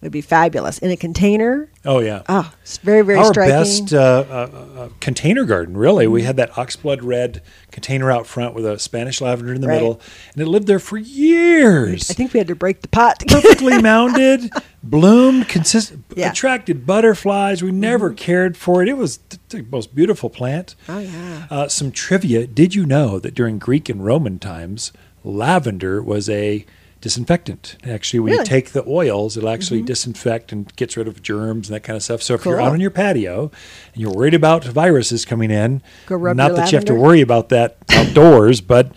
would 0.00 0.12
be 0.12 0.20
fabulous. 0.20 0.78
In 0.78 0.90
a 0.90 0.96
container, 0.96 1.68
Oh 1.84 1.98
yeah. 1.98 2.22
oh, 2.28 2.52
it's 2.62 2.78
very, 2.78 3.02
very 3.02 3.18
Our 3.18 3.26
striking. 3.32 3.54
best 3.56 3.92
uh, 3.92 4.24
uh, 4.30 4.32
uh, 4.78 4.88
container 5.00 5.44
garden, 5.44 5.76
really. 5.76 6.06
We 6.06 6.22
had 6.22 6.36
that 6.36 6.52
oxblood 6.52 7.00
red 7.02 7.42
container 7.72 8.10
out 8.10 8.26
front 8.26 8.54
with 8.54 8.64
a 8.64 8.78
Spanish 8.78 9.20
lavender 9.20 9.52
in 9.54 9.60
the 9.60 9.66
Right. 9.68 9.74
middle, 9.74 10.00
and 10.34 10.42
it 10.42 10.46
lived 10.46 10.66
there 10.68 10.78
for 10.78 10.98
years. 10.98 12.10
I 12.10 12.14
think 12.14 12.32
we 12.32 12.38
had 12.38 12.46
to 12.48 12.54
break 12.54 12.82
the 12.82 12.88
pot. 12.88 13.18
to 13.20 13.26
get 13.26 13.38
it. 13.38 13.42
perfectly 13.42 13.82
mounded, 13.82 14.52
bloomed, 14.82 15.48
consistent, 15.48 16.04
Yeah. 16.14 16.26
Mm-hmm. 16.26 16.32
attracted 16.32 16.86
butterflies. 16.86 17.62
We 17.62 17.72
never 17.72 18.12
cared 18.12 18.56
for 18.56 18.82
it. 18.82 18.88
It 18.88 18.96
was 18.96 19.18
the 19.48 19.62
most 19.70 19.94
beautiful 19.94 20.30
plant. 20.30 20.76
Oh, 20.88 20.98
yeah. 21.00 21.46
Uh, 21.50 21.68
some 21.68 21.90
trivia: 21.90 22.46
Did 22.46 22.74
you 22.74 22.86
know 22.86 23.18
that 23.18 23.34
during 23.34 23.58
Greek 23.58 23.88
and 23.88 24.04
Roman 24.04 24.38
times, 24.38 24.92
lavender 25.24 26.00
was 26.02 26.28
a 26.28 26.64
disinfectant? 27.00 27.76
Actually, 27.84 28.20
when 28.20 28.32
you 28.32 28.38
Really? 28.38 28.44
Mm-hmm. 28.46 28.54
take 28.54 28.70
the 28.72 28.84
oils, 28.88 29.36
it'll 29.36 29.48
actually 29.48 29.82
disinfect 29.82 30.52
and 30.52 30.74
gets 30.76 30.96
rid 30.96 31.06
of 31.08 31.22
germs 31.22 31.68
and 31.68 31.74
that 31.76 31.82
kind 31.82 31.96
of 31.96 32.02
stuff. 32.02 32.22
So 32.22 32.34
if 32.34 32.44
you're 32.44 32.60
out 32.60 32.72
on 32.72 32.80
your 32.80 32.90
patio 32.90 33.50
and 33.94 34.02
you're 34.02 34.12
worried 34.12 34.34
about 34.34 34.64
viruses 34.64 35.24
coming 35.24 35.50
in, 35.50 35.82
not 36.08 36.54
that 36.56 36.72
you 36.72 36.76
have 36.76 36.84
to 36.86 36.94
worry 36.94 37.20
about 37.20 37.48
that 37.50 37.76
outdoors, 37.90 38.60
but 38.60 38.92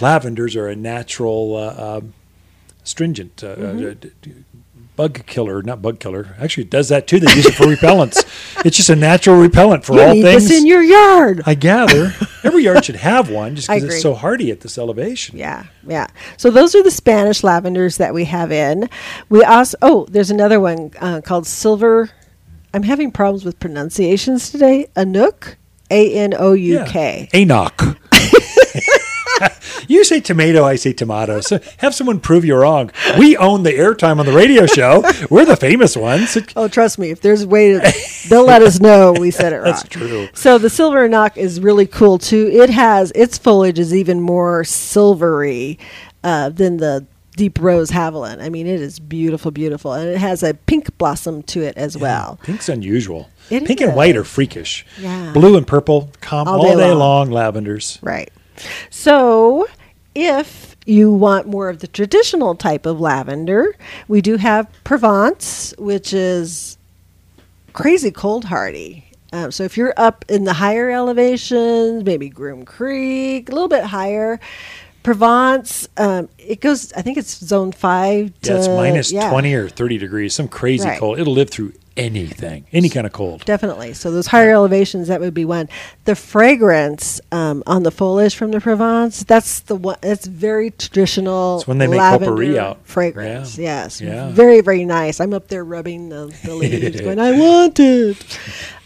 lavenders 0.00 0.56
are 0.56 0.68
a 0.68 0.76
natural. 0.76 1.56
Uh, 1.56 1.96
um 1.98 2.14
stringent 2.82 3.44
uh, 3.44 3.56
Mm-hmm. 3.56 4.40
Bug 5.00 5.24
killer, 5.24 5.62
not 5.62 5.80
bug 5.80 5.98
killer. 5.98 6.36
Actually, 6.38 6.64
it 6.64 6.70
does 6.70 6.90
that 6.90 7.06
too. 7.06 7.18
They 7.18 7.34
use 7.34 7.46
it 7.46 7.54
for 7.54 7.64
repellents. 7.64 8.26
It's 8.62 8.76
just 8.76 8.90
a 8.90 8.96
natural 8.96 9.40
repellent 9.40 9.86
for 9.86 9.94
you 9.94 10.02
all 10.02 10.12
need 10.12 10.20
things. 10.20 10.46
this 10.50 10.60
in 10.60 10.66
your 10.66 10.82
yard. 10.82 11.40
I 11.46 11.54
gather 11.54 12.12
every 12.44 12.64
yard 12.64 12.84
should 12.84 12.96
have 12.96 13.30
one, 13.30 13.56
just 13.56 13.68
because 13.68 13.84
it's 13.84 14.02
so 14.02 14.12
hardy 14.12 14.50
at 14.50 14.60
this 14.60 14.76
elevation. 14.76 15.38
Yeah, 15.38 15.64
yeah. 15.86 16.08
So 16.36 16.50
those 16.50 16.74
are 16.74 16.82
the 16.82 16.90
Spanish 16.90 17.40
lavenders 17.40 17.96
that 17.96 18.12
we 18.12 18.26
have 18.26 18.52
in. 18.52 18.90
We 19.30 19.42
also 19.42 19.78
oh, 19.80 20.06
there's 20.10 20.30
another 20.30 20.60
one 20.60 20.90
uh, 21.00 21.22
called 21.22 21.46
silver. 21.46 22.10
I'm 22.74 22.82
having 22.82 23.10
problems 23.10 23.46
with 23.46 23.58
pronunciations 23.58 24.50
today. 24.50 24.88
Anouk, 24.94 25.54
A 25.90 26.12
N 26.12 26.34
O 26.38 26.52
U 26.52 26.84
K. 26.86 27.30
Enoch. 27.34 27.96
say 30.10 30.20
tomato, 30.20 30.64
I 30.64 30.76
say 30.76 30.92
tomato. 30.92 31.40
So 31.40 31.60
have 31.78 31.94
someone 31.94 32.20
prove 32.20 32.44
you 32.44 32.56
wrong. 32.56 32.90
We 33.18 33.36
own 33.36 33.62
the 33.62 33.72
airtime 33.72 34.18
on 34.18 34.26
the 34.26 34.32
radio 34.32 34.66
show. 34.66 35.02
We're 35.30 35.44
the 35.46 35.56
famous 35.56 35.96
ones. 35.96 36.36
Oh, 36.56 36.68
trust 36.68 36.98
me, 36.98 37.10
if 37.10 37.20
there's 37.20 37.42
a 37.42 37.48
way 37.48 37.72
to, 37.78 37.92
they'll 38.28 38.44
let 38.44 38.62
us 38.62 38.80
know 38.80 39.12
we 39.12 39.30
said 39.30 39.52
it 39.52 39.56
wrong. 39.62 39.64
That's 39.66 39.84
true. 39.88 40.28
So 40.34 40.58
the 40.58 40.68
silver 40.68 41.08
knock 41.08 41.36
is 41.38 41.60
really 41.60 41.86
cool 41.86 42.18
too. 42.18 42.48
It 42.52 42.70
has 42.70 43.12
its 43.14 43.38
foliage 43.38 43.78
is 43.78 43.94
even 43.94 44.20
more 44.20 44.64
silvery 44.64 45.78
uh, 46.24 46.50
than 46.50 46.76
the 46.78 47.06
deep 47.36 47.58
rose 47.60 47.90
haviland. 47.90 48.42
I 48.42 48.48
mean, 48.48 48.66
it 48.66 48.80
is 48.80 48.98
beautiful, 48.98 49.50
beautiful, 49.52 49.92
and 49.92 50.08
it 50.08 50.18
has 50.18 50.42
a 50.42 50.54
pink 50.54 50.96
blossom 50.98 51.42
to 51.44 51.62
it 51.62 51.76
as 51.76 51.96
well. 51.96 52.38
Pink's 52.42 52.68
unusual. 52.68 53.30
It 53.48 53.64
Pink 53.64 53.80
and 53.80 53.94
white 53.94 54.16
are 54.16 54.24
freakish. 54.24 54.84
Yeah. 54.98 55.32
Blue 55.32 55.56
and 55.56 55.66
purple, 55.66 56.10
calm 56.20 56.46
All 56.48 56.56
all, 56.56 56.62
day 56.62 56.76
day, 56.76 56.92
long. 56.92 57.30
long. 57.30 57.54
Lavenders. 57.54 57.98
Right. 58.02 58.30
So, 58.90 59.66
if 60.14 60.76
you 60.86 61.12
want 61.12 61.46
more 61.46 61.68
of 61.68 61.80
the 61.80 61.86
traditional 61.86 62.54
type 62.54 62.86
of 62.86 63.00
lavender, 63.00 63.76
we 64.08 64.20
do 64.20 64.36
have 64.36 64.68
Provence, 64.84 65.74
which 65.78 66.12
is 66.12 66.76
crazy 67.72 68.10
cold 68.10 68.44
hardy. 68.46 69.04
Um, 69.32 69.52
so, 69.52 69.62
if 69.62 69.76
you're 69.76 69.94
up 69.96 70.24
in 70.28 70.42
the 70.44 70.54
higher 70.54 70.90
elevations, 70.90 72.02
maybe 72.04 72.28
Groom 72.28 72.64
Creek, 72.64 73.48
a 73.48 73.52
little 73.52 73.68
bit 73.68 73.84
higher, 73.84 74.40
Provence, 75.04 75.88
um, 75.96 76.28
it 76.38 76.60
goes, 76.60 76.92
I 76.94 77.02
think 77.02 77.16
it's 77.16 77.38
zone 77.38 77.70
five 77.72 78.32
to 78.42 78.50
Yeah, 78.50 78.56
it's 78.58 78.68
minus 78.68 79.12
yeah. 79.12 79.30
20 79.30 79.54
or 79.54 79.68
30 79.68 79.98
degrees, 79.98 80.34
some 80.34 80.48
crazy 80.48 80.88
Right. 80.88 80.98
cold. 80.98 81.18
It'll 81.20 81.32
live 81.32 81.48
through 81.50 81.72
anything, 82.00 82.66
any 82.72 82.88
kind 82.88 83.06
of 83.06 83.12
cold. 83.12 83.44
Definitely. 83.44 83.92
So 83.94 84.10
those 84.10 84.26
higher 84.26 84.52
elevations, 84.52 85.08
that 85.08 85.20
would 85.20 85.34
be 85.34 85.44
one. 85.44 85.68
The 86.04 86.16
fragrance 86.16 87.20
um, 87.30 87.62
on 87.66 87.82
the 87.82 87.90
foliage 87.90 88.34
from 88.34 88.50
the 88.50 88.60
Provence, 88.60 89.22
that's 89.24 89.60
the 89.60 89.76
one. 89.76 89.96
That's 90.00 90.26
very 90.26 90.70
traditional. 90.70 91.58
It's 91.58 91.68
when 91.68 91.78
they 91.78 91.86
make 91.86 91.98
lavender 91.98 92.26
potpourri 92.30 92.58
out. 92.58 92.78
fragrance. 92.84 93.58
Yeah. 93.58 93.82
Yes, 93.82 94.00
Yeah. 94.00 94.30
very 94.30 94.60
very 94.62 94.84
nice. 94.84 95.20
I'm 95.20 95.32
up 95.34 95.48
there 95.48 95.64
rubbing 95.64 96.08
the, 96.08 96.34
the 96.44 96.54
leaves, 96.54 97.00
going, 97.02 97.18
I 97.20 97.32
want 97.38 97.78
it. 97.78 98.38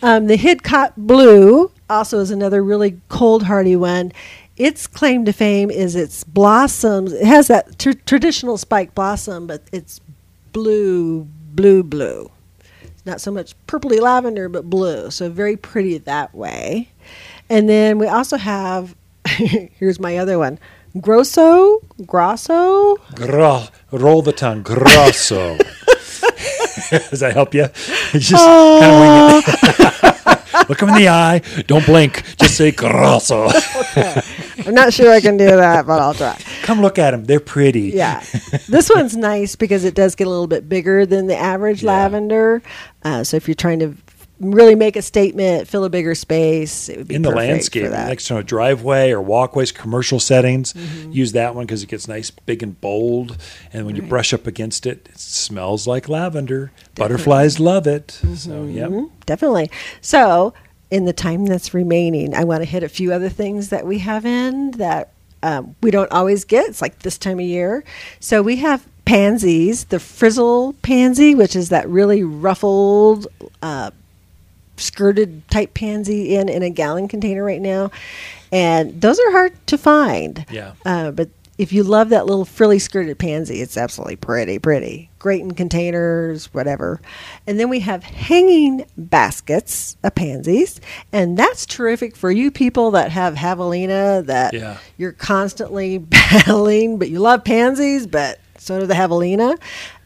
Um, 0.02 0.26
the 0.26 0.36
Hidcote 0.36 0.92
Blue 0.96 1.70
also 1.88 2.18
is 2.18 2.30
another 2.30 2.62
really 2.62 3.00
cold 3.08 3.44
hardy 3.44 3.76
one. 3.76 4.12
Its 4.56 4.86
claim 4.86 5.24
to 5.24 5.32
fame 5.32 5.70
is 5.70 5.96
its 5.96 6.22
blossoms. 6.24 7.12
It 7.12 7.24
has 7.26 7.48
that 7.48 7.78
tr- 7.78 7.92
traditional 8.06 8.56
spike 8.58 8.94
blossom, 8.94 9.46
but 9.46 9.62
it's 9.72 10.00
blue, 10.52 11.26
blue, 11.54 11.82
blue 11.82 12.30
not 13.06 13.20
so 13.20 13.30
much 13.30 13.54
purpley 13.66 14.00
lavender, 14.00 14.48
but 14.48 14.68
blue. 14.70 15.10
So 15.10 15.28
very 15.30 15.56
pretty 15.56 15.98
that 15.98 16.34
way. 16.34 16.88
And 17.50 17.68
then 17.68 17.98
we 17.98 18.06
also 18.06 18.36
have, 18.36 18.94
here's 19.28 20.00
my 20.00 20.16
other 20.18 20.38
one, 20.38 20.58
Grosso, 21.00 21.80
Grosso. 22.06 22.96
Gro- 23.14 23.64
roll 23.90 24.22
the 24.22 24.32
tongue. 24.32 24.62
Grosso. 24.62 25.56
Does 26.90 27.20
that 27.20 27.32
help 27.34 27.54
you? 27.54 27.66
Just 28.12 28.44
Oh. 28.46 28.78
kind 28.80 28.92
of 28.94 29.00
wing 29.00 30.10
it. 30.10 30.13
Look 30.68 30.80
him 30.80 30.88
in 30.90 30.94
the 30.96 31.08
eye. 31.08 31.40
Don't 31.66 31.84
blink. 31.86 32.22
Just 32.38 32.56
say 32.56 32.70
grosso. 32.70 33.48
I'm 34.66 34.74
not 34.74 34.92
sure 34.92 35.12
I 35.12 35.20
can 35.20 35.36
do 35.36 35.46
that, 35.46 35.86
but 35.86 36.00
I'll 36.00 36.14
try. 36.14 36.38
Come 36.62 36.80
look 36.80 36.98
at 36.98 37.10
them. 37.10 37.24
They're 37.24 37.40
pretty. 37.40 37.90
Yeah. 37.94 38.22
this 38.68 38.90
one's 38.94 39.16
nice 39.16 39.56
because 39.56 39.84
it 39.84 39.94
does 39.94 40.14
get 40.14 40.26
a 40.26 40.30
little 40.30 40.46
bit 40.46 40.68
bigger 40.68 41.06
than 41.06 41.26
the 41.26 41.36
average 41.36 41.82
Yeah. 41.82 41.90
lavender. 41.92 42.62
Uh, 43.02 43.22
so 43.24 43.36
if 43.36 43.46
you're 43.48 43.54
trying 43.54 43.80
to 43.80 43.94
really 44.40 44.74
make 44.74 44.96
a 44.96 45.02
statement, 45.02 45.68
fill 45.68 45.84
a 45.84 45.90
bigger 45.90 46.14
space, 46.14 46.88
it 46.88 46.98
would 46.98 47.08
be 47.08 47.14
in 47.14 47.22
the 47.22 47.30
landscape 47.30 47.90
next 47.90 48.26
to 48.26 48.36
a 48.36 48.42
driveway 48.42 49.10
or 49.10 49.20
walkways 49.20 49.70
commercial 49.72 50.18
settings 50.20 50.72
Mm-hmm. 50.72 51.12
use 51.12 51.32
that 51.32 51.54
one 51.54 51.66
because 51.66 51.82
it 51.82 51.88
gets 51.88 52.08
nice 52.08 52.30
big 52.30 52.62
and 52.62 52.80
bold 52.80 53.36
and 53.72 53.86
when 53.86 53.94
you 53.96 54.02
brush 54.02 54.32
up 54.34 54.46
against 54.46 54.86
it 54.86 55.08
it 55.10 55.18
smells 55.18 55.86
like 55.86 56.08
lavender 56.08 56.72
butterflies 56.94 57.60
love 57.60 57.86
it 57.86 58.10
so 58.36 58.64
yep 58.64 58.90
Mhm, 58.90 59.10
definitely. 59.26 59.70
So, 60.00 60.52
in 60.90 61.04
the 61.06 61.12
time 61.12 61.46
that's 61.46 61.72
remaining, 61.74 62.34
I 62.34 62.44
want 62.44 62.60
to 62.62 62.64
hit 62.66 62.82
a 62.82 62.88
few 62.88 63.12
other 63.12 63.28
things 63.28 63.68
that 63.70 63.86
we 63.86 63.98
have 64.00 64.26
in 64.26 64.72
that 64.72 65.10
um, 65.42 65.74
we 65.82 65.90
don't 65.90 66.10
always 66.12 66.44
get. 66.44 66.68
It's 66.68 66.80
like 66.82 67.00
this 67.00 67.18
time 67.18 67.38
of 67.38 67.44
year. 67.46 67.84
So, 68.20 68.42
we 68.42 68.56
have 68.56 68.86
pansies, 69.04 69.84
the 69.86 69.98
frizzle 70.00 70.74
pansy, 70.82 71.34
which 71.34 71.54
is 71.56 71.68
that 71.70 71.88
really 71.88 72.22
ruffled, 72.22 73.26
uh, 73.62 73.90
skirted 74.76 75.48
type 75.50 75.74
pansy 75.74 76.34
in 76.36 76.48
in 76.48 76.62
a 76.62 76.70
gallon 76.70 77.08
container 77.08 77.44
right 77.44 77.60
now, 77.60 77.90
and 78.52 79.00
those 79.00 79.18
are 79.18 79.30
hard 79.32 79.66
to 79.68 79.78
find. 79.78 80.44
Yeah. 80.50 80.72
Uh, 80.84 81.10
but 81.10 81.28
if 81.56 81.72
you 81.72 81.84
love 81.84 82.08
that 82.08 82.26
little 82.26 82.44
frilly 82.44 82.80
skirted 82.80 83.16
pansy, 83.16 83.60
it's 83.60 83.76
absolutely 83.76 84.16
pretty, 84.16 84.58
pretty. 84.58 85.08
Great 85.20 85.40
in 85.40 85.52
containers, 85.52 86.52
whatever. 86.52 87.00
And 87.46 87.60
then 87.60 87.68
we 87.68 87.78
have 87.80 88.02
hanging 88.02 88.84
baskets 88.96 89.96
of 90.02 90.16
pansies, 90.16 90.80
and 91.12 91.36
that's 91.38 91.64
terrific 91.64 92.16
for 92.16 92.32
you 92.32 92.50
people 92.50 92.90
that 92.90 93.12
have 93.12 93.36
javelina 93.36 94.26
that 94.26 94.52
Yeah. 94.52 94.78
you're 94.98 95.12
constantly 95.12 95.98
battling, 96.34 96.98
but 96.98 97.08
you 97.08 97.20
love 97.20 97.44
pansies, 97.44 98.08
but 98.08 98.40
so 98.58 98.80
do 98.80 98.86
the 98.86 98.94
javelina. 98.94 99.56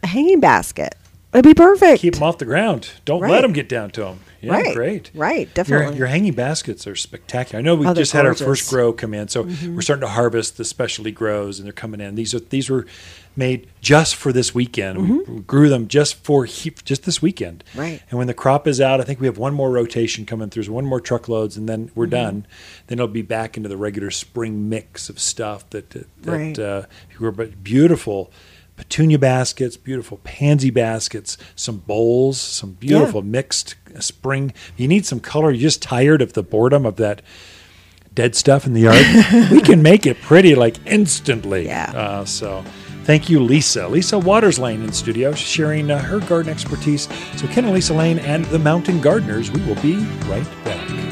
A 0.03 0.07
hanging 0.07 0.41
basket 0.41 0.95
It'd 1.33 1.45
be 1.45 1.55
perfect. 1.55 2.01
keep 2.03 2.15
them 2.15 2.23
off 2.25 2.39
the 2.39 2.45
ground 2.45 2.91
don't 3.07 3.21
Right. 3.23 3.31
let 3.33 3.41
them 3.41 3.53
get 3.53 3.69
down 3.71 3.91
to 3.93 4.03
them 4.03 4.21
Yeah, 4.41 4.53
right. 4.53 4.75
great. 4.75 5.11
Right, 5.15 5.53
definitely. 5.53 5.97
your 5.97 6.07
hanging 6.07 6.35
baskets 6.35 6.87
are 6.87 6.95
spectacular. 6.95 7.59
I 7.59 7.63
know 7.63 7.75
we 7.75 7.87
Oh, 7.87 7.95
just 7.95 8.13
had 8.13 8.25
our 8.25 8.35
first 8.35 8.71
grow 8.71 8.93
come 8.93 9.15
in, 9.15 9.29
so 9.29 9.45
mm-hmm. 9.45 9.75
we're 9.75 9.83
starting 9.83 10.03
to 10.03 10.09
harvest 10.09 10.57
the 10.57 10.65
specialty 10.65 11.11
grows, 11.11 11.59
and 11.59 11.67
they're 11.67 11.73
coming 11.73 12.01
in. 12.01 12.15
These 12.15 12.35
are 12.35 12.41
these 12.41 12.71
were 12.71 12.87
made 13.35 13.69
just 13.81 14.17
for 14.17 14.33
this 14.33 14.55
weekend. 14.55 14.99
Mm-hmm. 14.99 15.35
We 15.35 15.41
grew 15.43 15.69
them 15.69 15.89
just 15.89 16.17
for 16.17 16.45
he, 16.45 16.71
just 16.71 17.05
this 17.05 17.23
weekend. 17.23 17.63
Right. 17.75 18.03
And 18.11 18.19
when 18.19 18.27
the 18.27 18.35
crop 18.35 18.67
is 18.67 18.81
out, 18.81 19.01
I 19.01 19.05
think 19.05 19.21
we 19.21 19.27
have 19.27 19.39
one 19.39 19.55
more 19.55 19.71
rotation 19.71 20.27
coming 20.27 20.51
through, 20.51 20.65
so 20.65 20.73
one 20.73 20.87
more 20.87 21.01
truckloads, 21.01 21.57
and 21.57 21.69
then 21.69 21.91
we're 21.95 22.05
mm-hmm. 22.07 22.11
done. 22.11 22.47
Then 22.87 22.99
it'll 22.99 23.09
be 23.09 23.23
back 23.23 23.57
into 23.57 23.69
the 23.69 23.77
regular 23.77 24.11
spring 24.11 24.69
mix 24.69 25.09
of 25.09 25.19
stuff 25.19 25.69
that 25.71 25.91
that, 25.91 26.07
Right. 26.25 26.59
uh, 26.59 26.83
were 27.19 27.33
but 27.33 27.63
beautiful. 27.65 28.31
Petunia 28.79 29.19
baskets, 29.19 29.77
beautiful 29.77 30.19
pansy 30.23 30.71
baskets, 30.71 31.37
some 31.57 31.79
bowls, 31.79 32.41
some 32.41 32.73
beautiful 32.75 33.23
mixed 33.23 33.75
spring. 33.99 34.55
You 34.77 34.87
need 34.87 35.05
some 35.05 35.19
color. 35.19 35.51
You're 35.51 35.63
just 35.63 35.83
tired 35.83 36.23
of 36.23 36.35
the 36.35 36.45
boredom 36.45 36.87
of 36.87 36.95
that 36.97 37.21
dead 38.15 38.37
stuff 38.37 38.67
in 38.67 38.75
the 38.75 38.83
yard. 38.83 39.51
we 39.51 39.61
can 39.61 39.83
make 39.83 40.07
it 40.07 40.21
pretty 40.23 40.55
like 40.55 40.77
instantly. 40.87 41.67
Yeah. 41.67 41.91
Uh, 41.93 42.25
so 42.25 42.65
thank 43.03 43.29
you, 43.29 43.41
Lisa. 43.41 43.89
Lisa 43.89 44.17
Waters 44.17 44.61
Lane 44.61 44.83
in 44.83 44.93
studio, 44.93 45.33
sharing 45.33 45.91
uh, 45.91 46.01
her 46.01 46.21
garden 46.21 46.53
expertise. 46.53 47.09
So 47.37 47.49
Ken 47.49 47.65
and 47.65 47.75
Lisa 47.75 47.95
Lane 47.95 48.21
and 48.21 48.45
the 48.47 48.61
Mountain 48.61 49.01
Gardeners. 49.01 49.51
We 49.51 49.61
will 49.67 49.81
be 49.83 49.97
right 50.29 50.47
back. 50.65 51.08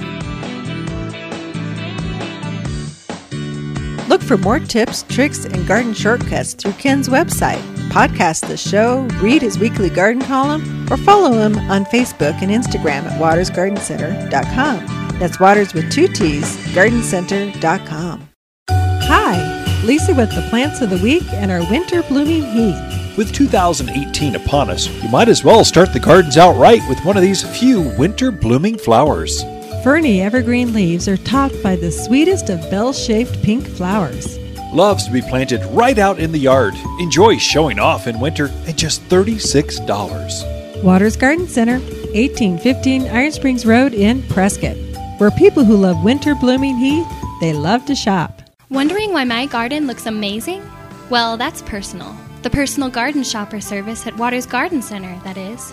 For 4.27 4.37
more 4.37 4.59
tips, 4.59 5.05
tricks, 5.05 5.45
and 5.45 5.67
garden 5.67 5.95
shortcuts 5.95 6.55
through 6.55 6.73
Ken's 6.73 7.09
website. 7.09 7.63
Podcast 7.91 8.49
the 8.49 8.57
show, 8.57 9.03
read 9.23 9.43
his 9.43 9.59
weekly 9.59 9.89
garden 9.89 10.23
column, 10.23 10.87
or 10.91 10.97
follow 10.97 11.33
him 11.33 11.57
on 11.71 11.85
Facebook 11.87 12.43
and 12.43 12.51
Instagram 12.51 13.05
at 13.05 13.21
watersgardencenter.com. 13.21 15.19
That's 15.19 15.41
Waters 15.41 15.73
with 15.73 15.91
two 15.91 16.09
T's, 16.09 16.57
gardencenter.com. 16.75 18.29
Hi, 18.69 19.83
Lisa 19.85 20.15
with 20.15 20.35
the 20.35 20.47
plants 20.51 20.81
of 20.81 20.91
the 20.91 20.99
week 20.99 21.25
and 21.33 21.51
our 21.51 21.61
winter 21.71 22.03
blooming 22.03 22.45
heath. 22.45 23.17
With 23.17 23.33
2018 23.33 24.35
upon 24.35 24.69
us, 24.69 24.89
you 25.03 25.09
might 25.09 25.29
as 25.29 25.43
well 25.43 25.65
start 25.65 25.95
the 25.95 26.01
gardens 26.01 26.37
outright 26.37 26.83
with 26.87 27.03
one 27.05 27.17
of 27.17 27.23
these 27.23 27.43
few 27.59 27.81
winter 27.97 28.31
blooming 28.31 28.77
flowers. 28.77 29.43
Ferny 29.87 30.21
evergreen 30.21 30.73
leaves 30.73 31.07
are 31.07 31.17
topped 31.17 31.63
by 31.63 31.77
the 31.77 31.93
sweetest 31.93 32.51
of 32.51 32.61
bell 32.73 32.93
shaped 32.93 33.41
pink 33.45 33.65
flowers. 33.65 34.37
Loves 34.73 35.07
to 35.07 35.13
be 35.13 35.23
planted 35.23 35.65
right 35.67 35.97
out 35.97 36.19
in 36.19 36.33
the 36.33 36.41
yard. 36.41 36.75
Enjoy 36.99 37.39
showing 37.39 37.79
off 37.79 38.09
in 38.09 38.19
winter 38.19 38.49
at 38.67 38.75
just 38.75 39.01
$36. 39.03 40.83
Waters 40.83 41.15
Garden 41.15 41.47
Center, 41.47 41.79
1815 41.79 43.07
Iron 43.07 43.31
Springs 43.31 43.65
Road 43.65 43.95
in 43.95 44.23
Prescott. 44.25 44.77
Where 45.19 45.31
people 45.31 45.65
who 45.65 45.77
love 45.77 46.03
winter 46.03 46.35
blooming 46.35 46.77
heath, 46.77 47.07
they 47.41 47.53
love 47.53 47.87
to 47.87 47.95
shop. 47.95 48.43
Wondering 48.71 49.13
why 49.13 49.23
my 49.23 49.47
garden 49.47 49.87
looks 49.87 50.07
amazing? 50.07 50.69
Well, 51.11 51.37
that's 51.37 51.63
personal. 51.63 52.13
The 52.43 52.51
personal 52.51 52.91
garden 52.91 53.23
shopper 53.23 53.61
service 53.61 54.05
at 54.05 54.17
Waters 54.17 54.47
Garden 54.47 54.83
Center, 54.83 55.17
that 55.23 55.37
is. 55.37 55.73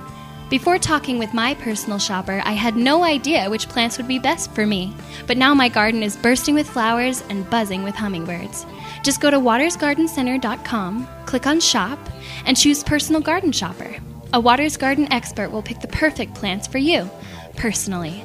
Before 0.49 0.77
talking 0.77 1.17
with 1.17 1.33
my 1.33 1.55
personal 1.55 1.97
shopper, 1.97 2.41
I 2.45 2.51
had 2.51 2.75
no 2.75 3.03
idea 3.03 3.49
which 3.49 3.69
plants 3.69 3.97
would 3.97 4.07
be 4.07 4.19
best 4.19 4.51
for 4.51 4.67
me. 4.67 4.93
But 5.25 5.37
now 5.37 5.53
my 5.53 5.67
garden 5.67 6.03
is 6.03 6.17
bursting 6.17 6.53
with 6.53 6.69
flowers 6.69 7.23
and 7.29 7.49
buzzing 7.49 7.81
with 7.81 7.95
hummingbirds. 7.95 8.65
Just 9.03 9.19
go 9.19 9.31
to 9.31 9.39
watersgardencenter.com, 9.39 11.07
click 11.25 11.47
on 11.47 11.59
Shop, 11.59 11.97
and 12.45 12.55
choose 12.55 12.83
Personal 12.83 13.21
Garden 13.21 13.51
Shopper. 13.51 13.95
A 14.33 14.39
Waters 14.39 14.77
Garden 14.77 15.11
expert 15.11 15.49
will 15.49 15.63
pick 15.63 15.79
the 15.79 15.87
perfect 15.87 16.35
plants 16.35 16.67
for 16.67 16.77
you, 16.77 17.09
personally. 17.55 18.23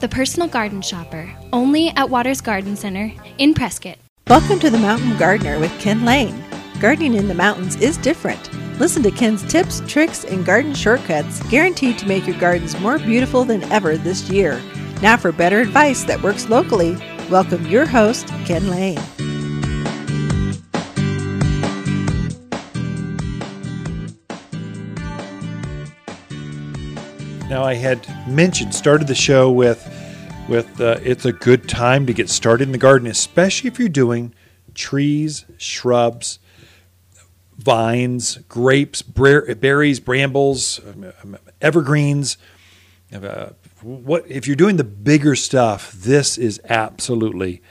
The 0.00 0.08
Personal 0.08 0.48
Garden 0.48 0.82
Shopper, 0.82 1.30
only 1.52 1.90
at 1.90 2.10
Waters 2.10 2.40
Garden 2.40 2.76
Center 2.76 3.12
in 3.38 3.54
Prescott. 3.54 3.98
Welcome 4.28 4.58
to 4.60 4.70
the 4.70 4.78
Mountain 4.78 5.16
Gardener 5.18 5.58
with 5.58 5.78
Ken 5.80 6.04
Lane. 6.04 6.44
Gardening 6.80 7.12
in 7.12 7.28
the 7.28 7.34
mountains 7.34 7.76
is 7.76 7.98
different. 7.98 8.50
Listen 8.80 9.02
to 9.02 9.10
Ken's 9.10 9.46
tips, 9.46 9.82
tricks, 9.86 10.24
and 10.24 10.46
garden 10.46 10.74
shortcuts 10.74 11.42
guaranteed 11.50 11.98
to 11.98 12.08
make 12.08 12.26
your 12.26 12.40
gardens 12.40 12.80
more 12.80 12.98
beautiful 12.98 13.44
than 13.44 13.62
ever 13.64 13.98
this 13.98 14.30
year. 14.30 14.58
Now, 15.02 15.18
for 15.18 15.30
better 15.30 15.60
advice 15.60 16.04
that 16.04 16.22
works 16.22 16.48
locally, 16.48 16.96
welcome 17.28 17.66
your 17.66 17.84
host, 17.84 18.28
Ken 18.46 18.70
Lane. 18.70 18.96
Now, 27.50 27.62
I 27.62 27.74
had 27.74 28.08
mentioned, 28.26 28.74
started 28.74 29.06
the 29.06 29.14
show 29.14 29.50
with, 29.50 29.86
with 30.48 30.80
uh, 30.80 30.98
it's 31.02 31.26
a 31.26 31.32
good 31.34 31.68
time 31.68 32.06
to 32.06 32.14
get 32.14 32.30
started 32.30 32.68
in 32.68 32.72
the 32.72 32.78
garden, 32.78 33.06
especially 33.06 33.68
if 33.68 33.78
you're 33.78 33.90
doing 33.90 34.34
trees, 34.72 35.44
shrubs, 35.58 36.38
vines, 37.62 38.38
grapes, 38.48 39.02
berries, 39.02 40.00
brambles, 40.00 40.80
um, 40.80 41.12
um, 41.22 41.38
evergreens. 41.60 42.38
Uh, 43.12 43.50
what 43.82 44.24
if 44.28 44.46
you're 44.46 44.56
doing 44.56 44.76
the 44.76 44.84
bigger 44.84 45.34
stuff? 45.34 45.92
This 45.92 46.38
is 46.38 46.60
absolutely 46.68 47.62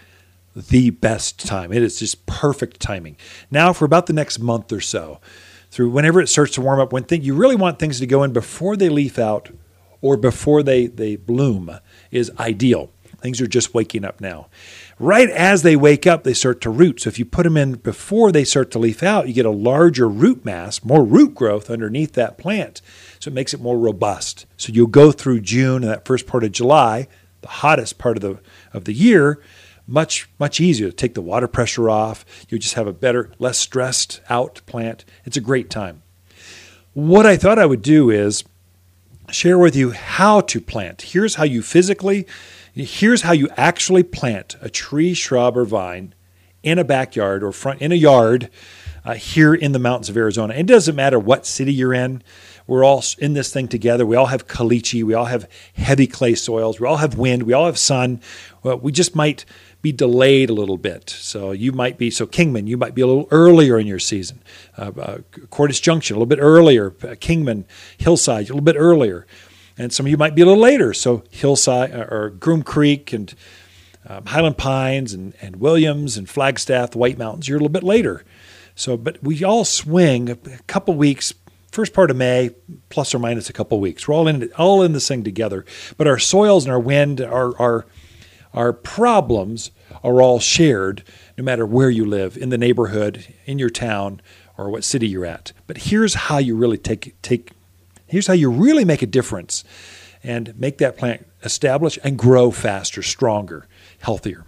the 0.56 0.90
best 0.90 1.46
time. 1.46 1.72
It 1.72 1.82
is 1.84 2.00
just 2.00 2.26
perfect 2.26 2.80
timing. 2.80 3.18
Now, 3.50 3.74
for 3.74 3.86
about 3.86 4.08
the 4.08 4.14
next 4.14 4.40
month 4.40 4.72
or 4.72 4.82
so, 4.82 5.20
through 5.72 5.90
whenever 5.90 6.20
it 6.20 6.28
starts 6.28 6.54
to 6.54 6.62
warm 6.62 6.80
up, 6.80 6.92
when 6.92 7.04
thing 7.04 7.22
you 7.22 7.36
really 7.36 7.56
want 7.56 7.80
things 7.80 8.00
to 8.00 8.08
go 8.08 8.24
in 8.24 8.34
before 8.34 8.76
they 8.76 8.90
leaf 8.90 9.20
out 9.20 9.50
or 10.02 10.18
before 10.18 10.64
they 10.64 10.88
they 10.88 11.16
bloom 11.16 11.80
is 12.12 12.32
ideal. 12.40 12.92
Things 13.22 13.42
are 13.42 13.48
just 13.48 13.74
waking 13.74 14.06
up 14.06 14.22
now. 14.22 14.48
Right 15.02 15.30
as 15.30 15.64
they 15.64 15.78
wake 15.78 16.06
up, 16.06 16.24
they 16.24 16.34
start 16.34 16.60
to 16.62 16.70
root. 16.70 17.02
So 17.02 17.08
if 17.08 17.18
you 17.18 17.24
put 17.24 17.44
them 17.44 17.56
in 17.56 17.76
before 17.76 18.34
they 18.34 18.44
start 18.44 18.70
to 18.72 18.80
leaf 18.80 19.02
out, 19.02 19.30
you 19.30 19.34
get 19.34 19.46
a 19.46 19.50
larger 19.50 20.10
root 20.10 20.44
mass, 20.44 20.84
more 20.84 21.06
root 21.06 21.34
growth 21.34 21.70
underneath 21.70 22.14
that 22.14 22.38
plant. 22.38 22.82
So 23.20 23.30
it 23.30 23.34
makes 23.34 23.54
it 23.54 23.62
more 23.62 23.80
robust. 23.80 24.46
So 24.58 24.74
you'll 24.74 24.88
go 24.88 25.14
through 25.14 25.40
June 25.40 25.84
and 25.84 25.92
that 25.92 26.06
first 26.06 26.28
part 26.28 26.44
of 26.44 26.52
July, 26.52 27.08
the 27.40 27.48
hottest 27.48 27.98
part 27.98 28.18
of 28.18 28.22
the 28.22 28.40
of 28.74 28.84
the 28.84 28.94
year, 28.94 29.42
much 29.88 30.30
much 30.38 30.60
easier 30.60 30.90
to 30.90 30.96
take 30.96 31.14
the 31.14 31.22
water 31.22 31.48
pressure 31.48 31.90
off. 31.90 32.26
You 32.50 32.60
just 32.60 32.76
have 32.76 32.88
a 32.88 32.94
better, 32.94 33.32
less 33.40 33.58
stressed 33.58 34.20
out 34.30 34.62
plant. 34.66 35.06
It's 35.24 35.38
a 35.38 35.42
great 35.42 35.70
time. 35.70 36.04
What 36.94 37.26
I 37.26 37.38
thought 37.38 37.58
I 37.58 37.66
would 37.66 37.82
do 37.82 38.10
is 38.10 38.44
share 39.32 39.58
with 39.58 39.78
you 39.78 39.92
how 39.92 40.42
to 40.42 40.60
plant. 40.60 41.04
Here's 41.04 41.36
how 41.36 41.46
you 41.46 41.62
physically, 41.62 42.28
here's 42.74 43.22
how 43.22 43.32
you 43.32 43.50
actually 43.58 44.04
plant 44.04 44.56
a 44.62 44.70
tree, 44.70 45.14
shrub, 45.14 45.58
or 45.58 45.66
vine 45.66 46.14
in 46.64 46.78
a 46.78 46.84
backyard 46.84 47.44
or 47.44 47.52
front 47.52 47.82
in 47.82 47.92
a 47.92 47.96
yard 47.96 48.50
uh, 49.06 49.14
here 49.14 49.54
in 49.54 49.72
the 49.72 49.80
mountains 49.80 50.10
of 50.10 50.18
Arizona. 50.18 50.54
It 50.54 50.66
doesn't 50.66 50.96
matter 50.96 51.20
what 51.20 51.46
city 51.46 51.74
you're 51.74 51.94
in. 51.94 52.22
We're 52.68 52.84
all 52.84 53.04
in 53.18 53.34
this 53.34 53.52
thing 53.52 53.68
together. 53.68 54.06
We 54.06 54.16
all 54.16 54.28
have 54.28 54.48
caliche. 54.48 55.04
We 55.04 55.16
all 55.16 55.26
have 55.26 55.50
heavy 55.74 56.06
clay 56.06 56.36
soils. 56.36 56.80
We 56.80 56.86
all 56.86 56.98
have 56.98 57.18
wind. 57.18 57.44
We 57.44 57.54
all 57.54 57.66
have 57.66 57.80
sun. 57.80 58.22
Well, 58.62 58.78
we 58.78 58.92
just 58.92 59.16
might 59.16 59.44
be 59.82 59.92
delayed 59.92 60.50
a 60.50 60.54
little 60.54 60.78
bit. 60.78 61.10
So 61.10 61.52
you 61.52 61.72
might 61.72 61.98
be, 61.98 62.12
so 62.12 62.28
Kingman, 62.28 62.68
you 62.68 62.78
might 62.78 62.94
be 62.94 63.02
a 63.02 63.08
little 63.08 63.28
earlier 63.32 63.80
in 63.80 63.88
your 63.88 64.00
season. 64.00 64.44
Uh, 64.78 64.92
uh, 65.00 65.68
Junction, 65.72 66.16
a 66.16 66.20
little 66.20 66.28
bit 66.28 66.40
earlier. 66.40 66.94
Uh, 67.02 67.16
Kingman, 67.20 67.66
Hillside, 67.98 68.46
a 68.46 68.54
little 68.54 68.62
bit 68.62 68.76
earlier. 68.78 69.26
And 69.80 69.94
some 69.94 70.06
of 70.06 70.12
you 70.12 70.18
might 70.18 70.36
be 70.36 70.42
a 70.42 70.46
little 70.46 70.62
later. 70.62 70.94
So 70.94 71.24
Hillside 71.32 71.96
uh, 71.96 72.06
or 72.12 72.32
Groom 72.32 72.64
Creek 72.64 73.14
and 73.14 73.34
um, 74.06 74.26
Highland 74.26 74.58
Pines 74.58 75.14
and, 75.14 75.34
and 75.42 75.56
Williams 75.56 76.18
and 76.18 76.30
Flagstaff, 76.30 76.96
White 76.96 77.18
Mountains, 77.18 77.48
you're 77.48 77.58
a 77.58 77.62
little 77.62 77.72
bit 77.72 77.84
later. 77.84 78.26
So, 78.76 78.98
but 78.98 79.24
we 79.24 79.44
all 79.44 79.64
swing 79.66 80.30
a 80.30 80.36
couple 80.68 80.94
weeks, 80.96 81.34
first 81.72 81.94
part 81.94 82.12
of 82.12 82.18
May, 82.18 82.52
plus 82.90 83.16
or 83.16 83.20
minus 83.20 83.50
a 83.50 83.54
couple 83.54 83.80
weeks. 83.80 84.08
We're 84.08 84.16
all 84.16 84.28
in 84.28 84.52
all 84.58 84.84
in 84.84 84.94
this 84.94 85.08
thing 85.08 85.24
together. 85.24 85.66
But 85.98 86.08
our 86.08 86.20
soils 86.20 86.66
and 86.66 86.72
our 86.72 86.80
wind, 86.80 87.22
our 87.22 87.58
our 87.60 87.86
our 88.54 88.74
problems 88.74 89.72
are 90.04 90.22
all 90.22 90.40
shared, 90.40 91.04
no 91.38 91.44
matter 91.44 91.66
where 91.66 91.90
you 91.90 92.06
live, 92.06 92.38
in 92.38 92.50
the 92.50 92.58
neighborhood, 92.58 93.34
in 93.46 93.60
your 93.60 93.70
town, 93.70 94.22
or 94.58 94.70
what 94.70 94.84
city 94.84 95.08
you're 95.08 95.26
at. 95.26 95.52
But 95.68 95.78
here's 95.78 96.14
how 96.14 96.38
you 96.38 96.56
really 96.56 96.78
take 96.78 97.22
take. 97.22 97.52
Here's 98.10 98.28
how 98.28 98.34
you 98.34 98.50
really 98.50 98.86
make 98.86 99.02
a 99.02 99.08
difference, 99.08 99.64
and 100.24 100.58
make 100.60 100.78
that 100.80 100.98
plant 100.98 101.26
establish 101.44 101.98
and 102.04 102.18
grow 102.18 102.52
faster, 102.52 103.02
stronger, 103.02 103.68
healthier. 104.00 104.46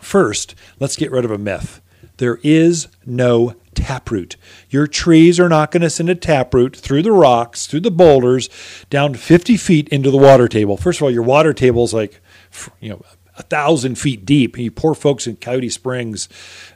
First, 0.00 0.54
let's 0.78 0.96
get 0.96 1.10
rid 1.10 1.24
of 1.24 1.30
a 1.30 1.38
myth. 1.38 1.80
There 2.18 2.38
is 2.42 2.88
no 3.04 3.54
taproot. 3.74 4.36
Your 4.70 4.86
trees 4.86 5.38
are 5.38 5.48
not 5.48 5.70
going 5.70 5.82
to 5.82 5.90
send 5.90 6.08
a 6.08 6.14
taproot 6.14 6.74
through 6.74 7.02
the 7.02 7.12
rocks, 7.12 7.66
through 7.66 7.80
the 7.80 7.90
boulders, 7.90 8.48
down 8.90 9.14
50 9.14 9.56
feet 9.56 9.88
into 9.90 10.10
the 10.10 10.16
water 10.16 10.48
table. 10.48 10.76
First 10.76 10.98
of 10.98 11.04
all, 11.04 11.10
your 11.10 11.22
water 11.22 11.52
table 11.52 11.84
is 11.84 11.94
like, 11.94 12.20
you 12.80 12.90
know, 12.90 13.02
a 13.36 13.42
thousand 13.42 13.96
feet 13.96 14.24
deep. 14.24 14.58
You 14.58 14.70
poor 14.70 14.94
folks 14.94 15.26
in 15.26 15.36
Coyote 15.36 15.68
Springs, 15.68 16.28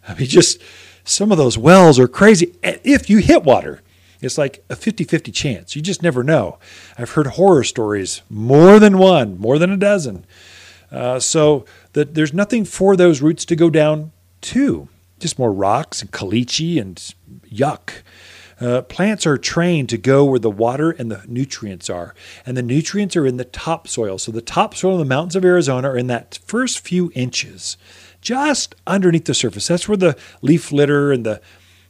I 0.07 0.15
mean, 0.15 0.29
just 0.29 0.61
some 1.05 1.33
of 1.33 1.39
those 1.39 1.59
wells 1.59 1.99
are 1.99 2.09
crazy. 2.09 2.55
If 2.63 3.11
you 3.11 3.19
hit 3.19 3.43
water, 3.43 3.82
it's 4.23 4.39
like 4.39 4.65
a 4.71 4.77
50 4.77 5.05
50 5.05 5.33
chance. 5.33 5.77
You 5.77 5.83
just 5.83 6.03
never 6.03 6.23
know. 6.23 6.59
I've 6.97 7.11
heard 7.11 7.27
horror 7.27 7.65
stories, 7.65 8.23
more 8.31 8.79
than 8.79 8.97
one, 8.97 9.39
more 9.39 9.59
than 9.59 9.71
a 9.71 9.77
dozen. 9.77 10.25
Uh, 10.91 11.19
so 11.19 11.65
that 11.95 12.15
there's 12.15 12.33
nothing 12.33 12.65
for 12.65 12.97
those 12.97 13.21
roots 13.21 13.45
to 13.47 13.57
go 13.57 13.69
down 13.71 14.13
to, 14.43 14.89
just 15.19 15.39
more 15.39 15.53
rocks 15.53 16.03
and 16.03 16.13
caliche 16.13 16.81
and 16.81 17.15
yuck. 17.51 18.03
Uh, 18.61 18.83
plants 18.83 19.27
are 19.27 19.39
trained 19.39 19.89
to 19.89 19.99
go 19.99 20.25
where 20.25 20.39
the 20.39 20.51
water 20.51 20.93
and 20.93 21.11
the 21.11 21.25
nutrients 21.27 21.91
are, 21.91 22.15
and 22.47 22.57
the 22.57 22.63
nutrients 22.63 23.17
are 23.17 23.27
in 23.27 23.37
the 23.37 23.45
topsoil. 23.45 24.19
So 24.19 24.31
the 24.31 24.43
topsoil 24.43 24.93
in 24.93 24.99
the 25.01 25.05
mountains 25.05 25.35
of 25.35 25.45
Arizona 25.45 25.91
are 25.91 25.97
in 25.97 26.07
that 26.09 26.39
first 26.45 26.79
few 26.79 27.11
inches, 27.15 27.77
just 28.21 28.77
underneath 28.87 29.25
the 29.25 29.35
surface. 29.35 29.67
That's 29.67 29.89
where 29.89 29.97
the 29.97 30.17
leaf 30.43 30.71
litter 30.71 31.11
and 31.11 31.27
the 31.27 31.41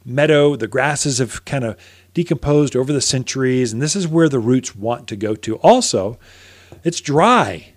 meadow, 0.05 0.55
the 0.55 0.67
grasses 0.67 1.19
have 1.19 1.45
kind 1.45 1.63
of 1.63 1.77
decomposed 2.13 2.75
over 2.75 2.93
the 2.93 3.01
centuries, 3.01 3.73
and 3.73 3.81
this 3.81 3.95
is 3.95 4.07
where 4.07 4.29
the 4.29 4.39
roots 4.39 4.75
want 4.75 5.07
to 5.07 5.15
go 5.15 5.35
to. 5.35 5.57
Also, 5.57 6.17
it's 6.83 7.01
dry. 7.01 7.73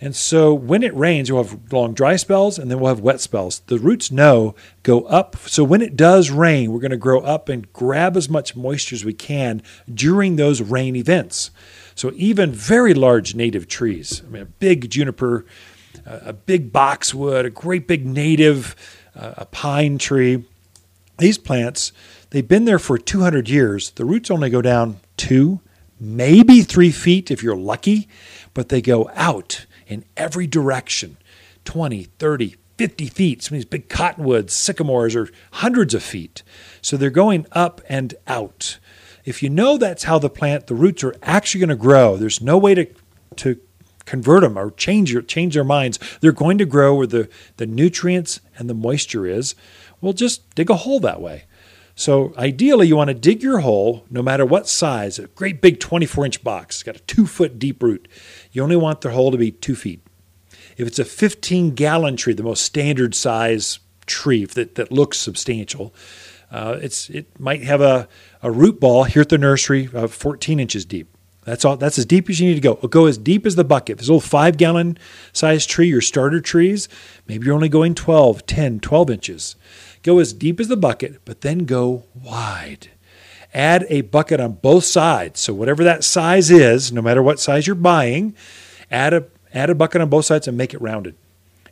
And 0.00 0.14
so 0.14 0.54
when 0.54 0.82
it 0.82 0.94
rains, 0.94 1.30
we'll 1.30 1.42
have 1.42 1.72
long 1.72 1.92
dry 1.92 2.16
spells 2.16 2.58
and 2.58 2.70
then 2.70 2.78
we'll 2.78 2.94
have 2.94 3.00
wet 3.00 3.20
spells. 3.20 3.60
The 3.66 3.78
roots 3.78 4.12
know 4.12 4.54
go 4.84 5.02
up. 5.02 5.36
So 5.48 5.64
when 5.64 5.82
it 5.82 5.96
does 5.96 6.30
rain, 6.30 6.72
we're 6.72 6.80
going 6.80 6.92
to 6.92 6.96
grow 6.96 7.20
up 7.20 7.48
and 7.48 7.72
grab 7.72 8.16
as 8.16 8.28
much 8.28 8.54
moisture 8.54 8.94
as 8.94 9.04
we 9.04 9.12
can 9.12 9.60
during 9.92 10.36
those 10.36 10.62
rain 10.62 10.94
events. 10.94 11.50
So 11.96 12.12
even 12.14 12.52
very 12.52 12.94
large 12.94 13.34
native 13.34 13.66
trees, 13.66 14.22
I 14.24 14.30
mean, 14.30 14.42
a 14.42 14.46
big 14.46 14.88
juniper, 14.88 15.44
a 16.06 16.32
big 16.32 16.72
boxwood, 16.72 17.44
a 17.44 17.50
great 17.50 17.88
big 17.88 18.06
native, 18.06 18.76
uh, 19.16 19.34
a 19.38 19.46
pine 19.46 19.98
tree, 19.98 20.44
these 21.18 21.38
plants 21.38 21.90
They've 22.30 22.46
been 22.46 22.66
there 22.66 22.78
for 22.78 22.98
200 22.98 23.48
years. 23.48 23.90
The 23.90 24.04
roots 24.04 24.30
only 24.30 24.50
go 24.50 24.60
down 24.60 25.00
two, 25.16 25.60
maybe 25.98 26.62
three 26.62 26.90
feet 26.90 27.30
if 27.30 27.42
you're 27.42 27.56
lucky, 27.56 28.08
but 28.52 28.68
they 28.68 28.82
go 28.82 29.10
out 29.14 29.66
in 29.86 30.04
every 30.16 30.46
direction 30.46 31.16
20, 31.64 32.04
30, 32.04 32.56
50 32.76 33.06
feet. 33.06 33.42
Some 33.42 33.54
of 33.54 33.58
these 33.58 33.64
big 33.64 33.88
cottonwoods, 33.88 34.52
sycamores 34.52 35.16
are 35.16 35.28
hundreds 35.52 35.94
of 35.94 36.02
feet. 36.02 36.42
So 36.82 36.96
they're 36.96 37.10
going 37.10 37.46
up 37.52 37.80
and 37.88 38.14
out. 38.26 38.78
If 39.24 39.42
you 39.42 39.50
know 39.50 39.76
that's 39.76 40.04
how 40.04 40.18
the 40.18 40.30
plant, 40.30 40.66
the 40.68 40.74
roots 40.74 41.02
are 41.04 41.14
actually 41.22 41.60
going 41.60 41.68
to 41.70 41.76
grow, 41.76 42.16
there's 42.16 42.40
no 42.40 42.56
way 42.56 42.74
to, 42.74 42.86
to 43.36 43.60
convert 44.06 44.42
them 44.42 44.58
or 44.58 44.70
change, 44.70 45.12
your, 45.12 45.22
change 45.22 45.54
their 45.54 45.64
minds. 45.64 45.98
They're 46.20 46.32
going 46.32 46.58
to 46.58 46.64
grow 46.64 46.94
where 46.94 47.06
the, 47.06 47.28
the 47.56 47.66
nutrients 47.66 48.40
and 48.56 48.70
the 48.70 48.74
moisture 48.74 49.26
is. 49.26 49.54
Well, 50.00 50.12
just 50.12 50.54
dig 50.54 50.70
a 50.70 50.76
hole 50.76 51.00
that 51.00 51.20
way. 51.20 51.44
So 51.98 52.32
ideally, 52.38 52.86
you 52.86 52.94
want 52.94 53.08
to 53.08 53.14
dig 53.14 53.42
your 53.42 53.58
hole, 53.58 54.04
no 54.08 54.22
matter 54.22 54.46
what 54.46 54.68
size, 54.68 55.18
a 55.18 55.26
great 55.26 55.60
big 55.60 55.80
24 55.80 56.26
inch 56.26 56.44
box, 56.44 56.76
it's 56.76 56.82
got 56.84 56.94
a 56.94 57.00
two 57.00 57.26
foot 57.26 57.58
deep 57.58 57.82
root. 57.82 58.06
You 58.52 58.62
only 58.62 58.76
want 58.76 59.00
the 59.00 59.10
hole 59.10 59.32
to 59.32 59.36
be 59.36 59.50
two 59.50 59.74
feet. 59.74 60.00
If 60.76 60.86
it's 60.86 61.00
a 61.00 61.04
15 61.04 61.74
gallon 61.74 62.16
tree, 62.16 62.34
the 62.34 62.44
most 62.44 62.62
standard 62.62 63.16
size 63.16 63.80
tree 64.06 64.44
that, 64.44 64.76
that 64.76 64.92
looks 64.92 65.18
substantial, 65.18 65.92
uh, 66.52 66.78
it's, 66.80 67.10
it 67.10 67.26
might 67.40 67.64
have 67.64 67.80
a, 67.80 68.08
a 68.44 68.50
root 68.52 68.78
ball 68.78 69.02
here 69.02 69.22
at 69.22 69.28
the 69.28 69.36
nursery 69.36 69.88
of 69.92 70.14
14 70.14 70.60
inches 70.60 70.84
deep. 70.84 71.08
That's 71.48 71.64
all. 71.64 71.76
That's 71.76 71.98
as 71.98 72.06
deep 72.06 72.30
as 72.30 72.38
you 72.38 72.48
need 72.48 72.56
to 72.56 72.60
go. 72.60 72.74
Go 72.74 73.06
as 73.06 73.16
deep 73.16 73.46
as 73.46 73.56
the 73.56 73.64
bucket. 73.64 73.94
If 73.94 74.00
it's 74.00 74.08
a 74.08 74.12
little 74.12 74.20
five 74.20 74.56
gallon 74.56 74.98
size 75.32 75.64
tree, 75.66 75.88
your 75.88 76.02
starter 76.02 76.40
trees, 76.40 76.88
maybe 77.26 77.46
you're 77.46 77.54
only 77.54 77.70
going 77.70 77.94
12, 77.94 78.44
10, 78.44 78.80
12 78.80 79.10
inches. 79.10 79.56
Go 80.02 80.18
as 80.18 80.32
deep 80.32 80.60
as 80.60 80.68
the 80.68 80.76
bucket, 80.76 81.20
but 81.24 81.40
then 81.40 81.64
go 81.64 82.04
wide. 82.14 82.88
Add 83.54 83.86
a 83.88 84.02
bucket 84.02 84.40
on 84.40 84.52
both 84.52 84.84
sides. 84.84 85.40
So, 85.40 85.54
whatever 85.54 85.82
that 85.84 86.04
size 86.04 86.50
is, 86.50 86.92
no 86.92 87.02
matter 87.02 87.22
what 87.22 87.40
size 87.40 87.66
you're 87.66 87.76
buying, 87.76 88.34
add 88.90 89.14
a, 89.14 89.24
add 89.54 89.70
a 89.70 89.74
bucket 89.74 90.00
on 90.00 90.08
both 90.08 90.26
sides 90.26 90.46
and 90.46 90.56
make 90.56 90.74
it 90.74 90.82
rounded 90.82 91.14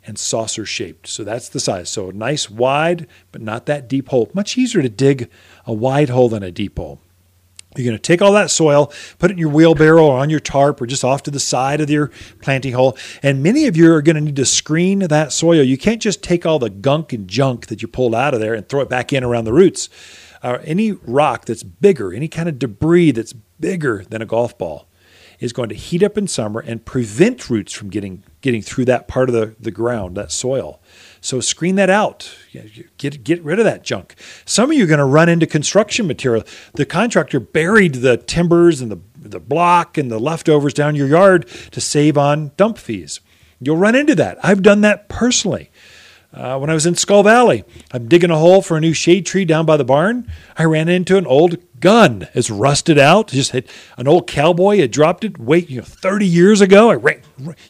and 0.05 0.17
saucer 0.17 0.65
shaped. 0.65 1.07
So, 1.07 1.23
that's 1.23 1.49
the 1.49 1.59
size. 1.59 1.89
So, 1.89 2.09
a 2.09 2.13
nice 2.13 2.49
wide, 2.49 3.07
but 3.31 3.41
not 3.41 3.67
that 3.67 3.87
deep 3.87 4.09
hole. 4.09 4.29
Much 4.33 4.57
easier 4.57 4.81
to 4.81 4.89
dig 4.89 5.29
a 5.65 5.73
wide 5.73 6.09
hole 6.09 6.29
than 6.29 6.43
a 6.43 6.51
deep 6.51 6.77
hole. 6.77 6.99
You're 7.77 7.85
going 7.85 7.97
to 7.97 8.01
take 8.01 8.21
all 8.21 8.33
that 8.33 8.51
soil, 8.51 8.91
put 9.19 9.31
it 9.31 9.33
in 9.33 9.37
your 9.37 9.49
wheelbarrow 9.49 10.05
or 10.05 10.19
on 10.19 10.29
your 10.29 10.39
tarp 10.39 10.81
or 10.81 10.85
just 10.85 11.03
off 11.03 11.23
to 11.23 11.31
the 11.31 11.39
side 11.39 11.81
of 11.81 11.89
your 11.89 12.11
planting 12.41 12.73
hole. 12.73 12.97
And 13.21 13.43
many 13.43 13.67
of 13.67 13.77
you 13.77 13.91
are 13.93 14.01
going 14.01 14.15
to 14.15 14.21
need 14.21 14.35
to 14.37 14.45
screen 14.45 14.99
that 14.99 15.31
soil. 15.31 15.63
You 15.63 15.77
can't 15.77 16.01
just 16.01 16.23
take 16.23 16.45
all 16.45 16.59
the 16.59 16.69
gunk 16.69 17.13
and 17.13 17.27
junk 17.27 17.67
that 17.67 17.81
you 17.81 17.87
pulled 17.87 18.15
out 18.15 18.33
of 18.33 18.39
there 18.39 18.53
and 18.53 18.67
throw 18.67 18.81
it 18.81 18.89
back 18.89 19.13
in 19.13 19.23
around 19.23 19.45
the 19.45 19.53
roots. 19.53 19.89
Uh, 20.43 20.59
any 20.63 20.91
rock 20.91 21.45
that's 21.45 21.63
bigger, 21.63 22.13
any 22.13 22.27
kind 22.27 22.47
of 22.47 22.59
debris 22.59 23.11
that's 23.11 23.33
bigger 23.33 24.03
than 24.09 24.21
a 24.21 24.25
golf 24.25 24.57
ball, 24.57 24.87
is 25.39 25.53
going 25.53 25.69
to 25.69 25.75
heat 25.75 26.03
up 26.03 26.17
in 26.17 26.27
summer 26.27 26.59
and 26.59 26.85
prevent 26.85 27.49
roots 27.49 27.73
from 27.73 27.89
getting 27.89 28.23
getting 28.41 28.61
through 28.61 28.85
that 28.85 29.07
part 29.07 29.29
of 29.29 29.33
the, 29.33 29.55
the 29.59 29.71
ground, 29.71 30.15
that 30.15 30.31
soil. 30.31 30.79
So 31.21 31.39
screen 31.39 31.75
that 31.75 31.89
out. 31.89 32.35
Get 32.97 33.23
get 33.23 33.43
rid 33.43 33.59
of 33.59 33.65
that 33.65 33.83
junk. 33.83 34.15
Some 34.45 34.71
of 34.71 34.77
you 34.77 34.83
are 34.83 34.87
going 34.87 34.99
to 34.99 35.05
run 35.05 35.29
into 35.29 35.47
construction 35.47 36.07
material. 36.07 36.43
The 36.73 36.85
contractor 36.85 37.39
buried 37.39 37.95
the 37.95 38.17
timbers 38.17 38.81
and 38.81 38.91
the 38.91 38.99
the 39.17 39.39
block 39.39 39.97
and 39.97 40.09
the 40.09 40.19
leftovers 40.19 40.73
down 40.73 40.95
your 40.95 41.07
yard 41.07 41.47
to 41.71 41.81
save 41.81 42.17
on 42.17 42.51
dump 42.57 42.77
fees. 42.77 43.19
You'll 43.59 43.77
run 43.77 43.95
into 43.95 44.15
that. 44.15 44.37
I've 44.43 44.61
done 44.61 44.81
that 44.81 45.09
personally. 45.09 45.71
Uh, 46.33 46.57
when 46.59 46.69
I 46.69 46.73
was 46.73 46.85
in 46.85 46.95
Skull 46.95 47.23
Valley, 47.23 47.63
I'm 47.91 48.07
digging 48.07 48.29
a 48.29 48.37
hole 48.37 48.61
for 48.61 48.77
a 48.77 48.81
new 48.81 48.93
shade 48.93 49.25
tree 49.25 49.45
down 49.45 49.65
by 49.65 49.77
the 49.77 49.85
barn. 49.85 50.31
I 50.57 50.65
ran 50.65 50.89
into 50.89 51.17
an 51.17 51.25
old 51.25 51.57
gun. 51.79 52.27
It's 52.33 52.51
rusted 52.51 52.99
out. 52.99 53.29
Just 53.29 53.51
had 53.51 53.65
an 53.97 54.07
old 54.07 54.27
cowboy 54.27 54.77
had 54.77 54.91
dropped 54.91 55.23
it. 55.23 55.39
Wait, 55.39 55.69
you 55.69 55.77
know, 55.77 55.83
30 55.83 56.27
years 56.27 56.61
ago. 56.61 56.91
I 56.91 56.95
ran, 56.95 57.21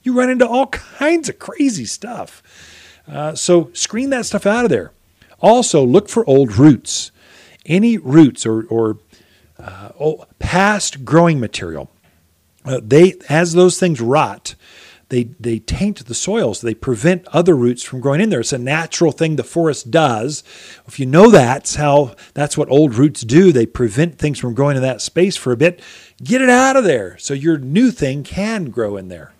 you 0.03 0.17
run 0.17 0.29
into 0.29 0.47
all 0.47 0.67
kinds 0.67 1.29
of 1.29 1.39
crazy 1.39 1.85
stuff. 1.85 2.43
Uh, 3.07 3.35
so 3.35 3.71
screen 3.73 4.09
that 4.09 4.25
stuff 4.25 4.45
out 4.45 4.65
of 4.65 4.69
there. 4.69 4.91
Also, 5.39 5.85
look 5.85 6.09
for 6.09 6.27
old 6.27 6.57
roots. 6.57 7.11
Any 7.65 7.97
roots 7.97 8.45
or, 8.45 8.65
or 8.67 8.97
uh, 9.59 9.89
past 10.39 11.05
growing 11.05 11.39
material. 11.39 11.89
Uh, 12.65 12.81
they 12.83 13.15
as 13.29 13.53
those 13.53 13.79
things 13.79 14.01
rot, 14.01 14.55
they 15.09 15.23
they 15.39 15.59
taint 15.59 16.05
the 16.05 16.13
soils. 16.13 16.61
They 16.61 16.73
prevent 16.73 17.27
other 17.29 17.55
roots 17.55 17.83
from 17.83 18.01
growing 18.01 18.19
in 18.19 18.29
there. 18.29 18.41
It's 18.41 18.51
a 18.51 18.57
natural 18.57 19.11
thing 19.11 19.35
the 19.35 19.43
forest 19.43 19.89
does. 19.89 20.43
If 20.85 20.99
you 20.99 21.05
know 21.05 21.31
that's 21.31 21.75
how 21.75 22.15
that's 22.33 22.57
what 22.57 22.69
old 22.69 22.95
roots 22.95 23.21
do. 23.21 23.51
They 23.51 23.65
prevent 23.65 24.17
things 24.17 24.37
from 24.39 24.53
growing 24.53 24.75
in 24.75 24.83
that 24.83 25.01
space 25.01 25.37
for 25.37 25.51
a 25.53 25.57
bit. 25.57 25.81
Get 26.21 26.41
it 26.41 26.49
out 26.49 26.75
of 26.75 26.83
there 26.83 27.17
so 27.19 27.33
your 27.33 27.57
new 27.57 27.91
thing 27.91 28.23
can 28.23 28.65
grow 28.65 28.97
in 28.97 29.07
there. 29.07 29.33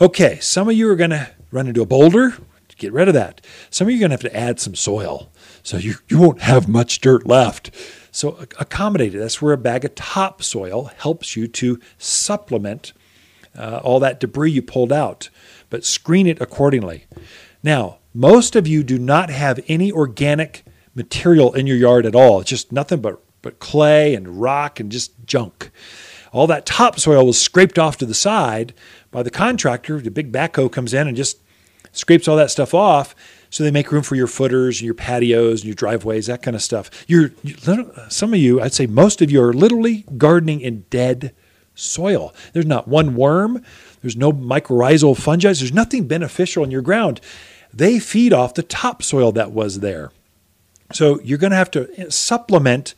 Okay, 0.00 0.38
some 0.40 0.68
of 0.68 0.74
you 0.74 0.88
are 0.90 0.96
going 0.96 1.10
to 1.10 1.30
run 1.52 1.68
into 1.68 1.82
a 1.82 1.86
boulder 1.86 2.34
get 2.82 2.92
rid 2.92 3.08
of 3.08 3.14
that. 3.14 3.40
Some 3.70 3.86
of 3.86 3.92
you 3.92 3.98
are 3.98 4.08
going 4.08 4.10
to 4.10 4.24
have 4.24 4.32
to 4.32 4.36
add 4.36 4.60
some 4.60 4.74
soil. 4.74 5.30
So 5.62 5.76
you, 5.76 5.94
you 6.08 6.18
won't 6.18 6.42
have 6.42 6.68
much 6.68 7.00
dirt 7.00 7.26
left. 7.26 7.70
So 8.10 8.36
accommodate 8.58 9.14
it. 9.14 9.18
That's 9.18 9.40
where 9.40 9.54
a 9.54 9.58
bag 9.58 9.84
of 9.84 9.94
topsoil 9.94 10.90
helps 10.98 11.36
you 11.36 11.48
to 11.48 11.80
supplement 11.96 12.92
uh, 13.56 13.80
all 13.82 14.00
that 14.00 14.20
debris 14.20 14.50
you 14.50 14.62
pulled 14.62 14.92
out, 14.92 15.30
but 15.70 15.84
screen 15.84 16.26
it 16.26 16.40
accordingly. 16.40 17.06
Now, 17.62 17.98
most 18.14 18.56
of 18.56 18.66
you 18.66 18.82
do 18.82 18.98
not 18.98 19.30
have 19.30 19.60
any 19.68 19.90
organic 19.90 20.64
material 20.94 21.54
in 21.54 21.66
your 21.66 21.76
yard 21.76 22.04
at 22.04 22.14
all. 22.14 22.40
It's 22.40 22.50
just 22.50 22.72
nothing 22.72 23.00
but, 23.00 23.22
but 23.40 23.58
clay 23.58 24.14
and 24.14 24.40
rock 24.40 24.80
and 24.80 24.92
just 24.92 25.12
junk. 25.24 25.70
All 26.32 26.46
that 26.46 26.66
topsoil 26.66 27.26
was 27.26 27.40
scraped 27.40 27.78
off 27.78 27.98
to 27.98 28.06
the 28.06 28.14
side 28.14 28.74
by 29.10 29.22
the 29.22 29.30
contractor. 29.30 30.00
The 30.00 30.10
big 30.10 30.32
backhoe 30.32 30.72
comes 30.72 30.94
in 30.94 31.06
and 31.06 31.16
just 31.16 31.41
scrapes 31.92 32.28
all 32.28 32.36
that 32.36 32.50
stuff 32.50 32.74
off. 32.74 33.14
So 33.50 33.62
they 33.62 33.70
make 33.70 33.92
room 33.92 34.02
for 34.02 34.14
your 34.14 34.26
footers 34.26 34.80
and 34.80 34.86
your 34.86 34.94
patios 34.94 35.60
and 35.60 35.64
your 35.66 35.74
driveways, 35.74 36.26
that 36.26 36.42
kind 36.42 36.54
of 36.54 36.62
stuff. 36.62 36.90
You're, 37.06 37.32
you, 37.42 37.54
some 38.08 38.32
of 38.32 38.40
you, 38.40 38.62
I'd 38.62 38.72
say 38.72 38.86
most 38.86 39.20
of 39.20 39.30
you, 39.30 39.42
are 39.42 39.52
literally 39.52 40.06
gardening 40.16 40.62
in 40.62 40.86
dead 40.88 41.34
soil. 41.74 42.34
There's 42.54 42.66
not 42.66 42.88
one 42.88 43.14
worm. 43.14 43.62
There's 44.00 44.16
no 44.16 44.32
mycorrhizal 44.32 45.18
fungi. 45.18 45.52
There's 45.52 45.72
nothing 45.72 46.08
beneficial 46.08 46.64
in 46.64 46.70
your 46.70 46.82
ground. 46.82 47.20
They 47.74 47.98
feed 47.98 48.32
off 48.32 48.54
the 48.54 48.62
topsoil 48.62 49.32
that 49.32 49.52
was 49.52 49.80
there. 49.80 50.12
So 50.92 51.20
you're 51.20 51.38
going 51.38 51.52
to 51.52 51.56
have 51.56 51.70
to 51.72 51.88
eh, 51.96 52.06
supplement 52.10 52.94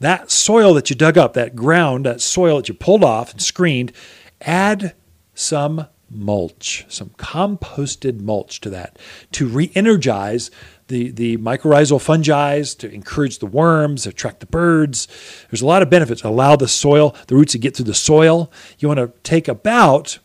that 0.00 0.30
soil 0.30 0.74
that 0.74 0.90
you 0.90 0.96
dug 0.96 1.16
up, 1.16 1.34
that 1.34 1.56
ground, 1.56 2.06
that 2.06 2.20
soil 2.20 2.56
that 2.56 2.68
you 2.68 2.74
pulled 2.74 3.04
off 3.04 3.32
and 3.32 3.40
screened. 3.40 3.92
Add 4.40 4.94
some 5.34 5.86
mulch, 6.10 6.84
some 6.88 7.10
composted 7.10 8.20
mulch 8.20 8.60
to 8.60 8.70
that 8.70 8.98
to 9.32 9.46
re 9.46 9.70
energize 9.74 10.50
the, 10.88 11.10
the 11.10 11.36
mycorrhizal 11.38 12.00
fungi, 12.00 12.62
to 12.62 12.92
encourage 12.92 13.38
the 13.38 13.46
worms, 13.46 14.06
attract 14.06 14.40
the 14.40 14.46
birds. 14.46 15.08
There's 15.50 15.62
a 15.62 15.66
lot 15.66 15.82
of 15.82 15.90
benefits. 15.90 16.22
Allow 16.22 16.56
the 16.56 16.68
soil, 16.68 17.14
the 17.26 17.34
roots 17.34 17.52
to 17.52 17.58
get 17.58 17.76
through 17.76 17.86
the 17.86 17.94
soil. 17.94 18.52
You 18.78 18.88
want 18.88 18.98
to 18.98 19.12
take 19.22 19.48
about 19.48 20.18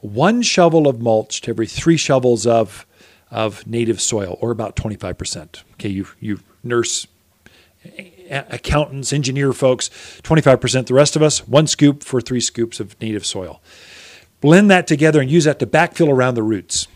one 0.00 0.42
shovel 0.42 0.88
of 0.88 1.00
mulch 1.00 1.42
to 1.42 1.50
every 1.50 1.66
three 1.66 1.96
shovels 1.96 2.46
of, 2.46 2.86
of 3.30 3.66
native 3.66 4.00
soil, 4.00 4.38
or 4.40 4.50
about 4.50 4.74
25%. 4.74 5.62
Okay, 5.74 5.88
you, 5.88 6.06
you 6.18 6.40
nurse 6.64 7.06
accountants, 8.28 9.12
engineer 9.12 9.52
folks, 9.52 9.88
25% 10.22 10.86
the 10.86 10.94
rest 10.94 11.16
of 11.16 11.22
us, 11.22 11.46
one 11.46 11.66
scoop 11.66 12.02
for 12.04 12.20
three 12.20 12.40
scoops 12.40 12.80
of 12.80 13.00
native 13.00 13.24
soil. 13.24 13.60
Blend 14.40 14.70
that 14.70 14.86
together 14.86 15.20
and 15.20 15.30
use 15.30 15.44
that 15.44 15.58
to 15.58 15.66
backfill 15.66 16.08
around 16.08 16.34
the 16.34 16.42
roots. 16.42 16.88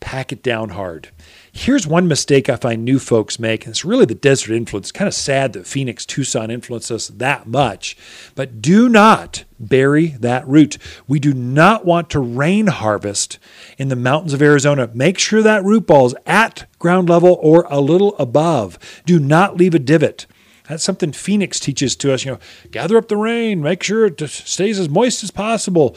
Pack 0.00 0.32
it 0.32 0.42
down 0.42 0.70
hard. 0.70 1.10
Here's 1.50 1.86
one 1.86 2.06
mistake 2.06 2.48
I 2.48 2.56
find 2.56 2.84
new 2.84 2.98
folks 2.98 3.38
make, 3.38 3.64
and 3.64 3.72
it's 3.72 3.84
really 3.84 4.04
the 4.04 4.14
desert 4.14 4.54
influence. 4.54 4.86
It's 4.88 4.92
kind 4.92 5.08
of 5.08 5.14
sad 5.14 5.52
that 5.52 5.66
Phoenix, 5.66 6.04
Tucson 6.04 6.50
influenced 6.50 6.90
us 6.90 7.08
that 7.08 7.46
much, 7.46 7.96
but 8.34 8.60
do 8.60 8.88
not 8.88 9.44
bury 9.58 10.08
that 10.18 10.46
root. 10.46 10.78
We 11.06 11.20
do 11.20 11.32
not 11.32 11.84
want 11.84 12.10
to 12.10 12.20
rain 12.20 12.66
harvest 12.66 13.38
in 13.78 13.88
the 13.88 13.96
mountains 13.96 14.34
of 14.34 14.42
Arizona. 14.42 14.90
Make 14.92 15.18
sure 15.18 15.42
that 15.42 15.64
root 15.64 15.86
ball 15.86 16.06
is 16.06 16.14
at 16.26 16.66
ground 16.78 17.08
level 17.08 17.38
or 17.40 17.66
a 17.70 17.80
little 17.80 18.16
above. 18.18 18.78
Do 19.06 19.18
not 19.18 19.56
leave 19.56 19.74
a 19.74 19.78
divot. 19.78 20.26
That's 20.68 20.84
something 20.84 21.12
Phoenix 21.12 21.60
teaches 21.60 21.94
to 21.96 22.12
us. 22.12 22.24
You 22.24 22.32
know, 22.32 22.38
gather 22.70 22.98
up 22.98 23.08
the 23.08 23.16
rain, 23.16 23.62
make 23.62 23.82
sure 23.82 24.06
it 24.06 24.20
stays 24.28 24.78
as 24.78 24.88
moist 24.88 25.22
as 25.22 25.30
possible 25.30 25.96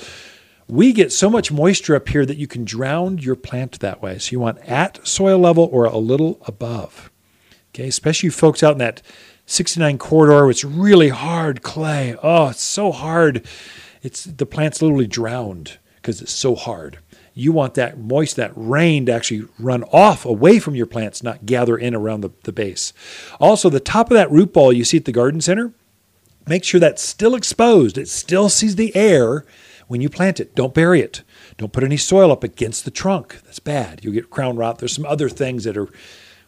we 0.68 0.91
get 0.91 1.13
so 1.13 1.30
much 1.30 1.51
moisture 1.51 1.95
up 1.95 2.09
here 2.09 2.26
that 2.26 2.38
you 2.38 2.47
can 2.47 2.65
drown 2.65 3.18
your 3.18 3.36
plant 3.36 3.80
that 3.80 4.01
way. 4.01 4.20
So 4.20 4.32
you 4.34 4.39
want 4.39 4.59
at 4.59 5.05
soil 5.07 5.39
level 5.39 5.70
or 5.72 5.86
a 5.86 5.97
little 5.97 6.39
above. 6.45 7.09
Okay, 7.70 7.88
especially 7.88 8.28
you 8.28 8.32
folks 8.32 8.63
out 8.63 8.74
in 8.74 8.80
that 8.80 9.01
69 9.45 9.97
corridor, 9.97 10.49
it's 10.49 10.65
really 10.65 11.09
hard 11.09 11.61
clay. 11.61 12.18
Oh, 12.22 12.49
it's 12.49 12.61
so 12.61 12.91
hard. 12.91 13.45
It's 14.03 14.26
the 14.26 14.45
plant's 14.45 14.82
literally 14.82 15.07
drowned 15.07 15.78
because 15.95 16.22
it's 16.22 16.34
so 16.34 16.55
hard. 16.55 16.99
You 17.34 17.51
want 17.51 17.76
that 17.76 17.99
moist, 17.99 18.36
that 18.38 18.51
rain 18.55 19.05
to 19.05 19.13
actually 19.13 19.47
run 19.59 19.84
off 19.86 20.26
away 20.26 20.59
from 20.59 20.76
your 20.76 20.88
plants, 20.88 21.22
not 21.22 21.45
gather 21.45 21.78
in 21.78 21.93
around 21.93 22.22
the, 22.22 22.32
the 22.43 22.51
base. 22.51 22.93
Also, 23.39 23.70
the 23.70 23.80
top 23.80 24.09
of 24.09 24.15
that 24.15 24.32
root 24.32 24.53
ball 24.53 24.74
you 24.74 24.84
see 24.84 24.97
at 24.97 25.05
the 25.05 25.11
garden 25.11 25.39
center, 25.39 25.72
make 26.47 26.63
sure 26.63 26.80
that's 26.80 27.03
still 27.03 27.36
exposed. 27.36 27.97
It 27.97 28.09
still 28.09 28.49
sees 28.49 28.76
the 28.76 28.93
air 28.95 29.45
when 29.88 30.01
you 30.01 30.09
plant 30.09 30.39
it. 30.39 30.55
Don't 30.55 30.73
bury 30.73 31.01
it. 31.01 31.23
Don't 31.57 31.73
put 31.73 31.83
any 31.83 31.97
soil 31.97 32.31
up 32.31 32.43
against 32.43 32.85
the 32.85 32.91
trunk. 32.91 33.39
That's 33.45 33.59
bad. 33.59 34.01
You'll 34.03 34.13
get 34.13 34.29
crown 34.29 34.55
rot. 34.55 34.79
There's 34.79 34.95
some 34.95 35.05
other 35.05 35.29
things 35.29 35.63
that 35.63 35.77
are 35.77 35.89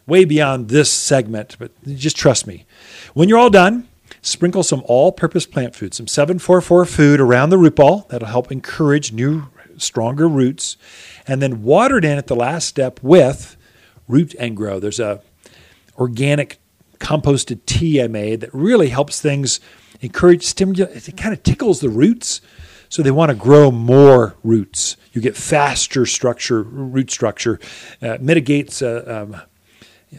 way 0.06 0.26
beyond 0.26 0.70
this 0.70 0.92
segment, 0.92 1.56
but 1.60 1.72
just 1.86 2.18
trust 2.18 2.48
me. 2.48 2.66
When 3.14 3.30
you're 3.30 3.38
all 3.38 3.50
done, 3.50 3.88
sprinkle 4.22 4.64
some 4.64 4.84
all 4.86 5.12
purpose 5.12 5.46
plant 5.46 5.76
food, 5.76 5.94
some 5.94 6.08
744 6.08 6.86
food 6.86 7.20
around 7.20 7.50
the 7.50 7.58
root 7.58 7.76
ball. 7.76 8.08
That'll 8.10 8.28
help 8.28 8.52
encourage 8.52 9.12
new, 9.14 9.48
stronger 9.78 10.28
roots. 10.28 10.78
And 11.28 11.42
then 11.42 11.64
water 11.64 11.98
it 11.98 12.06
in 12.06 12.18
at 12.18 12.28
the 12.28 12.36
last 12.36 12.68
step 12.68 13.00
with 13.02 13.56
root 14.08 14.36
and 14.40 14.58
grow. 14.58 14.80
There's 14.80 15.00
a 15.00 15.22
organic 15.98 16.60
composted 17.00 17.66
tea 17.66 18.02
I 18.02 18.08
made 18.08 18.42
that 18.42 18.54
really 18.54 18.90
helps 18.90 19.22
things 19.22 19.60
encourage 20.02 20.44
stimulate. 20.44 21.08
It 21.08 21.18
kind 21.18 21.34
of 21.34 21.44
tickles 21.44 21.80
the 21.80 21.90
roots 21.90 22.42
so 22.90 23.02
they 23.02 23.12
want 23.12 23.30
to 23.30 23.36
grow 23.36 23.72
more 23.72 24.36
roots. 24.44 24.98
You 25.14 25.22
get 25.22 25.38
faster 25.38 26.06
structure, 26.06 26.62
root 26.64 27.12
structure, 27.12 27.60
uh, 28.02 28.18
mitigates 28.20 28.82
uh, 28.82 29.28
um, 29.32 29.42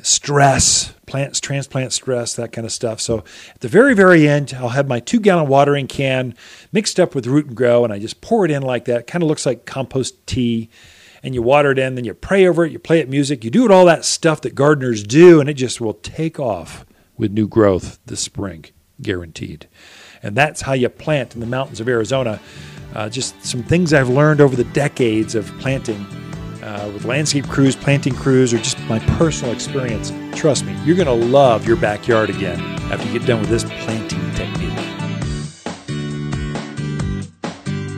stress, 0.02 0.94
plants, 1.06 1.40
transplant 1.40 1.92
stress, 1.92 2.34
that 2.34 2.52
kind 2.52 2.64
of 2.64 2.72
stuff. 2.72 3.00
So 3.00 3.24
at 3.54 3.60
the 3.60 3.68
very, 3.68 3.94
very 3.94 4.28
end, 4.28 4.54
I'll 4.56 4.70
have 4.70 4.88
my 4.88 5.00
two 5.00 5.20
gallon 5.20 5.48
watering 5.48 5.88
can 5.88 6.34
mixed 6.72 7.00
up 7.00 7.14
with 7.14 7.26
root 7.26 7.46
and 7.46 7.56
grow, 7.56 7.84
and 7.84 7.92
I 7.92 7.98
just 7.98 8.20
pour 8.20 8.44
it 8.44 8.50
in 8.50 8.62
like 8.62 8.84
that. 8.86 9.06
Kind 9.06 9.22
of 9.22 9.28
looks 9.28 9.44
like 9.44 9.66
compost 9.66 10.26
tea. 10.26 10.70
And 11.22 11.34
you 11.34 11.42
water 11.42 11.72
it 11.72 11.78
in, 11.78 11.96
then 11.96 12.06
you 12.06 12.14
pray 12.14 12.46
over 12.46 12.64
it, 12.64 12.72
you 12.72 12.78
play 12.78 12.98
it 12.98 13.06
music, 13.06 13.44
you 13.44 13.50
do 13.50 13.66
it 13.66 13.70
all 13.70 13.84
that 13.84 14.06
stuff 14.06 14.40
that 14.40 14.54
gardeners 14.54 15.02
do, 15.02 15.38
and 15.38 15.50
it 15.50 15.54
just 15.54 15.78
will 15.78 15.92
take 15.92 16.40
off 16.40 16.86
with 17.18 17.30
new 17.30 17.46
growth 17.46 17.98
this 18.06 18.20
spring, 18.20 18.64
guaranteed. 19.02 19.68
And 20.22 20.36
that's 20.36 20.60
how 20.60 20.72
you 20.72 20.88
plant 20.88 21.34
in 21.34 21.40
the 21.40 21.46
mountains 21.46 21.80
of 21.80 21.88
Arizona. 21.88 22.40
Uh, 22.94 23.08
just 23.08 23.42
some 23.44 23.62
things 23.62 23.92
I've 23.92 24.08
learned 24.08 24.40
over 24.40 24.56
the 24.56 24.64
decades 24.64 25.34
of 25.34 25.46
planting 25.58 26.04
uh, 26.62 26.90
with 26.92 27.04
landscape 27.04 27.46
crews, 27.48 27.76
planting 27.76 28.14
crews, 28.14 28.52
or 28.52 28.58
just 28.58 28.78
my 28.80 28.98
personal 29.16 29.52
experience. 29.54 30.12
Trust 30.38 30.64
me, 30.64 30.76
you're 30.84 30.96
going 30.96 31.06
to 31.06 31.26
love 31.26 31.66
your 31.66 31.76
backyard 31.76 32.30
again 32.30 32.60
after 32.92 33.06
you 33.06 33.18
get 33.18 33.26
done 33.26 33.40
with 33.40 33.48
this 33.48 33.64
planting 33.64 34.32
technique. 34.34 34.70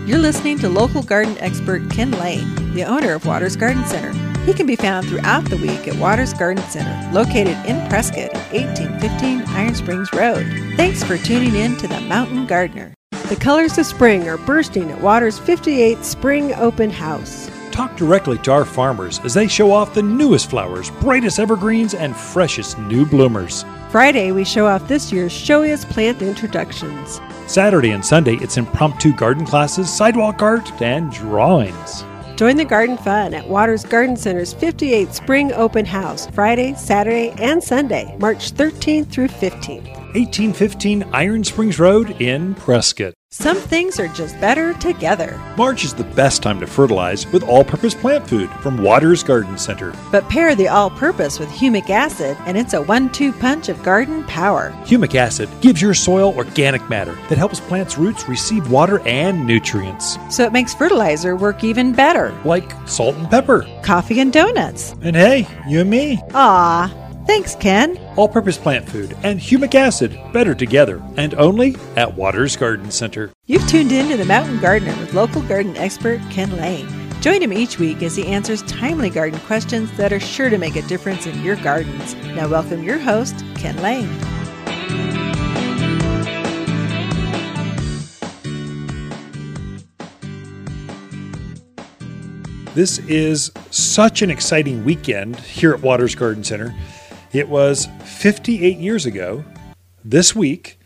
You're 0.06 0.18
listening 0.18 0.58
to 0.58 0.68
local 0.68 1.02
garden 1.02 1.36
expert 1.38 1.90
Ken 1.90 2.10
Lane, 2.12 2.74
the 2.74 2.84
owner 2.84 3.14
of 3.14 3.24
Waters 3.24 3.56
Garden 3.56 3.84
Center. 3.86 4.32
He 4.45 4.53
can 4.53 4.66
be 4.66 4.74
found 4.74 5.09
throughout 5.09 5.45
the 5.45 5.57
week 5.57 5.86
at 5.86 5.97
Waters 5.97 6.34
Garden 6.34 6.64
Center, 6.64 7.12
located 7.12 7.57
in 7.64 7.88
Prescott, 7.88 8.32
1815 8.53 9.43
Iron 9.55 9.74
Springs 9.76 10.12
Road. 10.12 10.45
Thanks 10.76 11.05
for 11.05 11.16
tuning 11.16 11.55
in 11.55 11.76
to 11.76 11.86
The 11.86 12.01
Mountain 12.01 12.47
Gardener. 12.47 12.93
The 13.28 13.36
colors 13.36 13.78
of 13.78 13.86
spring 13.86 14.28
are 14.28 14.38
bursting 14.38 14.90
at 14.90 15.01
Waters 15.01 15.38
58 15.38 16.05
Spring 16.05 16.53
Open 16.55 16.90
House. 16.90 17.49
Talk 17.70 17.97
directly 17.97 18.36
to 18.38 18.51
our 18.51 18.64
farmers 18.64 19.20
as 19.20 19.32
they 19.32 19.47
show 19.47 19.72
off 19.72 19.95
the 19.95 20.03
newest 20.03 20.51
flowers, 20.51 20.90
brightest 20.90 21.38
evergreens, 21.38 21.95
and 21.95 22.16
freshest 22.16 22.78
new 22.80 23.07
bloomers. 23.07 23.64
Friday, 23.90 24.32
we 24.32 24.45
show 24.45 24.66
off 24.66 24.88
this 24.88 25.12
year's 25.12 25.32
showiest 25.32 25.88
plant 25.88 26.20
introductions. 26.20 27.20
Saturday 27.47 27.93
and 27.93 28.05
Sunday, 28.05 28.34
it's 28.36 28.57
impromptu 28.57 29.14
garden 29.14 29.47
classes, 29.47 29.88
sidewalk 29.88 30.43
art, 30.43 30.82
and 30.82 31.12
drawings. 31.12 32.05
Join 32.37 32.57
the 32.57 32.64
garden 32.64 32.97
fun 32.97 33.35
at 33.35 33.49
Waters 33.49 33.85
Garden 33.85 34.16
Center's 34.16 34.53
58 34.55 35.12
Spring 35.12 35.53
Open 35.53 35.85
House, 35.85 36.26
Friday, 36.28 36.74
Saturday, 36.74 37.30
and 37.39 37.62
Sunday, 37.62 38.16
March 38.18 38.53
13th 38.53 39.11
through 39.11 39.28
15th. 39.28 40.01
1815 40.14 41.04
Iron 41.12 41.42
Springs 41.42 41.78
Road 41.78 42.20
in 42.20 42.54
Prescott. 42.54 43.14
Some 43.30 43.56
things 43.56 43.98
are 43.98 44.08
just 44.08 44.38
better 44.42 44.74
together. 44.74 45.40
March 45.56 45.84
is 45.84 45.94
the 45.94 46.04
best 46.04 46.42
time 46.42 46.60
to 46.60 46.66
fertilize 46.66 47.26
with 47.32 47.42
all 47.44 47.64
purpose 47.64 47.94
plant 47.94 48.28
food 48.28 48.50
from 48.60 48.82
Waters 48.82 49.22
Garden 49.22 49.56
Center. 49.56 49.94
But 50.10 50.28
pair 50.28 50.54
the 50.54 50.68
all 50.68 50.90
purpose 50.90 51.38
with 51.40 51.48
humic 51.48 51.88
acid, 51.88 52.36
and 52.44 52.58
it's 52.58 52.74
a 52.74 52.82
one 52.82 53.10
two 53.10 53.32
punch 53.32 53.70
of 53.70 53.82
garden 53.82 54.22
power. 54.24 54.70
Humic 54.84 55.14
acid 55.14 55.48
gives 55.62 55.80
your 55.80 55.94
soil 55.94 56.34
organic 56.36 56.86
matter 56.90 57.14
that 57.30 57.38
helps 57.38 57.58
plants' 57.60 57.96
roots 57.96 58.28
receive 58.28 58.70
water 58.70 59.00
and 59.06 59.46
nutrients, 59.46 60.18
So 60.28 60.44
it 60.44 60.52
makes 60.52 60.74
fertilizer 60.74 61.34
work 61.34 61.64
even 61.64 61.94
better. 61.94 62.38
like 62.44 62.70
salt 62.86 63.16
and 63.16 63.30
pepper. 63.30 63.66
Coffee 63.82 64.20
and 64.20 64.30
donuts. 64.30 64.94
And 65.00 65.16
hey, 65.16 65.48
you 65.66 65.80
and 65.80 65.88
me. 65.88 66.20
Ah, 66.34 66.92
thanks, 67.26 67.54
Ken. 67.56 67.98
All 68.16 68.28
purpose 68.28 68.58
plant 68.58 68.88
food 68.88 69.16
and 69.22 69.40
humic 69.40 69.74
acid 69.74 70.18
better 70.32 70.54
together 70.54 71.02
and 71.16 71.34
only 71.34 71.76
at 71.96 72.14
Waters 72.14 72.56
Garden 72.56 72.90
Center. 72.90 73.30
You've 73.46 73.66
tuned 73.68 73.92
in 73.92 74.08
to 74.08 74.16
The 74.16 74.24
Mountain 74.24 74.60
Gardener 74.60 74.96
with 74.98 75.14
local 75.14 75.42
garden 75.42 75.76
expert 75.76 76.20
Ken 76.30 76.50
Lane. 76.56 76.88
Join 77.20 77.40
him 77.40 77.52
each 77.52 77.78
week 77.78 78.02
as 78.02 78.16
he 78.16 78.26
answers 78.26 78.62
timely 78.62 79.08
garden 79.08 79.38
questions 79.40 79.90
that 79.96 80.12
are 80.12 80.18
sure 80.18 80.50
to 80.50 80.58
make 80.58 80.74
a 80.74 80.82
difference 80.82 81.26
in 81.26 81.40
your 81.42 81.56
gardens. 81.56 82.14
Now, 82.34 82.48
welcome 82.48 82.82
your 82.82 82.98
host, 82.98 83.44
Ken 83.54 83.76
Lane. 83.80 84.10
This 92.74 92.98
is 93.00 93.52
such 93.70 94.22
an 94.22 94.30
exciting 94.30 94.82
weekend 94.82 95.36
here 95.36 95.74
at 95.74 95.82
Waters 95.82 96.14
Garden 96.14 96.42
Center. 96.42 96.74
It 97.33 97.49
was 97.49 97.89
58 98.05 98.76
years 98.76 99.07
ago 99.07 99.43
this 100.05 100.37
week 100.37 100.78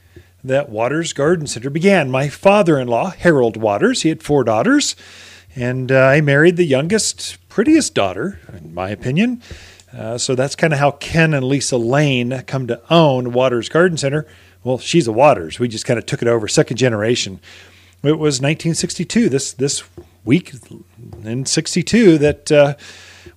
that 0.45 0.69
Waters 0.69 1.13
Garden 1.13 1.49
Center 1.49 1.71
began. 1.71 2.09
My 2.09 2.29
father 2.29 2.79
in 2.79 2.87
law, 2.87 3.11
Harold 3.11 3.57
Waters, 3.57 4.03
he 4.03 4.11
had 4.11 4.23
four 4.23 4.45
daughters, 4.45 4.95
and 5.57 5.91
uh, 5.91 5.99
I 5.99 6.21
married 6.21 6.57
the 6.57 6.65
youngest, 6.65 7.39
prettiest 7.49 7.95
daughter, 7.95 8.39
in 8.57 8.73
my 8.73 8.91
opinion. 8.91 9.43
Uh, 9.93 10.19
so 10.19 10.37
that's 10.37 10.55
kind 10.55 10.73
of 10.73 10.79
how 10.79 10.93
Ken 10.93 11.35
and 11.35 11.45
Lisa 11.45 11.79
Lane 11.79 12.45
come 12.47 12.69
to 12.69 12.81
own 12.91 13.33
Waters 13.33 13.69
Garden 13.69 13.99
Center. 13.99 14.25
Well, 14.63 14.79
she's 14.79 15.09
a 15.09 15.13
Waters. 15.13 15.59
We 15.59 15.67
just 15.67 15.85
kind 15.85 15.99
of 15.99 16.07
took 16.07 16.23
it 16.23 16.29
over, 16.29 16.47
second 16.47 16.77
generation. 16.77 17.41
It 18.05 18.21
was 18.21 18.41
1962. 18.41 19.29
This 19.29 19.53
this 19.53 19.83
week 20.25 20.53
in 21.25 21.45
'62 21.45 22.19
that 22.19 22.53
uh, 22.53 22.75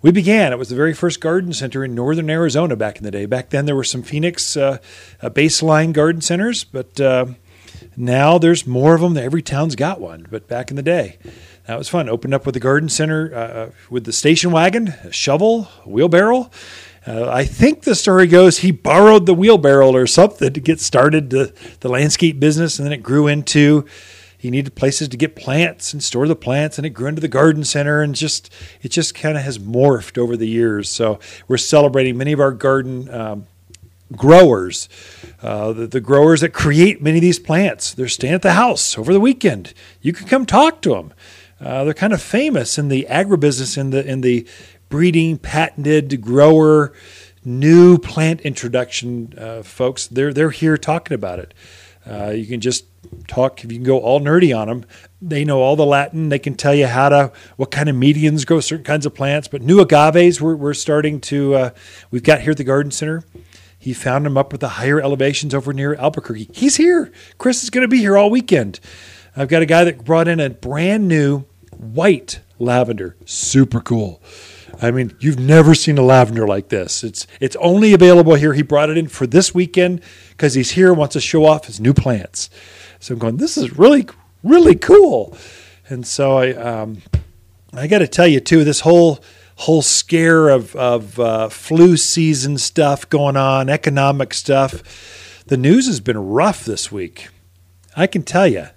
we 0.01 0.11
began. 0.11 0.53
It 0.53 0.59
was 0.59 0.69
the 0.69 0.75
very 0.75 0.93
first 0.93 1.19
garden 1.19 1.53
center 1.53 1.83
in 1.83 1.93
northern 1.93 2.29
Arizona 2.29 2.75
back 2.75 2.97
in 2.97 3.03
the 3.03 3.11
day. 3.11 3.25
Back 3.25 3.49
then, 3.49 3.65
there 3.65 3.75
were 3.75 3.83
some 3.83 4.01
Phoenix 4.01 4.55
uh, 4.55 4.77
uh, 5.21 5.29
baseline 5.29 5.91
garden 5.91 6.21
centers, 6.21 6.63
but 6.63 6.99
uh, 7.01 7.25
now 7.97 8.37
there's 8.37 8.65
more 8.65 8.95
of 8.95 9.01
them. 9.01 9.17
Every 9.17 9.41
town's 9.41 9.75
got 9.75 9.99
one. 9.99 10.25
But 10.29 10.47
back 10.47 10.69
in 10.69 10.77
the 10.77 10.83
day, 10.83 11.17
that 11.67 11.77
was 11.77 11.89
fun. 11.89 12.07
Opened 12.07 12.33
up 12.33 12.45
with 12.45 12.53
the 12.53 12.59
garden 12.59 12.89
center 12.89 13.33
uh, 13.35 13.71
with 13.89 14.05
the 14.05 14.13
station 14.13 14.51
wagon, 14.51 14.89
a 15.03 15.11
shovel, 15.11 15.67
a 15.85 15.89
wheelbarrow. 15.89 16.49
Uh, 17.05 17.29
I 17.29 17.43
think 17.45 17.83
the 17.83 17.95
story 17.95 18.27
goes 18.27 18.59
he 18.59 18.71
borrowed 18.71 19.25
the 19.25 19.33
wheelbarrow 19.33 19.93
or 19.93 20.05
something 20.05 20.53
to 20.53 20.59
get 20.59 20.79
started 20.79 21.29
the, 21.29 21.53
the 21.79 21.89
landscape 21.89 22.39
business, 22.39 22.77
and 22.77 22.85
then 22.85 22.93
it 22.93 23.03
grew 23.03 23.27
into 23.27 23.85
he 24.39 24.49
needed 24.49 24.73
places 24.73 25.09
to 25.09 25.17
get 25.17 25.35
plants 25.35 25.91
and 25.91 26.01
store 26.01 26.25
the 26.25 26.35
plants, 26.35 26.77
and 26.77 26.85
it 26.85 26.91
grew 26.91 27.07
into 27.07 27.19
the 27.19 27.27
garden 27.27 27.65
center, 27.65 28.01
and 28.01 28.15
just 28.15 28.49
it 28.81 28.87
just 28.87 29.13
kind 29.13 29.37
of 29.37 29.43
has 29.43 29.59
morphed 29.59 30.17
over 30.17 30.37
the 30.37 30.47
years. 30.47 30.87
So 30.87 31.19
we're 31.49 31.57
celebrating 31.57 32.17
many 32.17 32.31
of 32.31 32.39
our 32.39 32.53
garden 32.53 33.13
um, 33.13 33.47
growers, 34.15 34.87
uh, 35.43 35.73
the, 35.73 35.87
the 35.87 35.99
growers 35.99 36.39
that 36.39 36.53
create 36.53 37.01
many 37.01 37.17
of 37.17 37.21
these 37.21 37.37
plants. 37.37 37.93
They're 37.93 38.07
staying 38.07 38.33
at 38.33 38.41
the 38.41 38.53
house 38.53 38.97
over 38.97 39.11
the 39.11 39.19
weekend. 39.19 39.73
You 40.01 40.13
can 40.13 40.25
come 40.25 40.45
talk 40.45 40.81
to 40.83 40.91
them. 40.91 41.13
Uh, 41.59 41.83
they're 41.83 41.93
kind 41.93 42.13
of 42.13 42.21
famous 42.21 42.77
in 42.77 42.87
the 42.87 43.07
agribusiness, 43.09 43.77
in 43.77 43.89
the 43.89 44.07
in 44.07 44.21
the 44.21 44.47
breeding, 44.87 45.37
patented 45.37 46.21
grower, 46.21 46.93
new 47.43 47.97
plant 47.97 48.39
introduction 48.41 49.33
uh, 49.37 49.63
folks. 49.63 50.07
They're 50.07 50.31
they're 50.31 50.51
here 50.51 50.77
talking 50.77 51.13
about 51.13 51.39
it. 51.39 51.53
Uh, 52.05 52.31
you 52.31 52.45
can 52.45 52.61
just 52.61 52.85
talk. 53.27 53.63
If 53.63 53.71
you 53.71 53.77
can 53.77 53.85
go 53.85 53.99
all 53.99 54.19
nerdy 54.19 54.57
on 54.57 54.67
them. 54.67 54.85
They 55.21 55.43
know 55.43 55.61
all 55.61 55.75
the 55.75 55.85
Latin. 55.85 56.29
They 56.29 56.39
can 56.39 56.55
tell 56.55 56.73
you 56.73 56.87
how 56.87 57.09
to 57.09 57.31
what 57.57 57.71
kind 57.71 57.89
of 57.89 57.95
medians 57.95 58.45
grow 58.45 58.59
certain 58.59 58.85
kinds 58.85 59.05
of 59.05 59.13
plants. 59.13 59.47
But 59.47 59.61
new 59.61 59.79
agaves, 59.79 60.41
we're 60.41 60.55
we're 60.55 60.73
starting 60.73 61.19
to. 61.21 61.55
Uh, 61.55 61.69
we've 62.11 62.23
got 62.23 62.41
here 62.41 62.51
at 62.51 62.57
the 62.57 62.63
garden 62.63 62.91
center. 62.91 63.23
He 63.77 63.93
found 63.93 64.25
them 64.25 64.37
up 64.37 64.53
at 64.53 64.59
the 64.59 64.69
higher 64.69 64.99
elevations 64.99 65.53
over 65.53 65.71
near 65.71 65.95
Albuquerque. 65.95 66.49
He's 66.53 66.75
here. 66.75 67.11
Chris 67.37 67.63
is 67.63 67.69
going 67.69 67.83
to 67.83 67.87
be 67.87 67.99
here 67.99 68.17
all 68.17 68.29
weekend. 68.29 68.79
I've 69.37 69.47
got 69.47 69.61
a 69.61 69.65
guy 69.65 69.85
that 69.85 70.03
brought 70.03 70.27
in 70.27 70.41
a 70.41 70.49
brand 70.49 71.07
new 71.07 71.45
white 71.77 72.41
lavender. 72.59 73.15
Super 73.25 73.79
cool. 73.79 74.21
I 74.81 74.91
mean, 74.91 75.15
you've 75.19 75.39
never 75.39 75.75
seen 75.75 75.97
a 75.97 76.01
lavender 76.01 76.47
like 76.47 76.69
this. 76.69 77.03
It's 77.03 77.27
it's 77.39 77.55
only 77.57 77.93
available 77.93 78.35
here. 78.35 78.53
He 78.53 78.61
brought 78.61 78.89
it 78.89 78.97
in 78.97 79.07
for 79.07 79.27
this 79.27 79.53
weekend 79.53 80.01
because 80.31 80.53
he's 80.53 80.71
here 80.71 80.93
wants 80.93 81.13
to 81.13 81.21
show 81.21 81.45
off 81.45 81.65
his 81.65 81.79
new 81.79 81.93
plants. 81.93 82.49
So 82.99 83.13
I'm 83.13 83.19
going. 83.19 83.37
This 83.37 83.57
is 83.57 83.77
really 83.77 84.07
really 84.43 84.75
cool. 84.75 85.37
And 85.89 86.07
so 86.07 86.37
I 86.37 86.53
um, 86.53 87.01
I 87.73 87.87
got 87.87 87.99
to 87.99 88.07
tell 88.07 88.27
you 88.27 88.39
too. 88.39 88.63
This 88.63 88.81
whole 88.81 89.19
whole 89.57 89.81
scare 89.81 90.47
of 90.47 90.75
of 90.77 91.19
uh, 91.19 91.49
flu 91.49 91.97
season 91.97 92.57
stuff 92.57 93.09
going 93.09 93.35
on, 93.35 93.67
economic 93.67 94.33
stuff. 94.33 95.43
The 95.47 95.57
news 95.57 95.87
has 95.87 95.99
been 95.99 96.17
rough 96.17 96.63
this 96.63 96.91
week. 96.91 97.27
I 97.97 98.07
can 98.07 98.23
tell 98.23 98.47
you, 98.47 98.67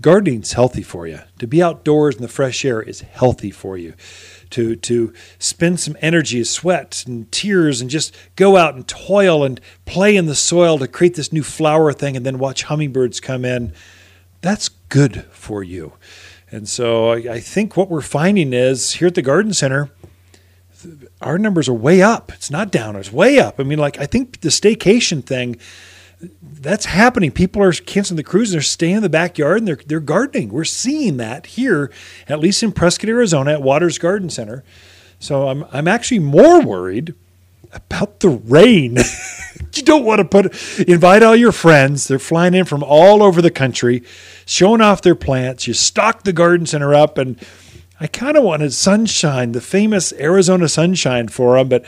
gardening's 0.00 0.52
healthy 0.52 0.82
for 0.82 1.06
you. 1.06 1.20
To 1.38 1.46
be 1.46 1.62
outdoors 1.62 2.16
in 2.16 2.22
the 2.22 2.28
fresh 2.28 2.62
air 2.64 2.82
is 2.82 3.00
healthy 3.00 3.50
for 3.50 3.78
you 3.78 3.94
to 4.50 4.76
to 4.76 5.12
spend 5.38 5.80
some 5.80 5.96
energy, 6.00 6.42
sweat 6.44 7.04
and 7.06 7.30
tears, 7.32 7.80
and 7.80 7.90
just 7.90 8.14
go 8.36 8.56
out 8.56 8.74
and 8.74 8.86
toil 8.86 9.44
and 9.44 9.60
play 9.84 10.16
in 10.16 10.26
the 10.26 10.34
soil 10.34 10.78
to 10.78 10.88
create 10.88 11.14
this 11.14 11.32
new 11.32 11.42
flower 11.42 11.92
thing, 11.92 12.16
and 12.16 12.24
then 12.24 12.38
watch 12.38 12.64
hummingbirds 12.64 13.20
come 13.20 13.44
in. 13.44 13.72
That's 14.40 14.70
good 14.88 15.24
for 15.30 15.62
you. 15.62 15.94
And 16.50 16.68
so 16.68 17.10
I, 17.10 17.16
I 17.34 17.40
think 17.40 17.76
what 17.76 17.88
we're 17.88 18.00
finding 18.00 18.52
is 18.52 18.92
here 18.92 19.08
at 19.08 19.14
the 19.14 19.22
garden 19.22 19.52
center, 19.52 19.90
our 21.20 21.38
numbers 21.38 21.68
are 21.68 21.74
way 21.74 22.02
up. 22.02 22.32
It's 22.32 22.50
not 22.50 22.70
down; 22.70 22.96
it's 22.96 23.12
way 23.12 23.38
up. 23.38 23.60
I 23.60 23.62
mean, 23.62 23.78
like 23.78 23.98
I 23.98 24.06
think 24.06 24.40
the 24.40 24.48
staycation 24.48 25.24
thing 25.24 25.56
that's 26.42 26.86
happening. 26.86 27.30
People 27.30 27.62
are 27.62 27.72
canceling 27.72 28.16
the 28.16 28.22
cruise 28.22 28.52
they're 28.52 28.60
staying 28.60 28.96
in 28.96 29.02
the 29.02 29.08
backyard 29.08 29.58
and 29.58 29.68
they're 29.68 29.80
they're 29.86 30.00
gardening. 30.00 30.50
We're 30.50 30.64
seeing 30.64 31.16
that 31.16 31.46
here, 31.46 31.90
at 32.28 32.40
least 32.40 32.62
in 32.62 32.72
Prescott, 32.72 33.08
Arizona, 33.08 33.52
at 33.52 33.62
Waters 33.62 33.98
Garden 33.98 34.30
Center. 34.30 34.62
So 35.18 35.48
I'm 35.48 35.64
I'm 35.72 35.88
actually 35.88 36.18
more 36.18 36.60
worried 36.60 37.14
about 37.72 38.20
the 38.20 38.28
rain. 38.28 38.98
you 39.74 39.82
don't 39.82 40.04
want 40.04 40.18
to 40.18 40.24
put 40.24 40.80
invite 40.80 41.22
all 41.22 41.36
your 41.36 41.52
friends. 41.52 42.06
They're 42.06 42.18
flying 42.18 42.54
in 42.54 42.64
from 42.66 42.82
all 42.82 43.22
over 43.22 43.40
the 43.40 43.50
country, 43.50 44.02
showing 44.44 44.80
off 44.80 45.02
their 45.02 45.14
plants. 45.14 45.66
You 45.66 45.74
stock 45.74 46.24
the 46.24 46.32
garden 46.32 46.66
center 46.66 46.94
up, 46.94 47.16
and 47.16 47.42
I 47.98 48.06
kind 48.06 48.36
of 48.36 48.44
wanted 48.44 48.72
sunshine, 48.74 49.52
the 49.52 49.60
famous 49.60 50.12
Arizona 50.14 50.68
sunshine 50.68 51.28
for 51.28 51.56
them, 51.56 51.68
but 51.68 51.84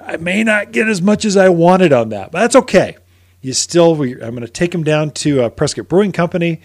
I 0.00 0.16
may 0.16 0.42
not 0.44 0.72
get 0.72 0.88
as 0.88 1.00
much 1.00 1.24
as 1.24 1.36
I 1.36 1.48
wanted 1.48 1.92
on 1.92 2.10
that. 2.10 2.32
But 2.32 2.40
that's 2.40 2.56
okay 2.56 2.96
you 3.42 3.52
still, 3.52 4.00
I'm 4.00 4.18
going 4.18 4.40
to 4.40 4.48
take 4.48 4.70
them 4.70 4.84
down 4.84 5.10
to 5.10 5.42
uh, 5.42 5.48
Prescott 5.50 5.88
Brewing 5.88 6.12
Company. 6.12 6.60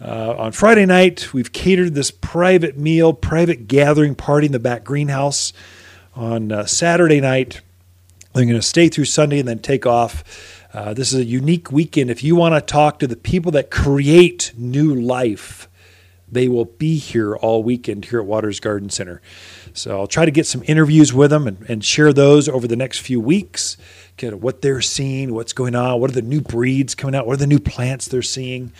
Uh, 0.00 0.34
on 0.38 0.52
Friday 0.52 0.86
night, 0.86 1.34
we've 1.34 1.52
catered 1.52 1.94
this 1.94 2.12
private 2.12 2.78
meal, 2.78 3.12
private 3.12 3.66
gathering 3.66 4.14
party 4.14 4.46
in 4.46 4.52
the 4.52 4.60
back 4.60 4.84
greenhouse. 4.84 5.52
On 6.14 6.52
uh, 6.52 6.66
Saturday 6.66 7.20
night, 7.20 7.62
they're 8.32 8.44
going 8.44 8.54
to 8.54 8.62
stay 8.62 8.88
through 8.88 9.06
Sunday 9.06 9.40
and 9.40 9.48
then 9.48 9.58
take 9.58 9.86
off. 9.86 10.22
Uh, 10.72 10.94
this 10.94 11.12
is 11.12 11.20
a 11.20 11.24
unique 11.24 11.72
weekend. 11.72 12.10
If 12.10 12.22
you 12.22 12.36
want 12.36 12.54
to 12.54 12.60
talk 12.60 13.00
to 13.00 13.08
the 13.08 13.16
people 13.16 13.50
that 13.52 13.70
create 13.70 14.52
new 14.56 14.94
life, 14.94 15.68
they 16.34 16.48
will 16.48 16.66
be 16.66 16.98
here 16.98 17.34
all 17.36 17.62
weekend 17.62 18.06
here 18.06 18.20
at 18.20 18.26
Waters 18.26 18.60
Garden 18.60 18.90
Center. 18.90 19.22
So 19.72 19.98
I'll 19.98 20.06
try 20.06 20.24
to 20.24 20.30
get 20.30 20.46
some 20.46 20.62
interviews 20.66 21.12
with 21.12 21.30
them 21.30 21.46
and, 21.46 21.64
and 21.68 21.84
share 21.84 22.12
those 22.12 22.48
over 22.48 22.66
the 22.66 22.76
next 22.76 22.98
few 22.98 23.20
weeks 23.20 23.76
get 24.16 24.40
what 24.40 24.62
they're 24.62 24.80
seeing, 24.80 25.34
what's 25.34 25.52
going 25.52 25.74
on, 25.74 26.00
what 26.00 26.10
are 26.10 26.14
the 26.14 26.22
new 26.22 26.40
breeds 26.40 26.94
coming 26.94 27.14
out, 27.14 27.26
what 27.26 27.34
are 27.34 27.38
the 27.38 27.46
new 27.46 27.58
plants 27.58 28.06
they're 28.06 28.22
seeing. 28.22 28.72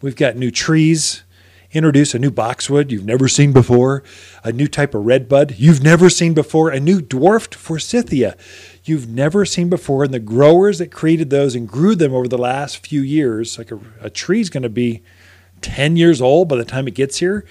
We've 0.00 0.16
got 0.16 0.36
new 0.36 0.50
trees, 0.50 1.22
introduce 1.72 2.14
a 2.14 2.18
new 2.18 2.30
boxwood 2.30 2.92
you've 2.92 3.04
never 3.04 3.28
seen 3.28 3.52
before, 3.52 4.02
a 4.44 4.52
new 4.52 4.66
type 4.66 4.94
of 4.94 5.06
redbud 5.06 5.54
you've 5.56 5.82
never 5.82 6.10
seen 6.10 6.34
before, 6.34 6.70
a 6.70 6.80
new 6.80 7.00
dwarfed 7.00 7.54
forsythia 7.54 8.36
you've 8.84 9.08
never 9.08 9.44
seen 9.44 9.70
before. 9.70 10.04
And 10.04 10.12
the 10.12 10.18
growers 10.18 10.78
that 10.78 10.92
created 10.92 11.30
those 11.30 11.54
and 11.54 11.66
grew 11.66 11.94
them 11.94 12.12
over 12.12 12.28
the 12.28 12.38
last 12.38 12.86
few 12.86 13.00
years, 13.00 13.56
like 13.56 13.70
a, 13.70 13.80
a 14.00 14.10
tree's 14.10 14.50
going 14.50 14.64
to 14.64 14.68
be 14.68 15.02
10 15.62 15.96
years 15.96 16.20
old 16.20 16.48
by 16.48 16.56
the 16.56 16.64
time 16.64 16.86
it 16.88 16.94
gets 16.94 17.18
here. 17.18 17.44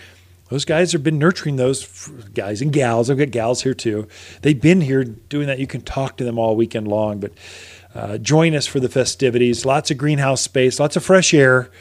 Those 0.49 0.65
guys 0.65 0.91
have 0.91 1.03
been 1.03 1.17
nurturing 1.17 1.55
those 1.55 2.09
guys 2.33 2.61
and 2.61 2.73
gals. 2.73 3.09
I've 3.09 3.17
got 3.17 3.31
gals 3.31 3.63
here 3.63 3.73
too. 3.73 4.07
They've 4.41 4.59
been 4.59 4.81
here 4.81 5.05
doing 5.05 5.47
that. 5.47 5.59
You 5.59 5.67
can 5.67 5.81
talk 5.81 6.17
to 6.17 6.25
them 6.25 6.37
all 6.37 6.57
weekend 6.57 6.89
long, 6.89 7.21
but 7.21 7.31
uh, 7.95 8.17
join 8.17 8.53
us 8.53 8.67
for 8.67 8.81
the 8.81 8.89
festivities. 8.89 9.65
Lots 9.65 9.91
of 9.91 9.97
greenhouse 9.97 10.41
space, 10.41 10.79
lots 10.79 10.97
of 10.97 11.05
fresh 11.05 11.33
air 11.33 11.71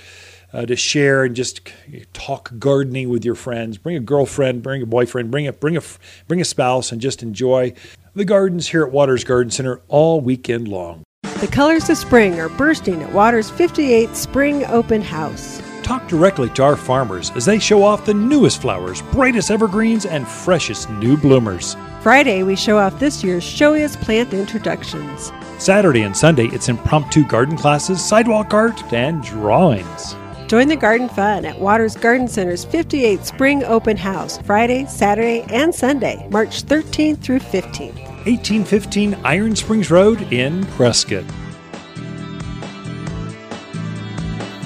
uh, 0.53 0.67
to 0.67 0.77
share 0.77 1.25
and 1.25 1.35
just 1.35 1.69
talk 2.13 2.53
gardening 2.59 3.09
with 3.09 3.25
your 3.25 3.35
friends. 3.35 3.79
Bring 3.79 3.97
a 3.97 4.01
girlfriend, 4.01 4.63
bring 4.63 4.83
a 4.83 4.87
boyfriend, 4.87 5.31
bring 5.31 5.47
a 5.47 5.53
bring 5.53 5.77
a 5.77 5.83
bring 6.29 6.41
a 6.41 6.45
spouse, 6.45 6.93
and 6.93 7.01
just 7.01 7.23
enjoy 7.23 7.75
the 8.15 8.25
gardens 8.25 8.69
here 8.69 8.85
at 8.85 8.93
Waters 8.93 9.25
Garden 9.25 9.51
Center 9.51 9.81
all 9.89 10.21
weekend 10.21 10.69
long. 10.69 11.03
The 11.41 11.49
colors 11.49 11.89
of 11.89 11.97
spring 11.97 12.39
are 12.39 12.51
bursting 12.51 13.03
at 13.03 13.13
Waters 13.13 13.51
58 13.51 14.15
Spring 14.15 14.65
Open 14.67 15.01
House. 15.01 15.63
Talk 15.83 16.07
directly 16.09 16.49
to 16.51 16.63
our 16.63 16.77
farmers 16.77 17.31
as 17.33 17.45
they 17.45 17.59
show 17.59 17.83
off 17.83 18.05
the 18.05 18.15
newest 18.15 18.61
flowers, 18.61 19.03
brightest 19.03 19.51
evergreens, 19.51 20.07
and 20.07 20.27
freshest 20.27 20.89
new 20.91 21.17
bloomers. 21.17 21.77
Friday, 22.01 22.43
we 22.43 22.57
show 22.57 22.79
off 22.79 22.99
this 22.99 23.25
year's 23.25 23.45
showiest 23.45 24.01
plant 24.01 24.33
introductions. 24.33 25.33
Saturday 25.59 26.03
and 26.03 26.17
Sunday, 26.17 26.47
it's 26.47 26.69
impromptu 26.69 27.27
garden 27.27 27.57
classes, 27.57 28.03
sidewalk 28.03 28.55
art, 28.55 28.93
and 28.93 29.23
drawings. 29.23 30.15
Join 30.47 30.67
the 30.69 30.77
garden 30.77 31.09
fun 31.09 31.45
at 31.45 31.61
Waters 31.61 31.97
Garden 31.97 32.27
Center's 32.27 32.67
58th 32.67 33.25
Spring 33.25 33.63
Open 33.65 33.97
House, 33.97 34.39
Friday, 34.39 34.85
Saturday, 34.87 35.43
and 35.51 35.75
Sunday, 35.75 36.27
March 36.31 36.65
13th 36.65 37.19
through 37.19 37.39
15th. 37.41 37.95
1815 38.27 39.15
Iron 39.25 39.55
Springs 39.55 39.91
Road 39.91 40.33
in 40.33 40.67
Prescott. 40.67 41.25